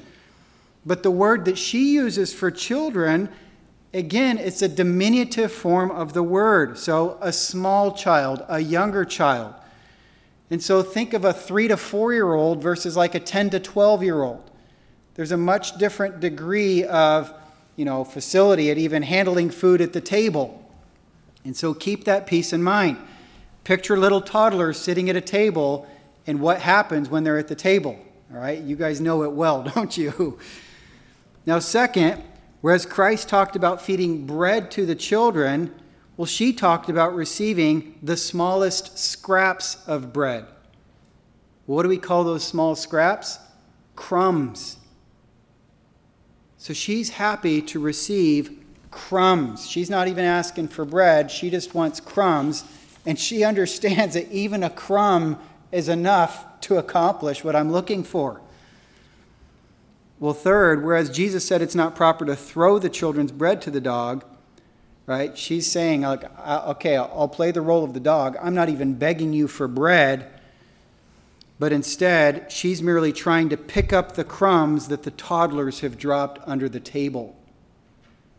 But 0.86 1.02
the 1.02 1.10
word 1.10 1.44
that 1.46 1.58
she 1.58 1.92
uses 1.92 2.32
for 2.32 2.50
children, 2.50 3.28
again, 3.94 4.38
it's 4.38 4.60
a 4.60 4.68
diminutive 4.68 5.52
form 5.52 5.90
of 5.90 6.12
the 6.12 6.22
word. 6.22 6.78
So 6.78 7.16
a 7.20 7.32
small 7.32 7.92
child, 7.92 8.44
a 8.48 8.60
younger 8.60 9.04
child. 9.04 9.54
And 10.50 10.62
so 10.62 10.82
think 10.82 11.14
of 11.14 11.24
a 11.24 11.32
three 11.32 11.68
to 11.68 11.76
four 11.76 12.12
year 12.12 12.34
old 12.34 12.62
versus 12.62 12.96
like 12.96 13.14
a 13.14 13.20
10 13.20 13.50
to 13.50 13.60
12 13.60 14.02
year 14.02 14.22
old. 14.22 14.50
There's 15.14 15.32
a 15.32 15.36
much 15.36 15.78
different 15.78 16.20
degree 16.20 16.84
of 16.84 17.32
you 17.76 17.84
know, 17.84 18.04
facility 18.04 18.70
at 18.70 18.78
even 18.78 19.02
handling 19.02 19.50
food 19.50 19.80
at 19.80 19.92
the 19.92 20.00
table. 20.00 20.60
And 21.44 21.56
so 21.56 21.74
keep 21.74 22.04
that 22.04 22.26
piece 22.26 22.52
in 22.52 22.62
mind. 22.62 22.98
Picture 23.64 23.96
little 23.96 24.20
toddlers 24.20 24.78
sitting 24.78 25.10
at 25.10 25.16
a 25.16 25.20
table 25.20 25.86
and 26.26 26.40
what 26.40 26.60
happens 26.60 27.08
when 27.08 27.24
they're 27.24 27.38
at 27.38 27.48
the 27.48 27.54
table. 27.54 27.98
All 28.32 28.40
right? 28.40 28.60
You 28.60 28.76
guys 28.76 29.00
know 29.00 29.22
it 29.24 29.32
well, 29.32 29.62
don't 29.74 29.96
you? 29.96 30.38
Now, 31.46 31.58
second, 31.58 32.22
whereas 32.64 32.86
Christ 32.86 33.28
talked 33.28 33.56
about 33.56 33.82
feeding 33.82 34.26
bread 34.26 34.70
to 34.70 34.86
the 34.86 34.94
children, 34.94 35.70
well, 36.16 36.24
she 36.24 36.50
talked 36.50 36.88
about 36.88 37.14
receiving 37.14 37.98
the 38.02 38.16
smallest 38.16 38.98
scraps 38.98 39.86
of 39.86 40.14
bread. 40.14 40.46
What 41.66 41.82
do 41.82 41.90
we 41.90 41.98
call 41.98 42.24
those 42.24 42.42
small 42.42 42.74
scraps? 42.74 43.38
Crumbs. 43.96 44.78
So 46.56 46.72
she's 46.72 47.10
happy 47.10 47.60
to 47.60 47.78
receive 47.78 48.64
crumbs. 48.90 49.68
She's 49.68 49.90
not 49.90 50.08
even 50.08 50.24
asking 50.24 50.68
for 50.68 50.86
bread, 50.86 51.30
she 51.30 51.50
just 51.50 51.74
wants 51.74 52.00
crumbs. 52.00 52.64
And 53.04 53.18
she 53.18 53.44
understands 53.50 54.14
that 54.14 54.32
even 54.32 54.62
a 54.62 54.70
crumb 54.70 55.38
is 55.70 55.90
enough 55.90 56.46
to 56.62 56.78
accomplish 56.78 57.44
what 57.44 57.54
I'm 57.54 57.70
looking 57.70 58.02
for. 58.04 58.40
Well, 60.20 60.34
third, 60.34 60.84
whereas 60.84 61.10
Jesus 61.10 61.46
said 61.46 61.60
it's 61.60 61.74
not 61.74 61.96
proper 61.96 62.24
to 62.24 62.36
throw 62.36 62.78
the 62.78 62.88
children's 62.88 63.32
bread 63.32 63.60
to 63.62 63.70
the 63.70 63.80
dog, 63.80 64.24
right? 65.06 65.36
She's 65.36 65.70
saying, 65.70 66.02
like, 66.02 66.24
okay, 66.46 66.96
I'll 66.96 67.28
play 67.28 67.50
the 67.50 67.60
role 67.60 67.84
of 67.84 67.94
the 67.94 68.00
dog. 68.00 68.36
I'm 68.40 68.54
not 68.54 68.68
even 68.68 68.94
begging 68.94 69.32
you 69.32 69.48
for 69.48 69.68
bread 69.68 70.30
but 71.58 71.72
instead, 71.72 72.50
she's 72.50 72.82
merely 72.82 73.12
trying 73.12 73.48
to 73.50 73.56
pick 73.56 73.92
up 73.92 74.12
the 74.12 74.24
crumbs 74.24 74.88
that 74.88 75.04
the 75.04 75.12
toddlers 75.12 75.80
have 75.80 75.98
dropped 75.98 76.40
under 76.46 76.68
the 76.68 76.80
table. 76.80 77.36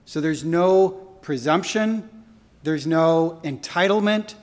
So 0.06 0.20
there's 0.20 0.44
no 0.44 0.90
presumption, 1.22 2.10
there's 2.64 2.86
no 2.86 3.40
entitlement. 3.44 4.36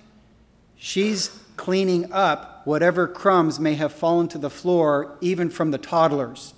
She's 0.77 1.39
cleaning 1.57 2.13
up 2.13 2.67
whatever 2.67 3.07
crumbs 3.07 3.61
may 3.61 3.75
have 3.75 3.93
fallen 3.93 4.29
to 4.29 4.39
the 4.39 4.51
floor, 4.51 5.17
even 5.21 5.51
from 5.51 5.71
the 5.71 5.79
toddlers. 5.79 6.55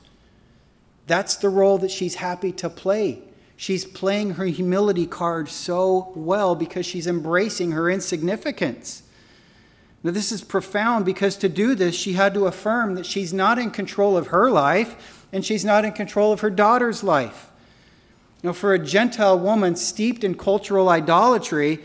That's 1.06 1.36
the 1.36 1.48
role 1.48 1.78
that 1.78 1.90
she's 1.90 2.16
happy 2.16 2.52
to 2.52 2.70
play. 2.70 3.22
She's 3.56 3.84
playing 3.84 4.32
her 4.32 4.46
humility 4.46 5.06
card 5.06 5.48
so 5.48 6.12
well 6.14 6.54
because 6.54 6.86
she's 6.86 7.06
embracing 7.06 7.72
her 7.72 7.88
insignificance. 7.88 9.02
Now, 10.02 10.10
this 10.10 10.32
is 10.32 10.42
profound 10.42 11.04
because 11.04 11.36
to 11.38 11.48
do 11.48 11.74
this, 11.74 11.94
she 11.94 12.12
had 12.12 12.34
to 12.34 12.46
affirm 12.46 12.94
that 12.96 13.06
she's 13.06 13.32
not 13.32 13.58
in 13.58 13.70
control 13.70 14.16
of 14.16 14.28
her 14.28 14.50
life 14.50 15.26
and 15.32 15.44
she's 15.44 15.64
not 15.64 15.84
in 15.84 15.92
control 15.92 16.32
of 16.32 16.40
her 16.40 16.50
daughter's 16.50 17.02
life. 17.02 17.50
Now, 18.42 18.52
for 18.52 18.74
a 18.74 18.78
Gentile 18.78 19.38
woman 19.38 19.76
steeped 19.76 20.22
in 20.22 20.34
cultural 20.34 20.90
idolatry, 20.90 21.78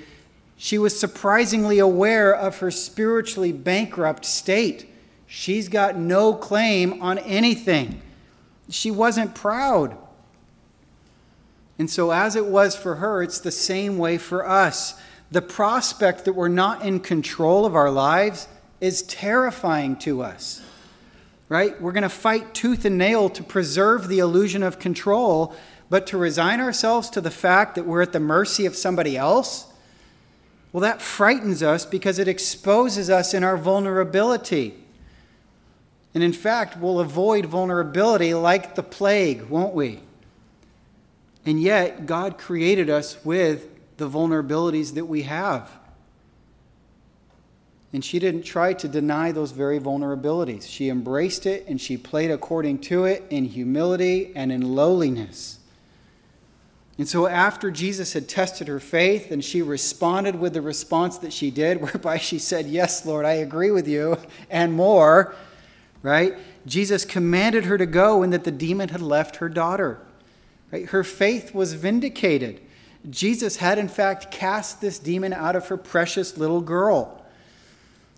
she 0.57 0.77
was 0.77 0.99
surprisingly 0.99 1.79
aware 1.79 2.35
of 2.35 2.57
her 2.57 2.71
spiritually 2.71 3.53
bankrupt 3.53 4.25
state. 4.25 4.89
She's 5.25 5.69
got 5.69 5.97
no 5.97 6.33
claim 6.33 7.01
on 7.01 7.17
anything. 7.19 8.01
She 8.69 8.91
wasn't 8.91 9.35
proud. 9.35 9.97
And 11.77 11.89
so, 11.89 12.11
as 12.11 12.35
it 12.35 12.45
was 12.45 12.75
for 12.75 12.95
her, 12.95 13.23
it's 13.23 13.39
the 13.39 13.51
same 13.51 13.97
way 13.97 14.17
for 14.17 14.47
us 14.47 14.99
the 15.31 15.41
prospect 15.41 16.25
that 16.25 16.33
we're 16.33 16.47
not 16.47 16.83
in 16.83 16.99
control 16.99 17.65
of 17.65 17.75
our 17.75 17.91
lives 17.91 18.47
is 18.81 19.03
terrifying 19.03 19.95
to 19.97 20.21
us. 20.21 20.61
Right? 21.49 21.79
We're 21.81 21.91
going 21.91 22.03
to 22.03 22.09
fight 22.09 22.53
tooth 22.53 22.85
and 22.85 22.97
nail 22.97 23.29
to 23.29 23.43
preserve 23.43 24.07
the 24.07 24.19
illusion 24.19 24.63
of 24.63 24.79
control, 24.79 25.55
but 25.89 26.07
to 26.07 26.17
resign 26.17 26.59
ourselves 26.59 27.09
to 27.11 27.21
the 27.21 27.31
fact 27.31 27.75
that 27.75 27.85
we're 27.85 28.01
at 28.01 28.11
the 28.11 28.19
mercy 28.19 28.65
of 28.65 28.75
somebody 28.75 29.17
else, 29.17 29.71
well, 30.71 30.81
that 30.81 31.01
frightens 31.01 31.63
us 31.63 31.85
because 31.85 32.19
it 32.19 32.27
exposes 32.27 33.09
us 33.09 33.33
in 33.33 33.43
our 33.43 33.57
vulnerability. 33.57 34.78
And 36.13 36.23
in 36.23 36.33
fact, 36.33 36.77
we'll 36.77 36.99
avoid 36.99 37.45
vulnerability 37.45 38.33
like 38.33 38.75
the 38.75 38.83
plague, 38.83 39.43
won't 39.43 39.73
we? 39.73 39.99
And 41.45 41.61
yet, 41.61 42.05
God 42.05 42.37
created 42.37 42.89
us 42.89 43.23
with 43.23 43.67
the 43.97 44.09
vulnerabilities 44.09 44.95
that 44.95 45.05
we 45.05 45.23
have. 45.23 45.69
And 47.91 48.05
she 48.05 48.19
didn't 48.19 48.43
try 48.43 48.73
to 48.73 48.87
deny 48.87 49.31
those 49.31 49.51
very 49.51 49.79
vulnerabilities. 49.79 50.67
She 50.67 50.89
embraced 50.89 51.45
it 51.45 51.67
and 51.67 51.81
she 51.81 51.97
played 51.97 52.29
according 52.29 52.79
to 52.81 53.05
it 53.05 53.23
in 53.29 53.45
humility 53.45 54.31
and 54.35 54.51
in 54.51 54.75
lowliness. 54.75 55.59
And 56.99 57.07
so, 57.07 57.27
after 57.27 57.71
Jesus 57.71 58.11
had 58.11 58.27
tested 58.27 58.67
her 58.67 58.81
faith 58.81 59.31
and 59.31 59.43
she 59.43 59.61
responded 59.61 60.35
with 60.35 60.53
the 60.53 60.61
response 60.61 61.17
that 61.19 61.31
she 61.31 61.49
did, 61.49 61.81
whereby 61.81 62.17
she 62.17 62.37
said, 62.37 62.67
Yes, 62.67 63.05
Lord, 63.05 63.25
I 63.25 63.33
agree 63.33 63.71
with 63.71 63.87
you, 63.87 64.17
and 64.49 64.73
more, 64.73 65.33
right? 66.01 66.37
Jesus 66.65 67.05
commanded 67.05 67.65
her 67.65 67.77
to 67.77 67.85
go 67.85 68.23
and 68.23 68.31
that 68.33 68.43
the 68.43 68.51
demon 68.51 68.89
had 68.89 69.01
left 69.01 69.37
her 69.37 69.49
daughter. 69.49 69.99
Right? 70.71 70.87
Her 70.87 71.03
faith 71.03 71.53
was 71.53 71.73
vindicated. 71.73 72.61
Jesus 73.09 73.57
had, 73.57 73.77
in 73.77 73.87
fact, 73.87 74.31
cast 74.31 74.81
this 74.81 74.99
demon 74.99 75.33
out 75.33 75.55
of 75.55 75.67
her 75.67 75.77
precious 75.77 76.37
little 76.37 76.61
girl. 76.61 77.23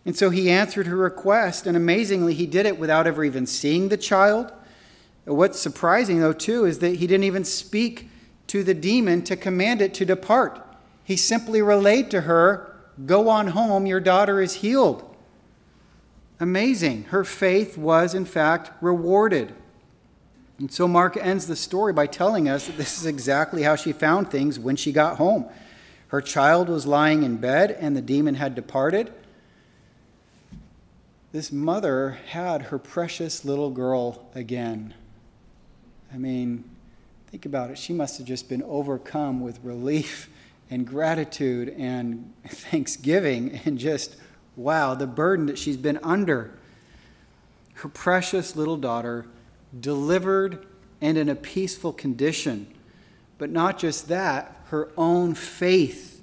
And 0.05 0.15
so 0.15 0.31
he 0.31 0.49
answered 0.49 0.87
her 0.87 0.95
request, 0.95 1.67
and 1.67 1.77
amazingly, 1.77 2.33
he 2.33 2.47
did 2.47 2.65
it 2.65 2.79
without 2.79 3.05
ever 3.05 3.23
even 3.23 3.45
seeing 3.45 3.89
the 3.89 3.97
child. 3.97 4.51
What's 5.25 5.59
surprising, 5.59 6.19
though, 6.19 6.33
too, 6.33 6.65
is 6.65 6.79
that 6.79 6.95
he 6.95 7.05
didn't 7.05 7.25
even 7.25 7.45
speak 7.45 8.09
to 8.47 8.63
the 8.63 8.73
demon 8.73 9.23
to 9.25 9.35
command 9.35 9.81
it 9.81 9.93
to 9.95 10.05
depart. 10.05 10.59
He 11.03 11.15
simply 11.15 11.61
relayed 11.61 12.09
to 12.11 12.21
her, 12.21 12.75
Go 13.05 13.29
on 13.29 13.47
home, 13.47 13.85
your 13.85 13.99
daughter 13.99 14.41
is 14.41 14.55
healed. 14.55 15.10
Amazing. 16.41 17.03
Her 17.05 17.23
faith 17.23 17.77
was, 17.77 18.15
in 18.15 18.25
fact, 18.25 18.71
rewarded. 18.81 19.53
And 20.57 20.71
so 20.71 20.87
Mark 20.87 21.15
ends 21.15 21.45
the 21.45 21.55
story 21.55 21.93
by 21.93 22.07
telling 22.07 22.49
us 22.49 22.65
that 22.65 22.77
this 22.77 22.97
is 22.97 23.05
exactly 23.05 23.61
how 23.61 23.75
she 23.75 23.93
found 23.93 24.31
things 24.31 24.57
when 24.57 24.75
she 24.75 24.91
got 24.91 25.17
home. 25.17 25.45
Her 26.07 26.19
child 26.19 26.67
was 26.67 26.87
lying 26.87 27.21
in 27.21 27.37
bed, 27.37 27.77
and 27.79 27.95
the 27.95 28.01
demon 28.01 28.35
had 28.35 28.55
departed. 28.55 29.13
This 31.31 31.51
mother 31.51 32.17
had 32.29 32.63
her 32.63 32.79
precious 32.79 33.45
little 33.45 33.69
girl 33.69 34.27
again. 34.33 34.95
I 36.11 36.17
mean, 36.17 36.63
think 37.29 37.45
about 37.45 37.69
it. 37.69 37.77
She 37.77 37.93
must 37.93 38.17
have 38.17 38.25
just 38.25 38.49
been 38.49 38.63
overcome 38.63 39.41
with 39.41 39.63
relief 39.63 40.27
and 40.71 40.87
gratitude 40.87 41.69
and 41.77 42.33
thanksgiving 42.47 43.61
and 43.63 43.77
just, 43.77 44.15
wow, 44.61 44.95
the 44.95 45.07
burden 45.07 45.47
that 45.47 45.57
she's 45.57 45.77
been 45.77 45.99
under. 46.03 46.51
Her 47.75 47.89
precious 47.89 48.55
little 48.55 48.77
daughter 48.77 49.25
delivered 49.79 50.65
and 51.01 51.17
in 51.17 51.29
a 51.29 51.35
peaceful 51.35 51.93
condition. 51.93 52.67
But 53.37 53.49
not 53.49 53.79
just 53.79 54.07
that, 54.09 54.55
her 54.67 54.89
own 54.97 55.33
faith, 55.33 56.21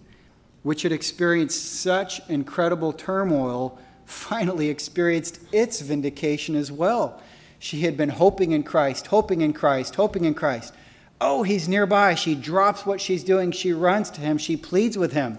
which 0.63 0.83
had 0.83 0.93
experienced 0.93 1.81
such 1.81 2.21
incredible 2.29 2.93
turmoil, 2.93 3.79
finally 4.05 4.69
experienced 4.69 5.41
its 5.53 5.81
vindication 5.81 6.55
as 6.55 6.71
well. 6.71 7.21
She 7.59 7.81
had 7.81 7.97
been 7.97 8.09
hoping 8.09 8.53
in 8.53 8.63
Christ, 8.63 9.09
hoping 9.09 9.41
in 9.41 9.53
Christ, 9.53 9.97
hoping 9.97 10.25
in 10.25 10.35
Christ. 10.35 10.73
Oh, 11.21 11.43
he's 11.43 11.69
nearby. 11.69 12.15
She 12.15 12.37
drops 12.37 12.87
what 12.87 13.01
she's 13.01 13.25
doing. 13.25 13.51
She 13.51 13.73
runs 13.73 14.11
to 14.11 14.21
him. 14.21 14.39
She 14.39 14.57
pleads 14.57 14.97
with 14.97 15.13
him. 15.13 15.39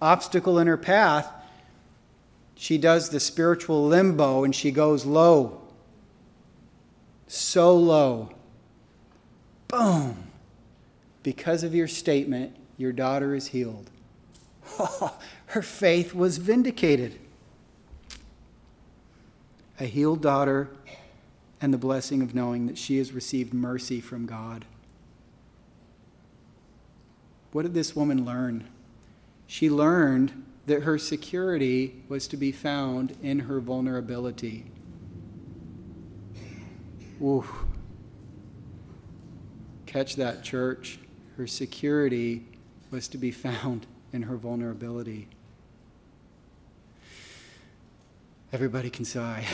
Obstacle 0.00 0.58
in 0.58 0.68
her 0.68 0.76
path. 0.76 1.28
She 2.62 2.78
does 2.78 3.08
the 3.08 3.18
spiritual 3.18 3.84
limbo 3.88 4.44
and 4.44 4.54
she 4.54 4.70
goes 4.70 5.04
low 5.04 5.62
so 7.26 7.74
low. 7.76 8.30
Boom. 9.66 10.30
Because 11.24 11.64
of 11.64 11.74
your 11.74 11.88
statement, 11.88 12.54
your 12.76 12.92
daughter 12.92 13.34
is 13.34 13.48
healed. 13.48 13.90
her 15.46 15.62
faith 15.62 16.14
was 16.14 16.38
vindicated. 16.38 17.18
A 19.80 19.86
healed 19.86 20.22
daughter 20.22 20.68
and 21.60 21.74
the 21.74 21.78
blessing 21.78 22.22
of 22.22 22.32
knowing 22.32 22.68
that 22.68 22.78
she 22.78 22.98
has 22.98 23.12
received 23.12 23.52
mercy 23.52 24.00
from 24.00 24.24
God. 24.24 24.64
What 27.50 27.62
did 27.62 27.74
this 27.74 27.96
woman 27.96 28.24
learn? 28.24 28.68
She 29.48 29.68
learned 29.68 30.44
that 30.66 30.82
her 30.82 30.98
security 30.98 32.02
was 32.08 32.28
to 32.28 32.36
be 32.36 32.52
found 32.52 33.16
in 33.22 33.40
her 33.40 33.60
vulnerability. 33.60 34.66
Ooh. 37.20 37.44
Catch 39.86 40.16
that, 40.16 40.42
church. 40.42 40.98
Her 41.36 41.46
security 41.46 42.46
was 42.90 43.08
to 43.08 43.18
be 43.18 43.30
found 43.30 43.86
in 44.12 44.22
her 44.22 44.36
vulnerability. 44.36 45.28
Everybody 48.52 48.90
can 48.90 49.04
sigh. 49.04 49.46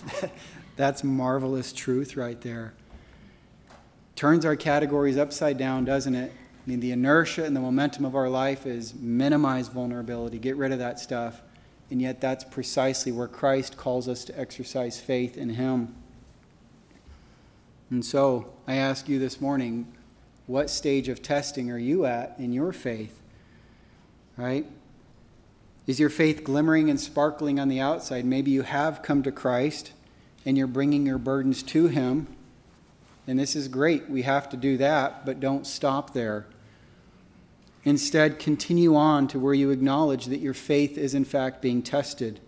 That's 0.76 1.02
marvelous 1.02 1.72
truth 1.72 2.16
right 2.16 2.40
there. 2.40 2.74
Turns 4.14 4.44
our 4.44 4.56
categories 4.56 5.16
upside 5.16 5.58
down, 5.58 5.84
doesn't 5.84 6.14
it? 6.14 6.32
Mean, 6.70 6.78
the 6.78 6.92
inertia 6.92 7.42
and 7.44 7.56
the 7.56 7.60
momentum 7.60 8.04
of 8.04 8.14
our 8.14 8.28
life 8.28 8.64
is 8.64 8.94
minimize 8.94 9.66
vulnerability, 9.66 10.38
get 10.38 10.54
rid 10.54 10.70
of 10.70 10.78
that 10.78 11.00
stuff. 11.00 11.42
And 11.90 12.00
yet, 12.00 12.20
that's 12.20 12.44
precisely 12.44 13.10
where 13.10 13.26
Christ 13.26 13.76
calls 13.76 14.06
us 14.06 14.24
to 14.26 14.38
exercise 14.38 15.00
faith 15.00 15.36
in 15.36 15.48
Him. 15.50 15.92
And 17.90 18.04
so 18.04 18.52
I 18.68 18.76
ask 18.76 19.08
you 19.08 19.18
this 19.18 19.40
morning, 19.40 19.92
what 20.46 20.70
stage 20.70 21.08
of 21.08 21.22
testing 21.22 21.72
are 21.72 21.78
you 21.78 22.06
at 22.06 22.36
in 22.38 22.52
your 22.52 22.72
faith? 22.72 23.20
Right? 24.36 24.64
Is 25.88 25.98
your 25.98 26.08
faith 26.08 26.44
glimmering 26.44 26.88
and 26.88 27.00
sparkling 27.00 27.58
on 27.58 27.66
the 27.66 27.80
outside? 27.80 28.24
Maybe 28.24 28.52
you 28.52 28.62
have 28.62 29.02
come 29.02 29.24
to 29.24 29.32
Christ 29.32 29.90
and 30.46 30.56
you're 30.56 30.68
bringing 30.68 31.04
your 31.04 31.18
burdens 31.18 31.64
to 31.64 31.88
Him. 31.88 32.28
And 33.26 33.40
this 33.40 33.56
is 33.56 33.66
great. 33.66 34.08
We 34.08 34.22
have 34.22 34.48
to 34.50 34.56
do 34.56 34.76
that, 34.76 35.26
but 35.26 35.40
don't 35.40 35.66
stop 35.66 36.14
there. 36.14 36.46
Instead, 37.84 38.38
continue 38.38 38.94
on 38.94 39.26
to 39.28 39.38
where 39.38 39.54
you 39.54 39.70
acknowledge 39.70 40.26
that 40.26 40.40
your 40.40 40.54
faith 40.54 40.98
is, 40.98 41.14
in 41.14 41.24
fact, 41.24 41.62
being 41.62 41.82
tested 41.82 42.40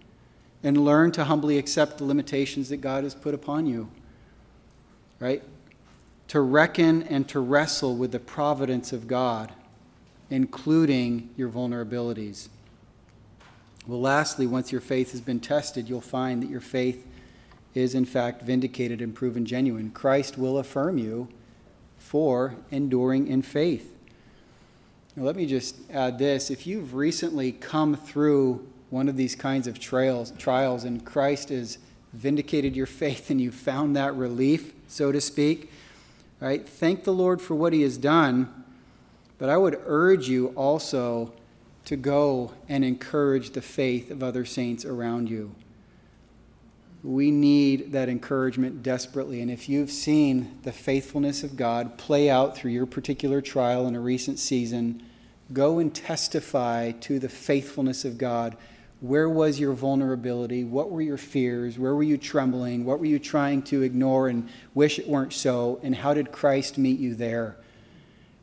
and 0.63 0.85
learn 0.85 1.11
to 1.13 1.25
humbly 1.25 1.59
accept 1.59 1.99
the 1.99 2.05
limitations 2.05 2.69
that 2.69 2.77
God 2.79 3.05
has 3.05 3.15
put 3.15 3.35
upon 3.35 3.67
you 3.67 3.89
right? 5.23 5.41
To 6.29 6.41
reckon 6.41 7.05
and 7.05 7.29
to 7.29 7.39
wrestle 7.39 7.95
with 7.95 8.11
the 8.11 8.19
providence 8.19 8.93
of 8.93 9.07
God, 9.07 9.53
including 10.31 11.31
your 11.37 11.49
vulnerabilities. 11.49 12.49
Well, 13.87 14.01
lastly, 14.01 14.49
once 14.49 14.73
your 14.73 14.81
faith 14.81 15.13
has 15.13 15.21
been 15.21 15.39
tested, 15.39 15.89
you'll 15.89 16.01
find 16.01 16.43
that 16.43 16.51
your 16.51 16.61
faith 16.61 17.07
is 17.73 17.95
in 17.95 18.05
fact 18.05 18.43
vindicated 18.43 19.01
and 19.01 19.15
proven 19.15 19.47
genuine. 19.47 19.91
Christ 19.91 20.37
will 20.37 20.59
affirm 20.59 20.99
you 20.99 21.29
for 21.99 22.57
enduring 22.73 23.29
in 23.29 23.43
faith. 23.43 23.92
Now, 25.15 25.25
let 25.25 25.37
me 25.37 25.45
just 25.45 25.77
add 25.91 26.19
this. 26.19 26.51
If 26.51 26.67
you've 26.67 26.95
recently 26.95 27.53
come 27.53 27.97
through 27.97 28.67
one 28.89 29.09
of 29.09 29.17
these 29.17 29.35
kinds 29.35 29.67
of 29.67 29.79
trials, 29.79 30.33
trials 30.39 30.85
and 30.85 31.05
Christ 31.05 31.51
has 31.51 31.79
vindicated 32.15 32.75
your 32.75 32.87
faith 33.03 33.31
and 33.31 33.41
you 33.41 33.53
found 33.53 33.95
that 33.97 34.15
relief, 34.15 34.73
so 34.89 35.13
to 35.13 35.21
speak. 35.21 35.71
Right? 36.41 36.67
Thank 36.67 37.05
the 37.05 37.13
Lord 37.13 37.41
for 37.41 37.55
what 37.55 37.73
He 37.73 37.83
has 37.83 37.97
done, 37.97 38.65
but 39.39 39.49
I 39.49 39.57
would 39.57 39.79
urge 39.85 40.29
you 40.29 40.49
also 40.49 41.33
to 41.85 41.97
go 41.97 42.53
and 42.69 42.85
encourage 42.85 43.51
the 43.51 43.63
faith 43.63 44.11
of 44.11 44.23
other 44.23 44.45
saints 44.45 44.85
around 44.85 45.29
you. 45.29 45.55
We 47.03 47.31
need 47.31 47.93
that 47.93 48.09
encouragement 48.09 48.83
desperately. 48.83 49.41
And 49.41 49.51
if 49.51 49.69
you've 49.69 49.91
seen 49.91 50.59
the 50.63 50.73
faithfulness 50.73 51.43
of 51.43 51.57
God 51.57 51.99
play 51.99 52.31
out 52.31 52.57
through 52.57 52.71
your 52.71 52.87
particular 52.87 53.41
trial 53.41 53.87
in 53.87 53.97
a 53.97 54.01
recent 54.01 54.39
season, 54.39 55.03
go 55.53 55.79
and 55.79 55.95
testify 55.95 56.93
to 56.93 57.19
the 57.19 57.29
faithfulness 57.29 58.05
of 58.05 58.19
God 58.19 58.57
where 59.03 59.29
was 59.29 59.59
your 59.59 59.73
vulnerability? 59.73 60.63
What 60.63 60.89
were 60.89 61.03
your 61.03 61.17
fears? 61.17 61.77
Where 61.77 61.93
were 61.93 62.05
you 62.05 62.17
trembling? 62.17 62.85
What 62.85 63.01
were 63.01 63.07
you 63.07 63.19
trying 63.19 63.63
to 63.63 63.83
ignore 63.83 64.29
and 64.29 64.49
wish 64.75 65.01
it 65.01 65.09
weren't 65.09 65.33
so? 65.33 65.81
And 65.83 65.97
how 65.97 66.15
did 66.15 66.31
Christ 66.31 66.79
meet 66.79 67.01
you 67.01 67.17
there? 67.17 67.57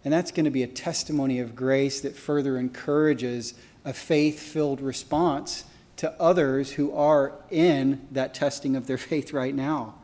And 0.04 0.14
that's 0.14 0.32
going 0.32 0.44
to 0.44 0.52
be 0.52 0.64
a 0.64 0.68
testimony 0.68 1.40
of 1.40 1.56
grace 1.56 2.02
that 2.02 2.18
further 2.18 2.58
encourages 2.58 3.54
a 3.86 3.94
faith 3.94 4.38
filled 4.38 4.82
response 4.82 5.64
to 6.00 6.12
others 6.20 6.72
who 6.72 6.94
are 6.96 7.34
in 7.52 8.08
that 8.10 8.34
testing 8.34 8.76
of 8.78 8.88
their 8.88 8.98
faith 9.10 9.34
right 9.34 9.54
now. 9.54 9.96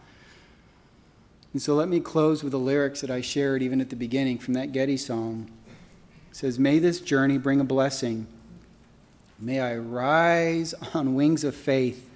And 1.54 1.62
so 1.62 1.74
let 1.74 1.88
me 1.88 2.02
close 2.02 2.43
with 2.43 2.52
the 2.52 2.60
lyrics 2.60 3.00
that 3.00 3.10
I 3.10 3.22
shared 3.22 3.64
even 3.64 3.80
at 3.80 3.89
the 3.89 3.96
beginning 3.96 4.38
from 4.39 4.56
that 4.56 4.74
Getty 4.74 4.98
song. 4.98 5.50
It 6.30 6.36
says, 6.36 6.60
May 6.60 6.80
this 6.80 7.00
journey 7.00 7.38
bring 7.38 7.62
a 7.62 7.64
blessing 7.64 8.28
May 9.38 9.60
I 9.60 9.76
rise 9.76 10.74
on 10.93 11.14
wings 11.14 11.43
of 11.43 11.56
faith, 11.56 12.10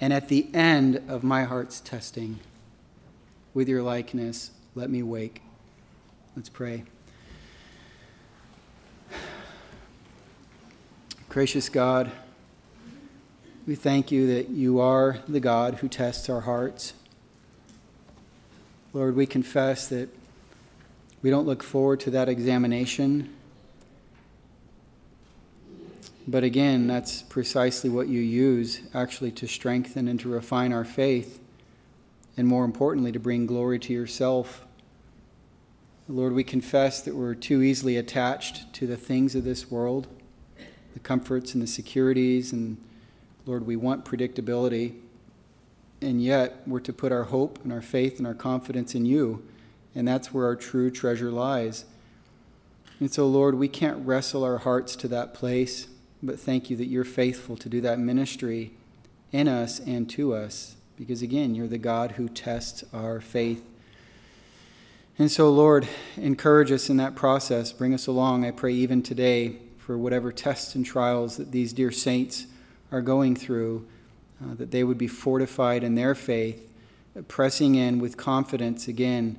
and 0.00 0.14
at 0.14 0.28
the 0.28 0.48
end 0.54 1.02
of 1.06 1.22
my 1.22 1.44
heart's 1.44 1.78
testing, 1.80 2.40
with 3.52 3.68
your 3.68 3.82
likeness, 3.82 4.50
let 4.74 4.88
me 4.88 5.02
wake. 5.02 5.42
Let's 6.34 6.48
pray. 6.48 6.84
Gracious 11.28 11.68
God, 11.68 12.10
we 13.66 13.74
thank 13.74 14.10
you 14.10 14.26
that 14.34 14.50
you 14.50 14.80
are 14.80 15.18
the 15.28 15.40
God 15.40 15.76
who 15.76 15.88
tests 15.88 16.28
our 16.28 16.40
hearts. 16.40 16.94
Lord, 18.92 19.16
we 19.16 19.26
confess 19.26 19.88
that 19.88 20.08
we 21.22 21.30
don't 21.30 21.46
look 21.46 21.62
forward 21.62 22.00
to 22.00 22.10
that 22.10 22.28
examination 22.28 23.32
but 26.26 26.44
again, 26.44 26.86
that's 26.86 27.22
precisely 27.22 27.90
what 27.90 28.08
you 28.08 28.20
use 28.20 28.80
actually 28.94 29.32
to 29.32 29.48
strengthen 29.48 30.06
and 30.06 30.20
to 30.20 30.28
refine 30.28 30.72
our 30.72 30.84
faith, 30.84 31.40
and 32.36 32.46
more 32.46 32.64
importantly, 32.64 33.10
to 33.12 33.18
bring 33.18 33.46
glory 33.46 33.78
to 33.80 33.92
yourself. 33.92 34.64
Lord, 36.08 36.32
we 36.32 36.44
confess 36.44 37.02
that 37.02 37.16
we're 37.16 37.34
too 37.34 37.62
easily 37.62 37.96
attached 37.96 38.72
to 38.74 38.86
the 38.86 38.96
things 38.96 39.34
of 39.34 39.44
this 39.44 39.70
world, 39.70 40.06
the 40.94 41.00
comforts 41.00 41.54
and 41.54 41.62
the 41.62 41.66
securities, 41.66 42.52
and 42.52 42.76
Lord, 43.46 43.66
we 43.66 43.76
want 43.76 44.04
predictability. 44.04 44.94
And 46.00 46.20
yet, 46.20 46.62
we're 46.66 46.80
to 46.80 46.92
put 46.92 47.12
our 47.12 47.24
hope 47.24 47.60
and 47.62 47.72
our 47.72 47.80
faith 47.80 48.18
and 48.18 48.26
our 48.26 48.34
confidence 48.34 48.94
in 48.94 49.06
you, 49.06 49.44
and 49.94 50.06
that's 50.06 50.34
where 50.34 50.46
our 50.46 50.56
true 50.56 50.90
treasure 50.90 51.30
lies. 51.30 51.84
And 52.98 53.12
so, 53.12 53.28
Lord, 53.28 53.54
we 53.54 53.68
can't 53.68 54.04
wrestle 54.04 54.42
our 54.42 54.58
hearts 54.58 54.96
to 54.96 55.08
that 55.08 55.32
place, 55.32 55.86
but 56.20 56.40
thank 56.40 56.70
you 56.70 56.76
that 56.76 56.86
you're 56.86 57.04
faithful 57.04 57.56
to 57.56 57.68
do 57.68 57.80
that 57.82 58.00
ministry 58.00 58.72
in 59.30 59.46
us 59.46 59.78
and 59.78 60.10
to 60.10 60.34
us, 60.34 60.74
because 60.96 61.22
again, 61.22 61.54
you're 61.54 61.68
the 61.68 61.78
God 61.78 62.12
who 62.12 62.28
tests 62.28 62.82
our 62.92 63.20
faith. 63.20 63.64
And 65.18 65.30
so, 65.30 65.50
Lord, 65.50 65.86
encourage 66.16 66.72
us 66.72 66.90
in 66.90 66.96
that 66.96 67.14
process. 67.14 67.72
Bring 67.72 67.94
us 67.94 68.08
along, 68.08 68.44
I 68.44 68.50
pray, 68.50 68.72
even 68.72 69.02
today, 69.04 69.58
for 69.78 69.96
whatever 69.96 70.32
tests 70.32 70.74
and 70.74 70.84
trials 70.84 71.36
that 71.36 71.52
these 71.52 71.72
dear 71.72 71.92
saints 71.92 72.46
are 72.92 73.00
going 73.02 73.34
through, 73.34 73.86
uh, 74.42 74.54
that 74.54 74.70
they 74.70 74.84
would 74.84 74.98
be 74.98 75.08
fortified 75.08 75.82
in 75.82 75.94
their 75.96 76.14
faith, 76.14 76.68
pressing 77.26 77.74
in 77.74 77.98
with 77.98 78.16
confidence 78.16 78.86
again, 78.86 79.38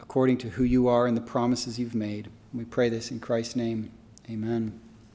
according 0.00 0.38
to 0.38 0.50
who 0.50 0.62
you 0.62 0.86
are 0.86 1.06
and 1.06 1.16
the 1.16 1.22
promises 1.22 1.78
you've 1.78 1.94
made. 1.94 2.28
We 2.52 2.64
pray 2.64 2.88
this 2.88 3.10
in 3.10 3.18
Christ's 3.20 3.56
name. 3.56 3.90
Amen. 4.30 4.83